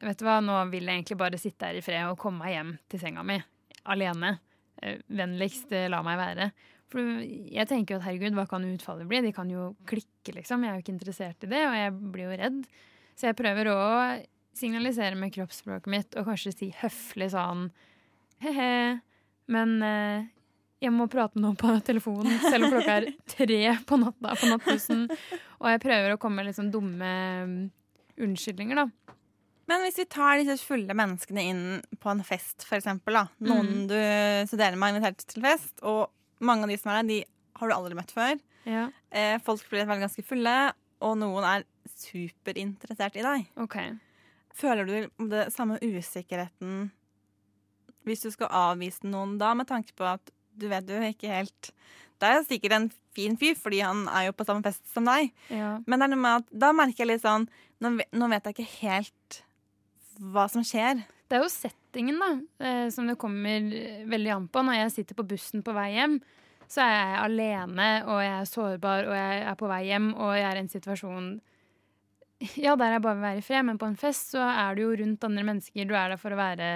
Vet 0.00 0.16
du 0.16 0.24
hva, 0.24 0.38
nå 0.40 0.54
vil 0.72 0.86
jeg 0.88 0.96
egentlig 0.96 1.18
bare 1.20 1.36
sitte 1.36 1.66
her 1.68 1.76
i 1.76 1.82
fred 1.84 2.06
og 2.08 2.16
komme 2.16 2.40
meg 2.40 2.54
hjem 2.54 2.70
til 2.88 3.00
senga 3.02 3.20
mi 3.22 3.34
alene. 3.84 4.38
Eh, 4.80 4.96
Vennligst 5.12 5.72
eh, 5.76 5.90
la 5.92 6.00
meg 6.02 6.16
være. 6.16 6.46
For 6.90 7.00
jeg 7.22 7.68
tenker 7.70 7.94
jo 7.94 8.00
at 8.00 8.06
herregud, 8.08 8.34
hva 8.34 8.46
kan 8.50 8.64
utfallet 8.66 9.06
bli? 9.10 9.20
De 9.22 9.32
kan 9.36 9.50
jo 9.52 9.68
klikke, 9.86 10.34
liksom. 10.34 10.64
Jeg 10.66 10.72
er 10.72 10.78
jo 10.80 10.84
ikke 10.84 10.94
interessert 10.96 11.46
i 11.46 11.50
det, 11.52 11.60
og 11.68 11.76
jeg 11.78 11.92
blir 12.16 12.26
jo 12.26 12.38
redd. 12.40 12.58
Så 13.14 13.28
jeg 13.28 13.38
prøver 13.38 13.70
å 13.70 13.78
signalisere 14.58 15.14
med 15.16 15.32
kroppsspråket 15.32 15.86
mitt 15.92 16.16
og 16.18 16.26
kanskje 16.26 16.52
si 16.56 16.68
høflig 16.80 17.30
sånn 17.32 17.68
he-he, 18.42 18.98
men 19.52 19.74
eh, 19.86 20.26
jeg 20.80 20.92
må 20.96 21.06
prate 21.12 21.38
nå 21.40 21.52
på 21.60 21.70
telefonen, 21.86 22.38
selv 22.42 22.66
om 22.66 22.74
klokka 22.74 22.98
er 23.02 23.08
tre 23.28 23.60
på 23.86 23.98
natta 24.00 24.34
på 24.40 24.48
nattbussen. 24.50 25.06
Og 25.60 25.68
jeg 25.68 25.82
prøver 25.84 26.14
å 26.14 26.20
komme 26.20 26.40
med 26.40 26.48
litt 26.50 26.58
sånn 26.58 26.72
dumme 26.72 27.10
mm, 27.46 27.58
unnskyldninger, 28.24 28.80
da. 28.80 29.16
Men 29.70 29.84
hvis 29.84 30.00
vi 30.00 30.06
tar 30.10 30.40
disse 30.40 30.56
fulle 30.66 30.96
menneskene 30.98 31.42
inn 31.46 31.60
på 32.02 32.10
en 32.10 32.24
fest, 32.26 32.64
for 32.66 32.80
eksempel. 32.80 33.20
Da. 33.20 33.26
Noen 33.46 33.68
Mm. 33.70 33.84
du 33.92 33.98
studerer 34.50 34.74
med, 34.74 34.88
har 34.88 34.96
invitert 34.96 35.26
til 35.30 35.44
fest, 35.44 35.76
og 35.86 36.08
mange 36.40 36.66
av 36.66 36.72
de 36.72 36.78
som 36.80 36.92
er 36.92 37.00
der, 37.00 37.08
de 37.10 37.18
har 37.60 37.70
du 37.70 37.76
aldri 37.76 37.98
møtt 37.98 38.14
før. 38.14 38.38
Ja. 38.68 38.86
Eh, 39.10 39.36
folk 39.44 39.64
blir 39.70 39.88
veldig 39.88 40.06
ganske 40.06 40.24
fulle, 40.26 40.54
og 41.00 41.16
noen 41.20 41.46
er 41.48 41.66
superinteressert 41.88 43.18
i 43.18 43.24
deg. 43.24 43.50
Okay. 43.64 43.94
Føler 44.56 44.88
du 44.88 45.28
det 45.30 45.48
samme 45.54 45.78
usikkerheten 45.80 46.90
hvis 48.08 48.24
du 48.24 48.30
skal 48.32 48.48
avvise 48.56 49.04
noen 49.06 49.36
da, 49.40 49.52
med 49.54 49.68
tanke 49.68 49.92
på 49.96 50.06
at 50.08 50.32
du 50.56 50.66
vet 50.70 50.86
du 50.88 50.94
ikke 50.96 51.30
helt 51.30 51.70
Det 52.20 52.28
er 52.28 52.42
sikkert 52.44 52.74
en 52.76 52.88
fin 53.16 53.36
fyr, 53.38 53.54
fordi 53.56 53.80
han 53.84 54.06
er 54.08 54.28
jo 54.28 54.34
på 54.36 54.44
samme 54.48 54.64
fest 54.64 54.82
som 54.92 55.06
deg. 55.08 55.30
Ja. 55.48 55.78
Men 55.86 56.00
det 56.00 56.06
er 56.08 56.12
noe 56.14 56.24
med 56.24 56.42
at 56.42 56.50
da 56.64 56.72
merker 56.76 57.04
jeg 57.04 57.14
litt 57.14 57.24
sånn 57.24 57.46
Nå, 57.80 57.94
nå 57.96 58.28
vet 58.28 58.48
jeg 58.48 58.56
ikke 58.56 58.72
helt 58.82 59.38
hva 60.20 60.44
som 60.52 60.64
skjer. 60.66 61.00
Det 61.30 61.38
er 61.38 61.44
jo 61.44 61.50
settingen, 61.52 62.18
da, 62.18 62.30
eh, 62.66 62.88
som 62.90 63.06
det 63.06 63.14
kommer 63.20 63.70
veldig 64.10 64.30
an 64.34 64.48
på. 64.50 64.64
Når 64.66 64.80
jeg 64.80 64.94
sitter 64.96 65.18
på 65.18 65.28
bussen 65.30 65.62
på 65.62 65.74
vei 65.76 65.92
hjem, 65.94 66.16
så 66.70 66.82
er 66.82 66.90
jeg 66.96 67.20
alene, 67.24 67.86
og 68.06 68.18
jeg 68.22 68.34
er 68.34 68.48
sårbar, 68.50 69.06
og 69.06 69.14
jeg 69.14 69.44
er 69.46 69.58
på 69.58 69.68
vei 69.70 69.80
hjem, 69.88 70.10
og 70.14 70.34
jeg 70.34 70.46
er 70.48 70.58
i 70.58 70.64
en 70.64 70.74
situasjon 70.74 71.30
Ja, 72.64 72.72
der 72.78 72.94
jeg 72.94 73.02
bare 73.04 73.18
vil 73.18 73.26
være 73.26 73.40
i 73.42 73.44
fred, 73.44 73.66
men 73.68 73.78
på 73.78 73.88
en 73.90 73.98
fest 74.00 74.32
så 74.32 74.42
er 74.48 74.74
du 74.74 74.86
jo 74.86 74.94
rundt 74.96 75.26
andre 75.26 75.42
mennesker. 75.44 75.84
Du 75.84 75.92
er 75.92 76.08
der 76.08 76.20
for 76.20 76.32
å 76.32 76.38
være 76.38 76.70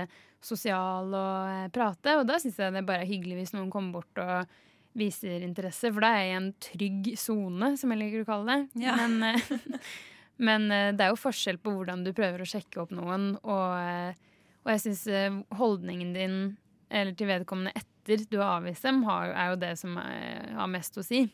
sosial 0.44 1.14
og 1.16 1.52
eh, 1.54 1.70
prate, 1.72 2.18
og 2.20 2.26
da 2.28 2.36
syns 2.42 2.58
jeg 2.60 2.74
det 2.74 2.84
bare 2.84 3.06
er 3.06 3.08
hyggelig 3.08 3.38
hvis 3.38 3.54
noen 3.56 3.70
kommer 3.72 4.00
bort 4.02 4.20
og 4.20 4.58
viser 4.94 5.42
interesse, 5.42 5.88
for 5.88 6.04
da 6.04 6.12
er 6.12 6.20
jeg 6.20 6.34
i 6.34 6.36
en 6.36 6.50
trygg 6.66 7.08
sone, 7.18 7.72
som 7.80 7.94
jeg 7.94 8.02
liker 8.02 8.26
å 8.26 8.28
kalle 8.28 8.58
det. 8.58 8.84
Ja. 8.84 8.98
Men, 9.00 9.16
eh, 9.32 9.88
men 10.50 10.66
det 10.68 11.04
er 11.04 11.12
jo 11.12 11.18
forskjell 11.20 11.60
på 11.62 11.70
hvordan 11.76 12.00
du 12.02 12.10
prøver 12.12 12.42
å 12.42 12.48
sjekke 12.48 12.80
opp 12.82 12.92
noen, 12.94 13.36
og, 13.46 14.22
og 14.64 14.72
jeg 14.72 14.80
syns 14.80 15.02
holdningen 15.58 16.14
din 16.16 16.36
eller 16.94 17.14
til 17.18 17.28
vedkommende 17.28 17.72
etter 17.76 18.24
du 18.30 18.38
har 18.38 18.58
avvist 18.58 18.84
dem, 18.84 19.02
har, 19.08 19.32
er 19.32 19.52
jo 19.52 19.60
det 19.60 19.72
som 19.80 19.96
er, 20.00 20.52
har 20.56 20.68
mest 20.70 20.96
å 21.00 21.04
si. 21.04 21.24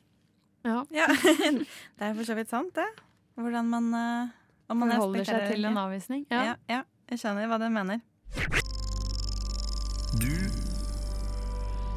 Ja. 0.67 0.85
det 1.97 2.05
er 2.05 2.15
for 2.15 2.27
så 2.29 2.37
vidt 2.39 2.53
sant, 2.53 2.75
det. 2.77 2.87
Hvordan 3.41 3.71
man, 3.73 3.89
uh, 3.95 4.29
om 4.71 4.83
man 4.83 4.93
Forholder 4.95 5.27
seg 5.29 5.47
til 5.51 5.65
en 5.67 5.79
avvisning. 5.81 6.27
Ja. 6.31 6.53
Ja. 6.53 6.55
Ja, 6.71 6.81
jeg 7.11 7.23
skjønner 7.23 7.49
hva 7.51 7.59
du 7.61 7.67
mener. 7.73 8.03
Du 10.21 10.35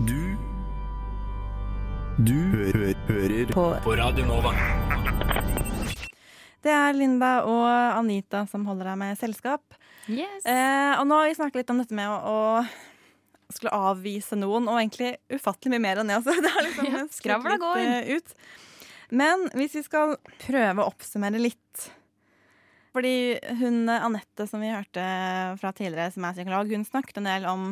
Du 0.08 0.22
Du 2.24 2.40
hø 2.54 2.94
hører 3.10 3.52
på. 3.52 3.68
på 3.84 3.96
Radio 4.00 4.26
Nova. 4.26 4.54
Det 6.64 6.72
er 6.72 6.94
Linda 6.96 7.44
og 7.44 7.68
Anita 8.00 8.46
som 8.48 8.66
holder 8.66 8.94
deg 8.94 9.00
med 9.02 9.20
selskap. 9.20 9.76
Yes. 10.12 10.44
Eh, 10.46 10.94
og 11.00 11.06
nå 11.08 11.16
har 11.22 11.30
vi 11.30 11.38
snakket 11.38 11.62
litt 11.62 11.72
om 11.74 11.80
dette 11.80 11.96
med 11.96 12.10
å, 12.12 12.18
å 12.64 13.54
skulle 13.54 13.74
avvise 13.92 14.36
noen, 14.40 14.68
og 14.68 14.80
egentlig 14.82 15.14
ufattelig 15.32 15.76
mye 15.76 15.84
mer 15.86 16.02
enn 16.02 16.12
det 16.12 16.18
også. 16.20 16.36
Det 16.44 16.52
har 16.56 16.68
liksom 16.68 16.90
Ja, 16.92 17.04
skravla 17.14 17.58
går. 17.62 17.84
eh, 17.84 18.18
ut. 18.18 18.34
Men 19.14 19.48
hvis 19.54 19.76
vi 19.78 19.84
skal 19.86 20.16
prøve 20.42 20.82
å 20.82 20.90
oppsummere 20.90 21.38
litt 21.38 21.84
Fordi 22.96 23.12
hun 23.60 23.84
eh, 23.92 24.06
Anette 24.06 24.48
som 24.50 24.64
vi 24.64 24.72
hørte 24.74 25.04
fra 25.62 25.72
tidligere, 25.76 26.12
som 26.16 26.26
er 26.26 26.36
psykolog, 26.38 26.72
hun 26.74 26.86
snakket 26.88 27.22
en 27.22 27.30
del 27.30 27.48
om 27.52 27.72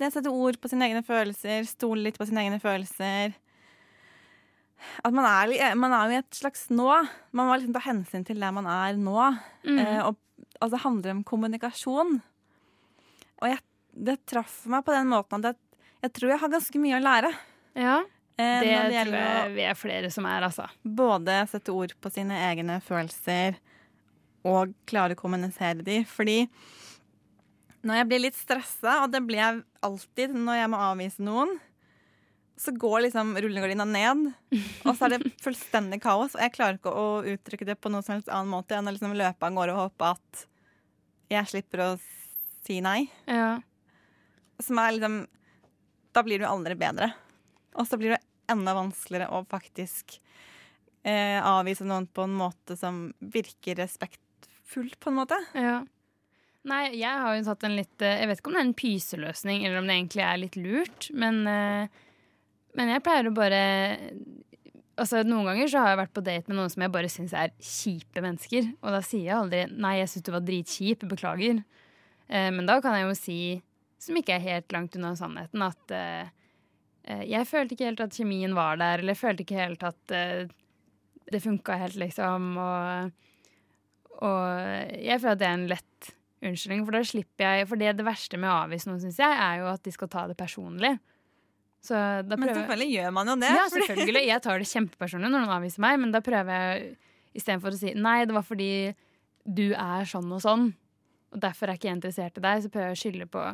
det 0.00 0.08
å 0.08 0.14
sette 0.16 0.30
ord 0.34 0.58
på 0.58 0.66
sine 0.66 0.88
egne 0.88 1.04
følelser, 1.06 1.62
stole 1.70 2.02
litt 2.08 2.16
på 2.18 2.26
sine 2.26 2.42
egne 2.42 2.58
følelser. 2.58 3.36
At 5.06 5.14
man 5.14 5.24
er, 5.28 5.74
man 5.78 5.94
er 5.94 6.10
jo 6.10 6.16
i 6.16 6.18
et 6.18 6.34
slags 6.34 6.66
nå. 6.74 6.88
Man 7.30 7.46
må 7.48 7.54
liksom 7.54 7.76
ta 7.76 7.82
hensyn 7.86 8.26
til 8.26 8.42
der 8.42 8.50
man 8.56 8.66
er 8.66 8.98
nå. 8.98 9.14
Mm. 9.62 9.78
Eh, 9.78 10.00
og 10.08 10.18
altså, 10.64 10.74
det 10.76 10.84
handler 10.86 11.14
om 11.14 11.22
kommunikasjon. 11.28 12.16
Og 13.42 13.50
jeg, 13.50 13.62
det 14.08 14.18
traff 14.30 14.62
meg 14.72 14.84
på 14.86 14.96
den 14.96 15.12
måten 15.12 15.44
at 15.44 15.52
jeg, 15.52 15.86
jeg 16.06 16.16
tror 16.16 16.34
jeg 16.34 16.42
har 16.42 16.52
ganske 16.56 16.82
mye 16.82 16.98
å 16.98 17.04
lære. 17.04 17.32
Ja, 17.78 17.98
Eh, 18.34 18.60
det 18.60 18.70
når 18.74 19.06
tror 19.06 19.20
jeg 19.20 19.50
vi 19.54 19.66
er 19.68 19.76
flere 19.78 20.08
som 20.10 20.26
er, 20.26 20.42
altså. 20.42 20.66
både 20.82 21.36
sette 21.46 21.70
ord 21.70 21.92
på 22.02 22.10
sine 22.10 22.38
egne 22.48 22.80
følelser 22.82 23.60
og 24.44 24.72
klare 24.90 25.14
å 25.14 25.20
kommunisere 25.20 25.84
de. 25.86 26.00
Fordi 26.08 26.40
når 27.86 28.00
jeg 28.00 28.08
blir 28.10 28.24
litt 28.24 28.38
stressa, 28.38 29.04
og 29.04 29.12
det 29.12 29.22
blir 29.26 29.38
jeg 29.38 29.62
alltid 29.86 30.34
når 30.34 30.58
jeg 30.58 30.72
må 30.72 30.82
avvise 30.88 31.22
noen, 31.24 31.54
så 32.58 32.74
går 32.74 33.06
liksom 33.06 33.32
rullegardina 33.42 33.86
ned, 33.86 34.28
og 34.86 34.92
så 34.94 35.06
er 35.06 35.14
det 35.14 35.34
fullstendig 35.42 36.00
kaos. 36.02 36.34
Og 36.34 36.42
jeg 36.42 36.54
klarer 36.56 36.80
ikke 36.80 36.90
å 36.90 37.06
uttrykke 37.36 37.70
det 37.70 37.78
på 37.78 37.92
noen 37.92 38.06
som 38.06 38.16
helst 38.16 38.32
annen 38.32 38.50
måte 38.50 38.74
enn 38.74 38.90
å 38.90 38.94
liksom 38.94 39.14
løpe 39.14 39.46
av 39.46 39.54
gårde 39.54 39.76
og 39.76 39.86
håpe 39.86 40.10
at 40.16 40.44
jeg 41.32 41.50
slipper 41.50 41.82
å 41.84 41.88
si 42.64 42.80
nei. 42.84 43.06
Ja. 43.28 43.58
Som 44.62 44.78
er 44.80 44.94
liksom 44.96 45.24
Da 46.14 46.22
blir 46.22 46.38
du 46.38 46.46
aldri 46.46 46.76
bedre. 46.78 47.10
Og 47.74 47.88
så 47.88 47.98
blir 47.98 48.14
det 48.14 48.22
enda 48.52 48.74
vanskeligere 48.76 49.32
å 49.34 49.40
faktisk 49.50 50.20
eh, 51.02 51.40
avvise 51.42 51.86
noen 51.88 52.06
på 52.06 52.26
en 52.28 52.36
måte 52.38 52.76
som 52.78 53.08
virker 53.18 53.80
respektfullt, 53.80 54.98
på 55.00 55.10
en 55.10 55.18
måte. 55.18 55.38
Ja. 55.58 55.80
Nei, 56.64 56.84
jeg 56.96 57.20
har 57.20 57.34
jo 57.36 57.44
tatt 57.44 57.66
en 57.66 57.74
litt 57.76 58.00
eh, 58.00 58.20
Jeg 58.22 58.30
vet 58.30 58.40
ikke 58.40 58.52
om 58.52 58.54
det 58.56 58.62
er 58.62 58.68
en 58.68 58.78
pyseløsning, 58.78 59.64
eller 59.66 59.80
om 59.80 59.90
det 59.90 59.98
egentlig 59.98 60.24
er 60.24 60.40
litt 60.40 60.60
lurt, 60.60 61.08
men, 61.12 61.42
eh, 61.50 61.98
men 62.78 62.94
jeg 62.94 63.04
pleier 63.04 63.28
å 63.28 63.34
bare 63.36 63.64
Altså, 64.94 65.24
Noen 65.26 65.48
ganger 65.48 65.70
så 65.70 65.82
har 65.82 65.92
jeg 65.92 66.00
vært 66.04 66.14
på 66.14 66.22
date 66.24 66.50
med 66.50 66.58
noen 66.58 66.70
som 66.70 66.84
jeg 66.84 66.92
bare 66.94 67.10
syns 67.10 67.34
er 67.34 67.54
kjipe 67.58 68.22
mennesker. 68.22 68.68
Og 68.78 68.94
da 68.94 69.00
sier 69.02 69.26
jeg 69.26 69.36
aldri 69.36 69.64
'nei, 69.70 69.98
jeg 69.98 70.10
syns 70.12 70.26
du 70.26 70.32
var 70.32 70.44
dritkjip, 70.46 71.06
beklager'. 71.10 71.64
Eh, 72.28 72.50
men 72.54 72.66
da 72.66 72.80
kan 72.80 72.94
jeg 72.94 73.08
jo 73.08 73.14
si, 73.18 73.62
som 73.98 74.16
ikke 74.16 74.36
er 74.36 74.46
helt 74.46 74.72
langt 74.72 74.96
unna 74.96 75.14
sannheten, 75.18 75.62
at 75.62 75.94
eh, 75.94 76.28
eh, 77.04 77.24
jeg 77.26 77.46
følte 77.50 77.74
ikke 77.74 77.90
helt 77.90 78.04
at 78.04 78.14
kjemien 78.16 78.54
var 78.54 78.76
der, 78.76 79.02
eller 79.02 79.14
jeg 79.14 79.22
følte 79.22 79.42
ikke 79.42 79.60
helt 79.60 79.82
at 79.82 80.14
eh, 80.14 80.46
det 81.32 81.42
funka 81.42 81.76
helt, 81.80 81.96
liksom. 81.96 82.56
Og, 82.60 83.10
og 84.22 84.44
jeg 84.94 85.20
føler 85.20 85.34
at 85.34 85.42
det 85.42 85.48
er 85.48 85.58
en 85.58 85.68
lett 85.74 86.14
unnskyldning, 86.44 86.84
for 86.84 86.92
da 86.96 87.02
slipper 87.08 87.44
jeg 87.44 87.68
For 87.68 87.80
det, 87.80 87.96
det 87.98 88.06
verste 88.06 88.38
med 88.38 88.52
å 88.52 88.62
avvise 88.66 88.88
noen, 88.88 89.00
syns 89.02 89.18
jeg, 89.18 89.32
er 89.32 89.62
jo 89.62 89.70
at 89.72 89.84
de 89.84 89.94
skal 89.94 90.10
ta 90.12 90.26
det 90.30 90.36
personlig. 90.38 90.94
Men 91.90 92.46
selvfølgelig 92.48 92.90
gjør 92.94 93.10
man 93.16 93.32
jo 93.32 93.36
det. 93.42 93.50
Ja, 93.52 93.66
selvfølgelig. 93.72 94.24
Jeg 94.30 94.44
tar 94.44 94.62
det 94.62 94.70
kjempepersonlig 94.70 95.30
når 95.30 95.44
noen 95.44 95.56
avviser 95.58 95.84
meg, 95.84 95.98
men 96.02 96.14
da 96.14 96.22
prøver 96.24 96.54
jeg 96.54 96.94
istedenfor 97.34 97.74
å 97.74 97.80
si 97.80 97.92
nei, 97.98 98.20
det 98.28 98.36
var 98.36 98.46
fordi 98.46 98.70
du 99.44 99.66
er 99.76 100.08
sånn 100.08 100.30
og 100.32 100.40
sånn, 100.40 100.70
og 101.34 101.42
derfor 101.42 101.68
er 101.68 101.76
ikke 101.78 101.90
jeg 101.90 101.98
interessert 101.98 102.38
i 102.40 102.44
deg, 102.44 102.62
så 102.64 102.70
prøver 102.72 102.92
jeg 102.92 102.96
å 102.96 103.02
skylde 103.02 103.28
på 103.34 103.44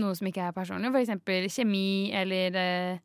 noe 0.00 0.16
som 0.16 0.28
ikke 0.28 0.48
er 0.48 0.56
personlig. 0.56 0.90
For 0.92 1.04
eksempel 1.04 1.46
kjemi 1.52 1.86
eller 2.16 2.58
eh, 2.58 3.02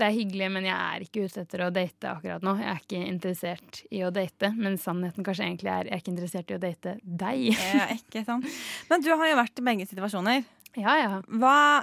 det 0.00 0.06
er 0.06 0.14
hyggelig, 0.16 0.48
men 0.54 0.66
jeg 0.66 0.74
er 0.74 1.04
ikke 1.04 1.26
ute 1.28 1.42
etter 1.44 1.64
å 1.66 1.70
date 1.74 2.08
akkurat 2.08 2.44
nå. 2.46 2.54
Jeg 2.62 2.70
er 2.70 2.80
ikke 2.80 3.02
interessert 3.10 3.82
i 3.92 4.00
å 4.06 4.10
date, 4.14 4.48
men 4.56 4.78
sannheten 4.80 5.26
kanskje 5.26 5.44
egentlig 5.46 5.70
er 5.70 5.90
jeg 5.90 5.94
er 5.94 6.02
ikke 6.02 6.14
interessert 6.14 6.50
i 6.52 6.56
å 6.56 6.62
date 6.62 6.94
deg. 7.02 7.42
Ja, 7.52 7.88
ikke 7.98 8.24
sant? 8.26 8.48
Men 8.88 9.04
du 9.04 9.12
har 9.12 9.28
jo 9.28 9.38
vært 9.42 9.60
i 9.62 9.66
begge 9.70 9.88
situasjoner. 9.92 10.42
Ja, 10.72 10.94
ja. 10.96 11.16
Hva, 11.28 11.82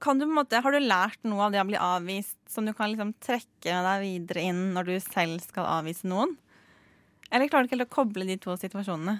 kan 0.00 0.18
du, 0.18 0.24
på 0.26 0.30
en 0.32 0.38
måte, 0.40 0.60
har 0.64 0.72
du 0.74 0.78
lært 0.82 1.20
noe 1.28 1.44
av 1.46 1.52
det 1.54 1.60
å 1.62 1.66
bli 1.68 1.78
avvist 1.78 2.38
som 2.50 2.66
du 2.66 2.72
kan 2.74 2.90
liksom 2.90 3.12
trekke 3.22 3.76
deg 3.86 4.00
videre 4.02 4.42
inn 4.50 4.62
når 4.74 4.88
du 4.90 4.94
selv 5.04 5.40
skal 5.44 5.68
avvise 5.78 6.08
noen? 6.10 6.36
Eller 7.30 7.48
klarer 7.50 7.66
du 7.66 7.68
ikke 7.70 7.76
helt 7.78 7.90
å 7.90 7.94
koble 7.98 8.26
de 8.26 8.38
to 8.40 8.56
situasjonene? 8.58 9.18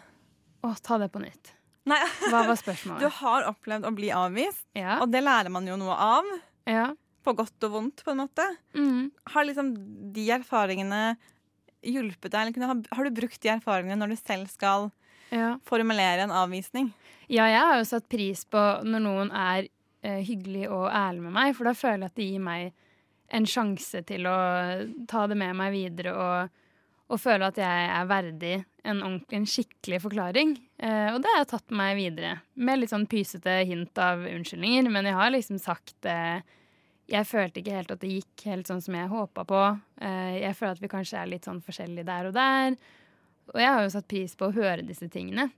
Å, 0.66 0.72
ta 0.82 0.98
det 0.98 1.11
på 1.14 1.20
nytt. 1.22 1.52
Nei. 1.88 2.00
Hva 2.28 2.42
var 2.48 2.59
spørsmålet? 2.59 3.00
Du 3.04 3.09
har 3.20 3.46
opplevd 3.52 3.86
å 3.88 3.94
bli 3.94 4.11
avvist, 4.12 4.64
Ja. 4.76 4.98
og 5.04 5.12
det 5.12 5.22
lærer 5.24 5.52
man 5.52 5.68
jo 5.68 5.76
noe 5.80 5.94
av. 5.94 6.26
Ja. 6.68 6.88
På 7.24 7.34
godt 7.38 7.64
og 7.68 7.72
vondt, 7.76 8.02
på 8.04 8.12
en 8.14 8.22
måte. 8.24 8.44
Mm. 8.74 9.11
Har 9.32 9.46
liksom 9.46 9.70
de 10.16 10.26
erfaringene 10.38 11.02
hjulpet 11.86 12.32
deg? 12.34 12.56
Eller 12.59 12.82
har 12.96 13.04
du 13.09 13.14
brukt 13.14 13.40
de 13.44 13.52
erfaringene 13.54 14.00
når 14.00 14.14
du 14.16 14.20
selv 14.20 14.50
skal 14.50 14.90
Ja. 15.30 15.59
formulere 15.68 16.24
en 16.24 16.32
avvisning? 16.32 16.90
Ja, 17.28 17.44
jeg 17.46 17.61
har 17.61 17.76
jo 17.78 17.84
satt 17.84 18.09
pris 18.09 18.44
på 18.48 18.59
når 18.84 19.02
noen 19.04 19.30
er 19.36 19.68
hyggelig 20.24 20.68
og 20.68 20.86
ærlig 20.88 21.24
med 21.26 21.34
meg, 21.36 21.56
for 21.56 21.68
da 21.68 21.74
føler 21.76 22.06
jeg 22.06 22.12
at 22.12 22.20
det 22.20 22.28
gir 22.28 22.44
meg 22.44 22.72
en 23.28 23.46
sjanse 23.48 24.02
til 24.09 24.26
å 24.28 24.38
ta 25.09 25.26
det 25.28 25.36
med 25.38 25.56
meg 25.59 25.74
videre 25.74 26.14
og, 26.16 26.61
og 27.12 27.20
føle 27.20 27.50
at 27.50 27.61
jeg 27.61 27.88
er 27.92 28.09
verdig 28.09 28.54
en, 28.88 29.02
en 29.20 29.48
skikkelig 29.48 30.00
forklaring. 30.04 30.54
Eh, 30.80 31.09
og 31.12 31.20
det 31.22 31.32
har 31.32 31.42
jeg 31.42 31.50
tatt 31.52 31.72
med 31.72 31.80
meg 31.82 31.98
videre, 31.98 32.36
med 32.54 32.80
litt 32.80 32.92
sånn 32.92 33.09
pysete 33.11 33.59
hint 33.68 34.00
av 34.02 34.24
unnskyldninger. 34.28 34.88
Men 34.92 35.11
jeg 35.11 35.18
har 35.18 35.34
liksom 35.34 35.61
sagt 35.62 36.09
eh, 36.09 36.40
Jeg 37.09 37.24
følte 37.24 37.62
ikke 37.62 37.76
helt 37.76 37.92
at 37.92 38.02
det 38.02 38.14
gikk 38.18 38.42
helt 38.50 38.68
sånn 38.68 38.82
som 38.84 38.96
jeg 38.96 39.12
håpa 39.12 39.44
på. 39.48 39.62
Eh, 40.04 40.34
jeg 40.42 40.56
føler 40.56 40.76
at 40.76 40.84
vi 40.84 40.92
kanskje 40.92 41.22
er 41.22 41.32
litt 41.32 41.48
sånn 41.48 41.62
forskjellige 41.64 42.09
der 42.09 42.28
og 42.28 42.36
der. 42.36 42.76
Og 43.54 43.62
jeg 43.62 43.72
har 43.72 43.84
jo 43.84 43.94
satt 43.94 44.09
pris 44.09 44.36
på 44.36 44.48
å 44.48 44.56
høre 44.56 44.84
disse 44.84 45.09
tingene. 45.12 45.48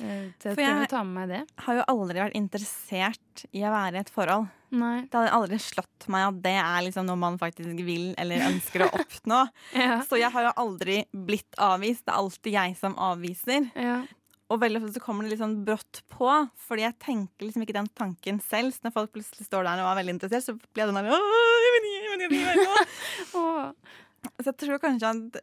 Eh, 0.00 0.28
For 0.40 0.54
jeg- 0.62 0.84
å 0.84 0.88
ta 0.88 1.02
med 1.04 1.14
meg 1.16 1.28
det. 1.28 1.40
har 1.64 1.74
jo 1.80 1.84
aldri 1.88 2.20
vært 2.20 2.36
interessert 2.38 3.44
i 3.52 3.60
å 3.66 3.72
være 3.72 3.94
i 3.96 3.98
et 4.04 4.10
forhold. 4.10 4.48
Nei. 4.70 5.02
Det 5.02 5.12
hadde 5.12 5.32
aldri 5.32 5.58
slått 5.58 6.08
meg 6.08 6.28
at 6.28 6.42
det 6.42 6.56
er 6.60 6.82
liksom 6.86 7.06
noe 7.08 7.16
man 7.16 7.38
faktisk 7.38 7.84
vil 7.84 8.14
eller 8.18 8.38
ønsker 8.50 8.84
å 8.84 8.90
oppnå. 9.00 9.40
Ja. 9.74 10.02
Så 10.04 10.18
jeg 10.20 10.30
har 10.30 10.42
jo 10.48 10.52
aldri 10.56 11.04
blitt 11.12 11.56
avvist. 11.58 12.04
Det 12.04 12.12
er 12.14 12.20
alltid 12.20 12.52
jeg 12.52 12.76
som 12.76 12.94
avviser. 12.94 13.70
Ja. 13.74 14.02
Og 14.50 14.60
veldig 14.60 14.80
ofte 14.82 14.94
så 14.96 15.02
kommer 15.04 15.24
det 15.24 15.32
litt 15.34 15.40
sånn 15.42 15.58
brått 15.64 16.00
på, 16.08 16.28
fordi 16.56 16.80
jeg 16.86 16.98
tenker 16.98 17.44
liksom 17.44 17.64
ikke 17.66 17.74
den 17.76 17.88
tanken 17.98 18.38
selv. 18.40 18.72
Så 18.72 18.80
når 18.86 18.94
folk 18.94 19.12
plutselig 19.12 19.44
står 19.48 19.64
der 19.66 19.82
og 19.82 19.90
er 19.90 19.98
veldig 20.02 20.14
interessert, 20.16 20.46
så 20.46 20.54
blir 20.56 20.84
jeg 20.84 20.88
den 20.88 20.94
der 20.94 21.10
jeg 21.10 21.74
vet 21.74 21.88
ikke, 21.88 21.98
jeg 21.98 22.12
vet 22.12 22.30
ikke, 22.30 22.38
jeg 22.38 22.56
vet 22.56 22.64
ikke». 22.64 23.74
Så 24.42 24.50
jeg 24.50 24.56
tror 24.58 24.80
kanskje 24.82 25.10
at 25.14 25.36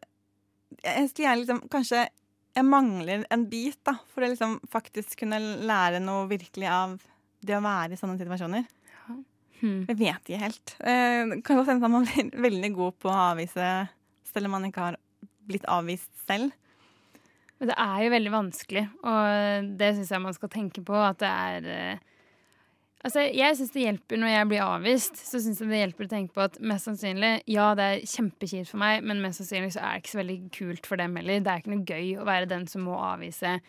Jeg 0.83 1.09
skulle 1.09 1.27
gjerne 1.29 1.41
liksom 1.45 1.59
Kanskje 1.71 1.99
jeg 2.55 2.67
mangler 2.67 3.25
en 3.33 3.45
bit, 3.51 3.77
da, 3.87 3.97
for 4.13 4.23
å 4.23 4.31
liksom 4.31 4.57
faktisk 4.71 5.19
kunne 5.23 5.39
lære 5.39 5.99
noe 6.03 6.27
virkelig 6.29 6.69
av 6.71 6.97
det 7.45 7.57
å 7.57 7.63
være 7.63 7.95
i 7.95 7.99
sånne 7.99 8.17
situasjoner. 8.21 8.65
Hmm. 9.59 9.85
Jeg 9.87 9.97
vet 9.99 10.29
ikke 10.29 10.41
helt. 10.41 10.75
Eh, 10.83 11.35
kan 11.45 11.59
godt 11.59 11.71
hende 11.71 11.87
at 11.87 11.93
man 11.93 12.07
blir 12.07 12.31
veldig 12.47 12.71
god 12.75 12.97
på 13.01 13.11
å 13.11 13.19
avvise 13.31 13.69
selv 14.31 14.49
om 14.49 14.57
man 14.57 14.67
ikke 14.67 14.89
har 14.89 14.99
blitt 15.47 15.67
avvist 15.71 16.11
selv. 16.25 16.55
Men 17.59 17.71
det 17.71 17.77
er 17.79 17.99
jo 18.03 18.11
veldig 18.11 18.31
vanskelig, 18.33 18.83
og 19.07 19.69
det 19.79 19.93
syns 19.95 20.11
jeg 20.11 20.23
man 20.25 20.35
skal 20.35 20.51
tenke 20.51 20.83
på. 20.83 20.95
At 20.99 21.21
det 21.23 21.31
er 21.31 21.69
eh, 21.71 22.03
Altså, 23.05 23.21
jeg 23.29 23.53
syns 23.57 23.73
det 23.75 23.83
hjelper 23.83 24.17
når 24.17 24.31
jeg 24.31 24.49
blir 24.49 24.65
avvist. 24.65 25.19
Så 25.21 25.39
synes 25.43 25.59
jeg 25.61 25.69
det 25.69 25.81
hjelper 25.83 26.07
å 26.07 26.11
tenke 26.15 26.33
på 26.33 26.45
at 26.47 26.59
mest 26.65 26.89
sannsynlig, 26.89 27.33
ja, 27.53 27.69
det 27.77 27.85
er 27.85 28.05
kjempekjipt 28.09 28.71
for 28.71 28.81
meg, 28.81 29.05
men 29.05 29.21
mest 29.21 29.43
sannsynlig 29.43 29.75
så 29.75 29.83
er 29.83 29.93
det 29.93 30.03
ikke 30.03 30.13
så 30.15 30.21
veldig 30.23 30.37
kult 30.55 30.89
for 30.89 31.01
dem 31.01 31.17
heller. 31.19 31.43
Det 31.45 31.51
er 31.51 31.61
ikke 31.61 31.75
noe 31.75 31.89
gøy 31.91 32.13
å 32.17 32.25
være 32.27 32.49
den 32.49 32.65
som 32.71 32.87
må 32.87 32.97
avvise 32.97 33.59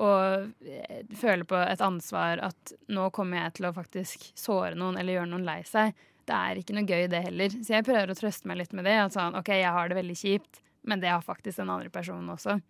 og 0.00 0.52
eh, 0.64 1.02
føle 1.18 1.44
på 1.48 1.58
et 1.60 1.82
ansvar 1.84 2.40
at 2.46 2.74
nå 2.92 3.08
kommer 3.14 3.44
jeg 3.44 3.58
til 3.58 3.68
å 3.68 3.74
faktisk 3.76 4.30
såre 4.38 4.76
noen 4.78 4.98
eller 5.00 5.18
gjøre 5.18 5.32
noen 5.32 5.46
lei 5.48 5.60
seg. 5.68 5.94
Det 6.28 6.36
er 6.36 6.60
ikke 6.60 6.76
noe 6.76 6.86
gøy, 6.86 7.06
det 7.10 7.22
heller. 7.26 7.54
Så 7.58 7.74
jeg 7.74 7.86
prøver 7.86 8.12
å 8.12 8.16
trøste 8.18 8.48
meg 8.48 8.60
litt 8.60 8.74
med 8.76 8.86
det. 8.86 8.96
At 9.02 9.16
sånn, 9.16 9.36
OK, 9.38 9.50
jeg 9.58 9.72
har 9.74 9.90
det 9.90 9.98
veldig 9.98 10.18
kjipt, 10.18 10.60
men 10.88 11.02
det 11.02 11.10
har 11.10 11.24
faktisk 11.26 11.60
den 11.60 11.72
andre 11.74 11.90
personen 11.92 12.30
også. 12.32 12.60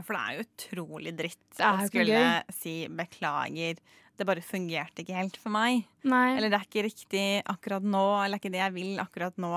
For 0.00 0.14
det 0.14 0.20
er 0.20 0.36
jo 0.36 0.44
utrolig 0.46 1.14
dritt 1.18 1.62
å 1.66 1.72
skulle 1.88 2.20
si 2.54 2.74
beklager. 2.88 3.80
Det 4.20 4.26
bare 4.28 4.44
fungerte 4.44 5.00
ikke 5.00 5.16
helt 5.16 5.38
for 5.40 5.52
meg. 5.54 5.86
Nei. 6.04 6.34
Eller 6.36 6.52
det 6.52 6.58
er 6.58 6.66
ikke 6.66 6.84
riktig 6.84 7.22
akkurat 7.48 7.86
nå, 7.86 8.02
eller 8.20 8.36
det 8.36 8.36
er 8.36 8.42
ikke 8.42 8.52
det 8.52 8.60
jeg 8.60 8.74
vil 8.74 9.00
akkurat 9.00 9.38
nå. 9.40 9.52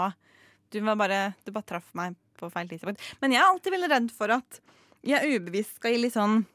Du, 0.72 0.78
var 0.88 0.96
bare, 1.02 1.18
du 1.44 1.52
bare 1.52 1.68
traff 1.74 1.90
meg 2.00 2.16
på 2.40 2.48
feil 2.54 2.72
tidspunkt. 2.72 3.04
Men 3.20 3.36
jeg 3.36 3.44
er 3.44 3.50
alltid 3.50 3.76
veldig 3.76 3.92
redd 3.92 4.08
for 4.16 4.32
at 4.38 4.62
jeg 5.04 5.36
ubevisst 5.36 5.82
skal 5.82 5.92
gi 5.92 6.00
litt 6.06 6.16
sånn 6.16 6.46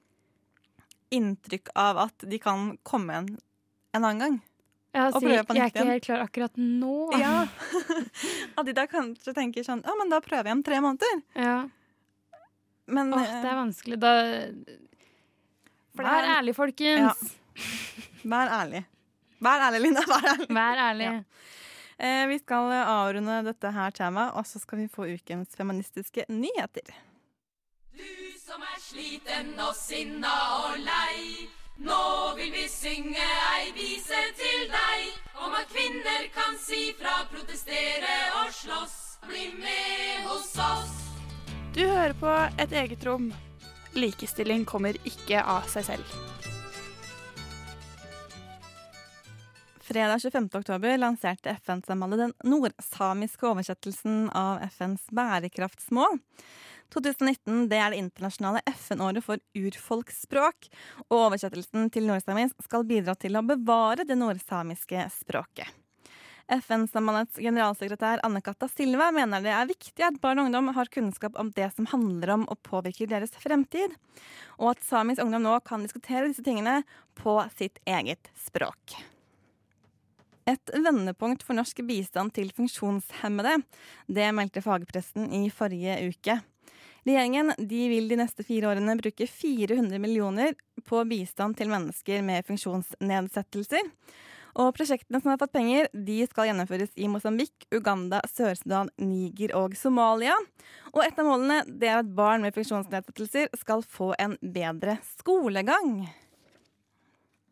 inntrykk 1.12 1.68
av 1.78 2.00
at 2.08 2.24
de 2.28 2.40
kan 2.40 2.72
komme 2.88 3.20
en 3.20 3.28
en 3.92 4.04
annen 4.04 4.18
gang. 4.18 4.36
Ja, 4.96 5.08
Og 5.12 5.20
prøve 5.22 5.44
på 5.44 5.54
jeg 5.56 5.66
er 5.66 5.72
ikke 5.72 5.86
helt 5.86 6.06
klar 6.06 6.22
akkurat 6.24 6.56
nå. 6.56 6.94
Ja. 7.20 7.44
At 8.58 8.66
de 8.66 8.74
da 8.76 8.86
kanskje 8.88 9.34
tenker 9.36 9.66
sånn 9.66 9.82
Ja, 9.84 9.94
men 10.00 10.10
da 10.12 10.20
prøver 10.24 10.48
jeg 10.48 10.56
om 10.56 10.62
tre 10.64 10.80
måneder. 10.84 11.20
Ja. 11.36 11.58
Men 12.88 13.12
Åh, 13.12 13.26
det 13.44 13.50
er 13.50 13.58
vanskelig. 13.58 13.98
Da 14.00 14.12
Vær 15.98 16.28
ærlig, 16.38 16.54
folkens. 16.56 17.36
Vær 18.28 18.52
ærlig. 18.60 18.84
Vær 19.40 19.64
ærlig, 19.68 19.80
Linda. 19.86 20.04
Vær 20.12 20.28
ærlig. 20.32 20.48
Vær 20.60 20.82
ærlig. 20.88 21.10
Eh, 21.98 22.24
vi 22.30 22.38
skal 22.38 22.72
avrunde 22.78 23.42
dette 23.46 23.70
her 23.74 23.90
temaet, 23.90 24.34
og 24.38 24.46
så 24.46 24.60
skal 24.62 24.78
vi 24.78 24.88
få 24.94 25.08
ukens 25.14 25.56
feministiske 25.56 26.24
nyheter. 26.28 26.92
Du 27.98 28.04
som 28.38 28.62
er 28.62 28.78
sliten 28.80 29.56
og 29.58 29.74
sinna 29.76 30.34
og 30.60 30.76
lei. 30.78 31.48
Nå 31.78 32.34
vil 32.36 32.52
vi 32.52 32.64
synge 32.70 33.26
ei 33.54 33.72
vise 33.74 34.22
til 34.38 34.64
deg 34.72 35.42
om 35.44 35.54
at 35.54 35.68
kvinner 35.70 36.24
kan 36.34 36.56
si 36.58 36.88
fra, 36.98 37.20
protestere 37.30 38.16
og 38.40 38.54
slåss. 38.54 38.96
Bli 39.26 39.48
med 39.58 40.26
hos 40.28 40.54
oss. 40.62 40.94
Du 41.74 41.82
hører 41.82 42.14
på 42.18 42.34
Et 42.62 42.72
eget 42.72 43.06
rom. 43.06 43.32
Likestilling 43.94 44.66
kommer 44.66 44.98
ikke 45.04 45.42
av 45.42 45.66
seg 45.70 45.86
selv. 45.90 46.37
Fredag 49.88 50.20
25. 50.20 50.48
oktober 50.52 50.98
lanserte 50.98 51.50
FN-samholdet 51.50 52.18
den 52.18 52.32
nordsamiske 52.44 53.46
oversettelsen 53.48 54.26
av 54.36 54.58
FNs 54.66 55.06
bærekraftsmål. 55.16 56.18
2019 56.92 57.62
det 57.70 57.78
er 57.80 57.94
det 57.94 58.02
internasjonale 58.02 58.60
FN-året 58.68 59.24
for 59.24 59.40
urfolksspråk, 59.56 60.68
og 61.08 61.16
oversettelsen 61.22 61.88
til 61.94 62.04
nordsamisk 62.10 62.68
skal 62.68 62.84
bidra 62.84 63.16
til 63.16 63.40
å 63.40 63.44
bevare 63.48 64.04
det 64.04 64.20
nordsamiske 64.20 65.08
språket. 65.22 65.72
FN-sambandets 66.52 67.40
generalsekretær 67.40 68.20
Anne 68.28 68.44
Katta 68.44 68.68
Silva 68.68 69.08
mener 69.16 69.40
det 69.40 69.56
er 69.56 69.72
viktig 69.72 70.04
at 70.04 70.20
barn 70.20 70.42
og 70.42 70.50
ungdom 70.50 70.74
har 70.76 70.92
kunnskap 70.92 71.40
om 71.40 71.48
det 71.56 71.72
som 71.72 71.88
handler 71.88 72.36
om 72.36 72.48
og 72.52 72.60
påvirker 72.60 73.08
deres 73.08 73.32
fremtid, 73.40 73.96
og 74.60 74.74
at 74.76 74.84
samisk 74.84 75.24
ungdom 75.24 75.48
nå 75.48 75.60
kan 75.64 75.88
diskutere 75.88 76.28
disse 76.28 76.44
tingene 76.44 76.82
på 77.16 77.40
sitt 77.56 77.80
eget 77.88 78.28
språk. 78.36 79.00
Et 80.48 80.70
vendepunkt 80.72 81.42
for 81.44 81.58
norsk 81.58 81.82
bistand 81.84 82.32
til 82.36 82.48
funksjonshemmede. 82.56 83.58
Det 84.08 84.30
meldte 84.32 84.62
fagpressen 84.64 85.28
i 85.36 85.48
forrige 85.52 85.98
uke. 86.08 86.38
Regjeringen 87.04 87.52
de 87.58 87.82
vil 87.90 88.08
de 88.08 88.16
neste 88.20 88.44
fire 88.44 88.70
årene 88.70 88.96
bruke 89.00 89.26
400 89.28 90.00
millioner 90.00 90.56
på 90.88 91.02
bistand 91.08 91.56
til 91.58 91.70
mennesker 91.72 92.24
med 92.24 92.48
funksjonsnedsettelser. 92.48 93.92
Og 94.58 94.72
prosjektene 94.74 95.20
som 95.20 95.30
har 95.30 95.38
fått 95.40 95.54
penger, 95.54 95.90
de 95.92 96.22
skal 96.26 96.48
gjennomføres 96.48 96.94
i 96.98 97.10
Mosambik, 97.12 97.68
Uganda, 97.74 98.22
Sør-Sudan, 98.26 98.88
Niger 98.98 99.52
og 99.56 99.76
Somalia. 99.78 100.34
Og 100.94 101.04
et 101.04 101.20
av 101.20 101.28
målene 101.28 101.60
det 101.68 101.92
er 101.92 102.00
at 102.00 102.14
barn 102.16 102.42
med 102.42 102.56
funksjonsnedsettelser 102.56 103.52
skal 103.60 103.84
få 103.84 104.14
en 104.18 104.34
bedre 104.42 104.96
skolegang. 105.12 106.08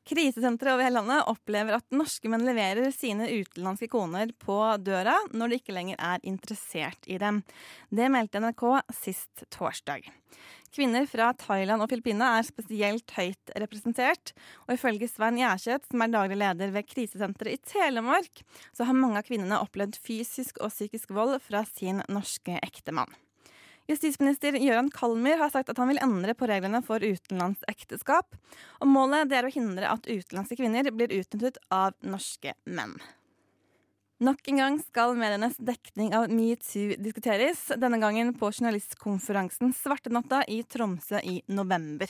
Krisesentre 0.06 0.70
over 0.74 0.86
hele 0.86 1.00
landet 1.00 1.26
opplever 1.26 1.80
at 1.80 1.94
norske 1.94 2.30
menn 2.30 2.44
leverer 2.46 2.92
sine 2.94 3.26
utenlandske 3.26 3.88
koner 3.90 4.30
på 4.38 4.58
døra 4.78 5.16
når 5.34 5.50
de 5.50 5.58
ikke 5.58 5.74
lenger 5.74 5.98
er 5.98 6.22
interessert 6.22 7.08
i 7.10 7.18
dem. 7.18 7.40
Det 7.90 8.06
meldte 8.14 8.38
NRK 8.44 8.62
sist 8.94 9.42
torsdag. 9.50 10.06
Kvinner 10.76 11.08
fra 11.10 11.32
Thailand 11.40 11.82
og 11.82 11.90
Filippinene 11.90 12.36
er 12.38 12.46
spesielt 12.46 13.16
høyt 13.16 13.52
representert. 13.58 14.34
Og 14.68 14.76
ifølge 14.76 15.08
Svein 15.10 15.40
Gjerseth, 15.40 15.88
som 15.90 16.04
er 16.04 16.14
daglig 16.14 16.38
leder 16.38 16.74
ved 16.74 16.86
krisesenteret 16.90 17.56
i 17.56 17.62
Telemark, 17.74 18.42
så 18.76 18.86
har 18.86 18.98
mange 18.98 19.22
av 19.22 19.26
kvinnene 19.26 19.62
opplevd 19.64 19.98
fysisk 19.98 20.60
og 20.60 20.74
psykisk 20.74 21.16
vold 21.16 21.38
fra 21.42 21.64
sin 21.66 22.04
norske 22.12 22.60
ektemann. 22.62 23.10
Justisminister 23.86 24.56
Gøran 24.58 24.88
Kalmyr 24.90 25.38
har 25.38 25.52
sagt 25.54 25.70
at 25.70 25.78
han 25.78 25.92
vil 25.92 26.00
endre 26.02 26.34
på 26.34 26.48
reglene 26.50 26.80
for 26.82 27.02
utenlandsekteskap. 27.02 28.34
Og 28.82 28.90
målet 28.90 29.30
er 29.30 29.46
å 29.46 29.52
hindre 29.52 29.92
at 29.92 30.08
utenlandske 30.08 30.58
kvinner 30.58 30.90
blir 30.90 31.14
utnyttet 31.14 31.60
av 31.70 31.94
norske 32.02 32.56
menn. 32.66 32.96
Nok 34.26 34.48
en 34.48 34.62
gang 34.62 34.76
skal 34.80 35.12
medienes 35.18 35.58
dekning 35.60 36.14
av 36.16 36.30
metoo 36.32 36.96
diskuteres, 36.98 37.66
denne 37.76 38.00
gangen 38.00 38.32
på 38.34 38.48
journalistkonferansen 38.48 39.74
Svartenatta 39.76 40.40
i 40.48 40.62
Tromsø 40.64 41.20
i 41.20 41.42
november. 41.52 42.08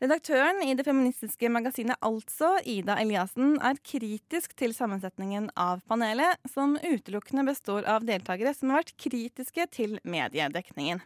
Redaktøren 0.00 0.62
i 0.64 0.72
det 0.72 0.86
feministiske 0.86 1.50
magasinet 1.52 2.00
Altså, 2.00 2.54
Ida 2.64 2.94
Eliassen, 3.02 3.58
er 3.60 3.76
kritisk 3.84 4.54
til 4.56 4.72
sammensetningen 4.72 5.50
av 5.60 5.82
panelet, 5.90 6.40
som 6.48 6.78
utelukkende 6.80 7.44
består 7.50 7.84
av 7.84 8.06
deltakere 8.08 8.54
som 8.56 8.72
har 8.72 8.80
vært 8.80 8.94
kritiske 8.96 9.66
til 9.76 9.98
mediedekningen. 10.08 11.02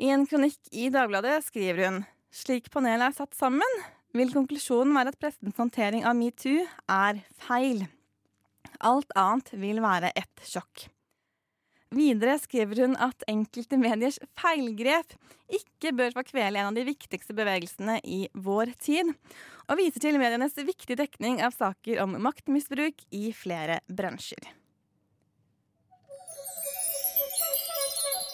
I 0.00 0.08
en 0.14 0.24
kronikk 0.24 0.72
i 0.72 0.88
Dagbladet 0.94 1.42
skriver 1.44 1.84
hun 1.84 2.00
slik 2.32 2.72
panelet 2.72 3.10
er 3.10 3.18
satt 3.18 3.36
sammen, 3.36 3.76
vil 4.16 4.32
konklusjonen 4.32 4.96
være 4.96 5.12
at 5.12 5.20
pressens 5.20 5.60
håndtering 5.60 6.08
av 6.08 6.16
metoo 6.16 6.64
er 6.88 7.20
feil. 7.44 7.84
Alt 8.80 9.12
annet 9.20 9.52
vil 9.60 9.84
være 9.84 10.14
et 10.16 10.48
sjokk. 10.48 10.88
Videre 11.92 12.38
skriver 12.40 12.86
hun 12.86 12.94
at 12.96 13.24
enkelte 13.28 13.76
mediers 13.76 14.16
feilgrep 14.40 15.12
ikke 15.52 15.92
bør 15.96 16.14
få 16.16 16.24
kvele 16.30 16.60
en 16.60 16.70
av 16.70 16.78
de 16.78 16.86
viktigste 16.88 17.36
bevegelsene 17.36 17.98
i 18.08 18.22
vår 18.32 18.72
tid, 18.80 19.12
og 19.68 19.78
viser 19.80 20.00
til 20.00 20.16
medienes 20.20 20.56
viktige 20.56 20.96
dekning 21.02 21.42
av 21.44 21.52
saker 21.52 22.00
om 22.04 22.16
maktmisbruk 22.24 23.04
i 23.12 23.28
flere 23.36 23.82
bransjer. 23.92 24.48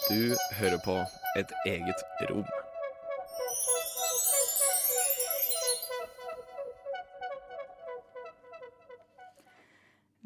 Du 0.09 0.33
hører 0.57 0.79
på 0.81 0.95
Et 1.37 1.51
eget 1.69 1.99
rom. 2.31 2.47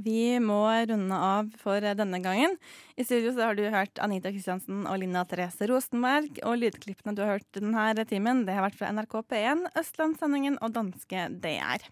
Vi 0.04 0.38
må 0.44 0.60
runde 0.90 1.16
av 1.16 1.50
for 1.62 1.84
denne 1.84 2.20
gangen. 2.24 2.58
I 3.00 3.06
studio 3.08 3.32
så 3.34 3.48
har 3.48 3.58
du 3.58 3.64
hørt 3.72 4.02
Anita 4.04 4.32
Kristiansen 4.34 4.84
og 4.90 5.00
Linda 5.02 5.24
Therese 5.30 5.68
Rosenberg. 5.70 6.42
Og 6.44 6.60
lydklippene 6.62 7.16
du 7.16 7.24
har 7.24 7.38
hørt 7.38 7.50
denne 7.56 8.08
timen, 8.10 8.46
det 8.48 8.58
har 8.58 8.66
vært 8.68 8.80
fra 8.80 8.92
NRK 8.94 9.20
P1, 9.32 9.68
Østlandssendingen 9.80 10.60
og 10.62 10.76
danske 10.76 11.28
DR. 11.44 11.86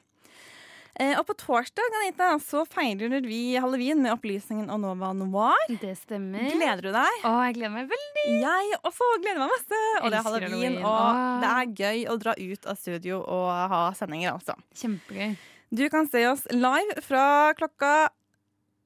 Eh, 0.99 1.14
og 1.16 1.24
på 1.30 1.36
torsdag 1.39 1.93
Anita, 2.01 2.34
så 2.43 2.66
feirer 2.68 3.24
vi 3.24 3.55
halloween 3.55 4.01
med 4.03 4.12
opplysningen 4.12 4.68
og 4.74 4.82
Nova 4.84 5.14
Noir. 5.16 5.62
Det 5.82 5.93
stemmer. 6.01 6.49
Gleder 6.51 6.84
du 6.84 6.91
deg? 6.91 7.22
Å, 7.24 7.32
jeg 7.47 7.55
gleder 7.57 7.74
meg 7.78 7.88
veldig. 7.93 8.26
Jeg 8.41 8.82
også 8.82 9.07
gleder 9.24 9.39
meg 9.39 9.53
masse. 9.53 9.80
Og 10.01 10.12
det 10.12 10.20
er 10.20 10.28
halloween, 10.28 10.51
halloween. 10.51 10.78
og 10.84 10.99
Åh. 10.99 11.32
det 11.45 11.53
er 11.53 11.72
gøy 11.86 12.03
å 12.12 12.18
dra 12.26 12.36
ut 12.36 12.68
av 12.74 12.82
studio 12.82 13.22
og 13.24 13.47
ha 13.72 13.82
sendinger, 13.97 14.36
altså. 14.36 14.57
Kjempegøy. 14.84 15.38
Du 15.72 15.89
kan 15.89 16.07
se 16.11 16.26
oss 16.28 16.43
live 16.51 17.01
fra 17.05 17.53
klokka 17.55 18.09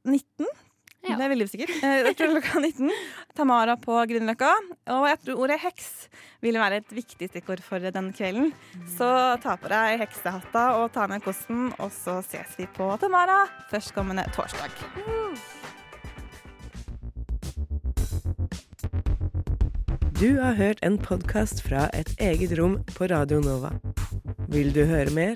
19. 0.05 0.45
Det 1.05 1.13
er 1.21 1.29
veldig 1.29 1.45
usikker. 1.49 1.69
Eh, 1.85 1.99
Jeg 2.07 2.15
tror 2.17 2.31
klokka 2.33 2.59
19. 2.61 2.91
Tamara 3.37 3.75
på 3.77 3.93
Grünerløkka. 4.09 4.51
Og 4.93 5.05
jeg 5.09 5.19
tror 5.23 5.41
ordet 5.45 5.59
heks 5.61 5.89
vil 6.45 6.57
være 6.61 6.79
et 6.81 6.93
viktig 6.97 7.29
stikkord 7.29 7.61
for 7.65 7.81
den 7.81 8.11
kvelden. 8.13 8.51
Så 8.97 9.09
ta 9.43 9.55
på 9.61 9.69
deg 9.73 9.99
heksehatta 10.01 10.65
og 10.81 10.91
ta 10.97 11.05
med 11.09 11.25
kosten, 11.25 11.71
og 11.79 11.89
så 11.93 12.19
ses 12.25 12.57
vi 12.57 12.65
på 12.77 12.89
Tamara 13.01 13.43
førstkommende 13.73 14.25
torsdag. 14.33 14.73
Du 20.19 20.39
har 20.39 20.53
hørt 20.57 20.79
en 20.85 20.97
podkast 20.97 21.61
fra 21.67 21.89
et 21.93 22.09
eget 22.21 22.53
rom 22.57 22.79
på 22.95 23.09
Radio 23.11 23.41
Nova. 23.43 23.73
Vil 24.49 24.71
du 24.73 24.85
høre 24.89 25.11
mer? 25.13 25.35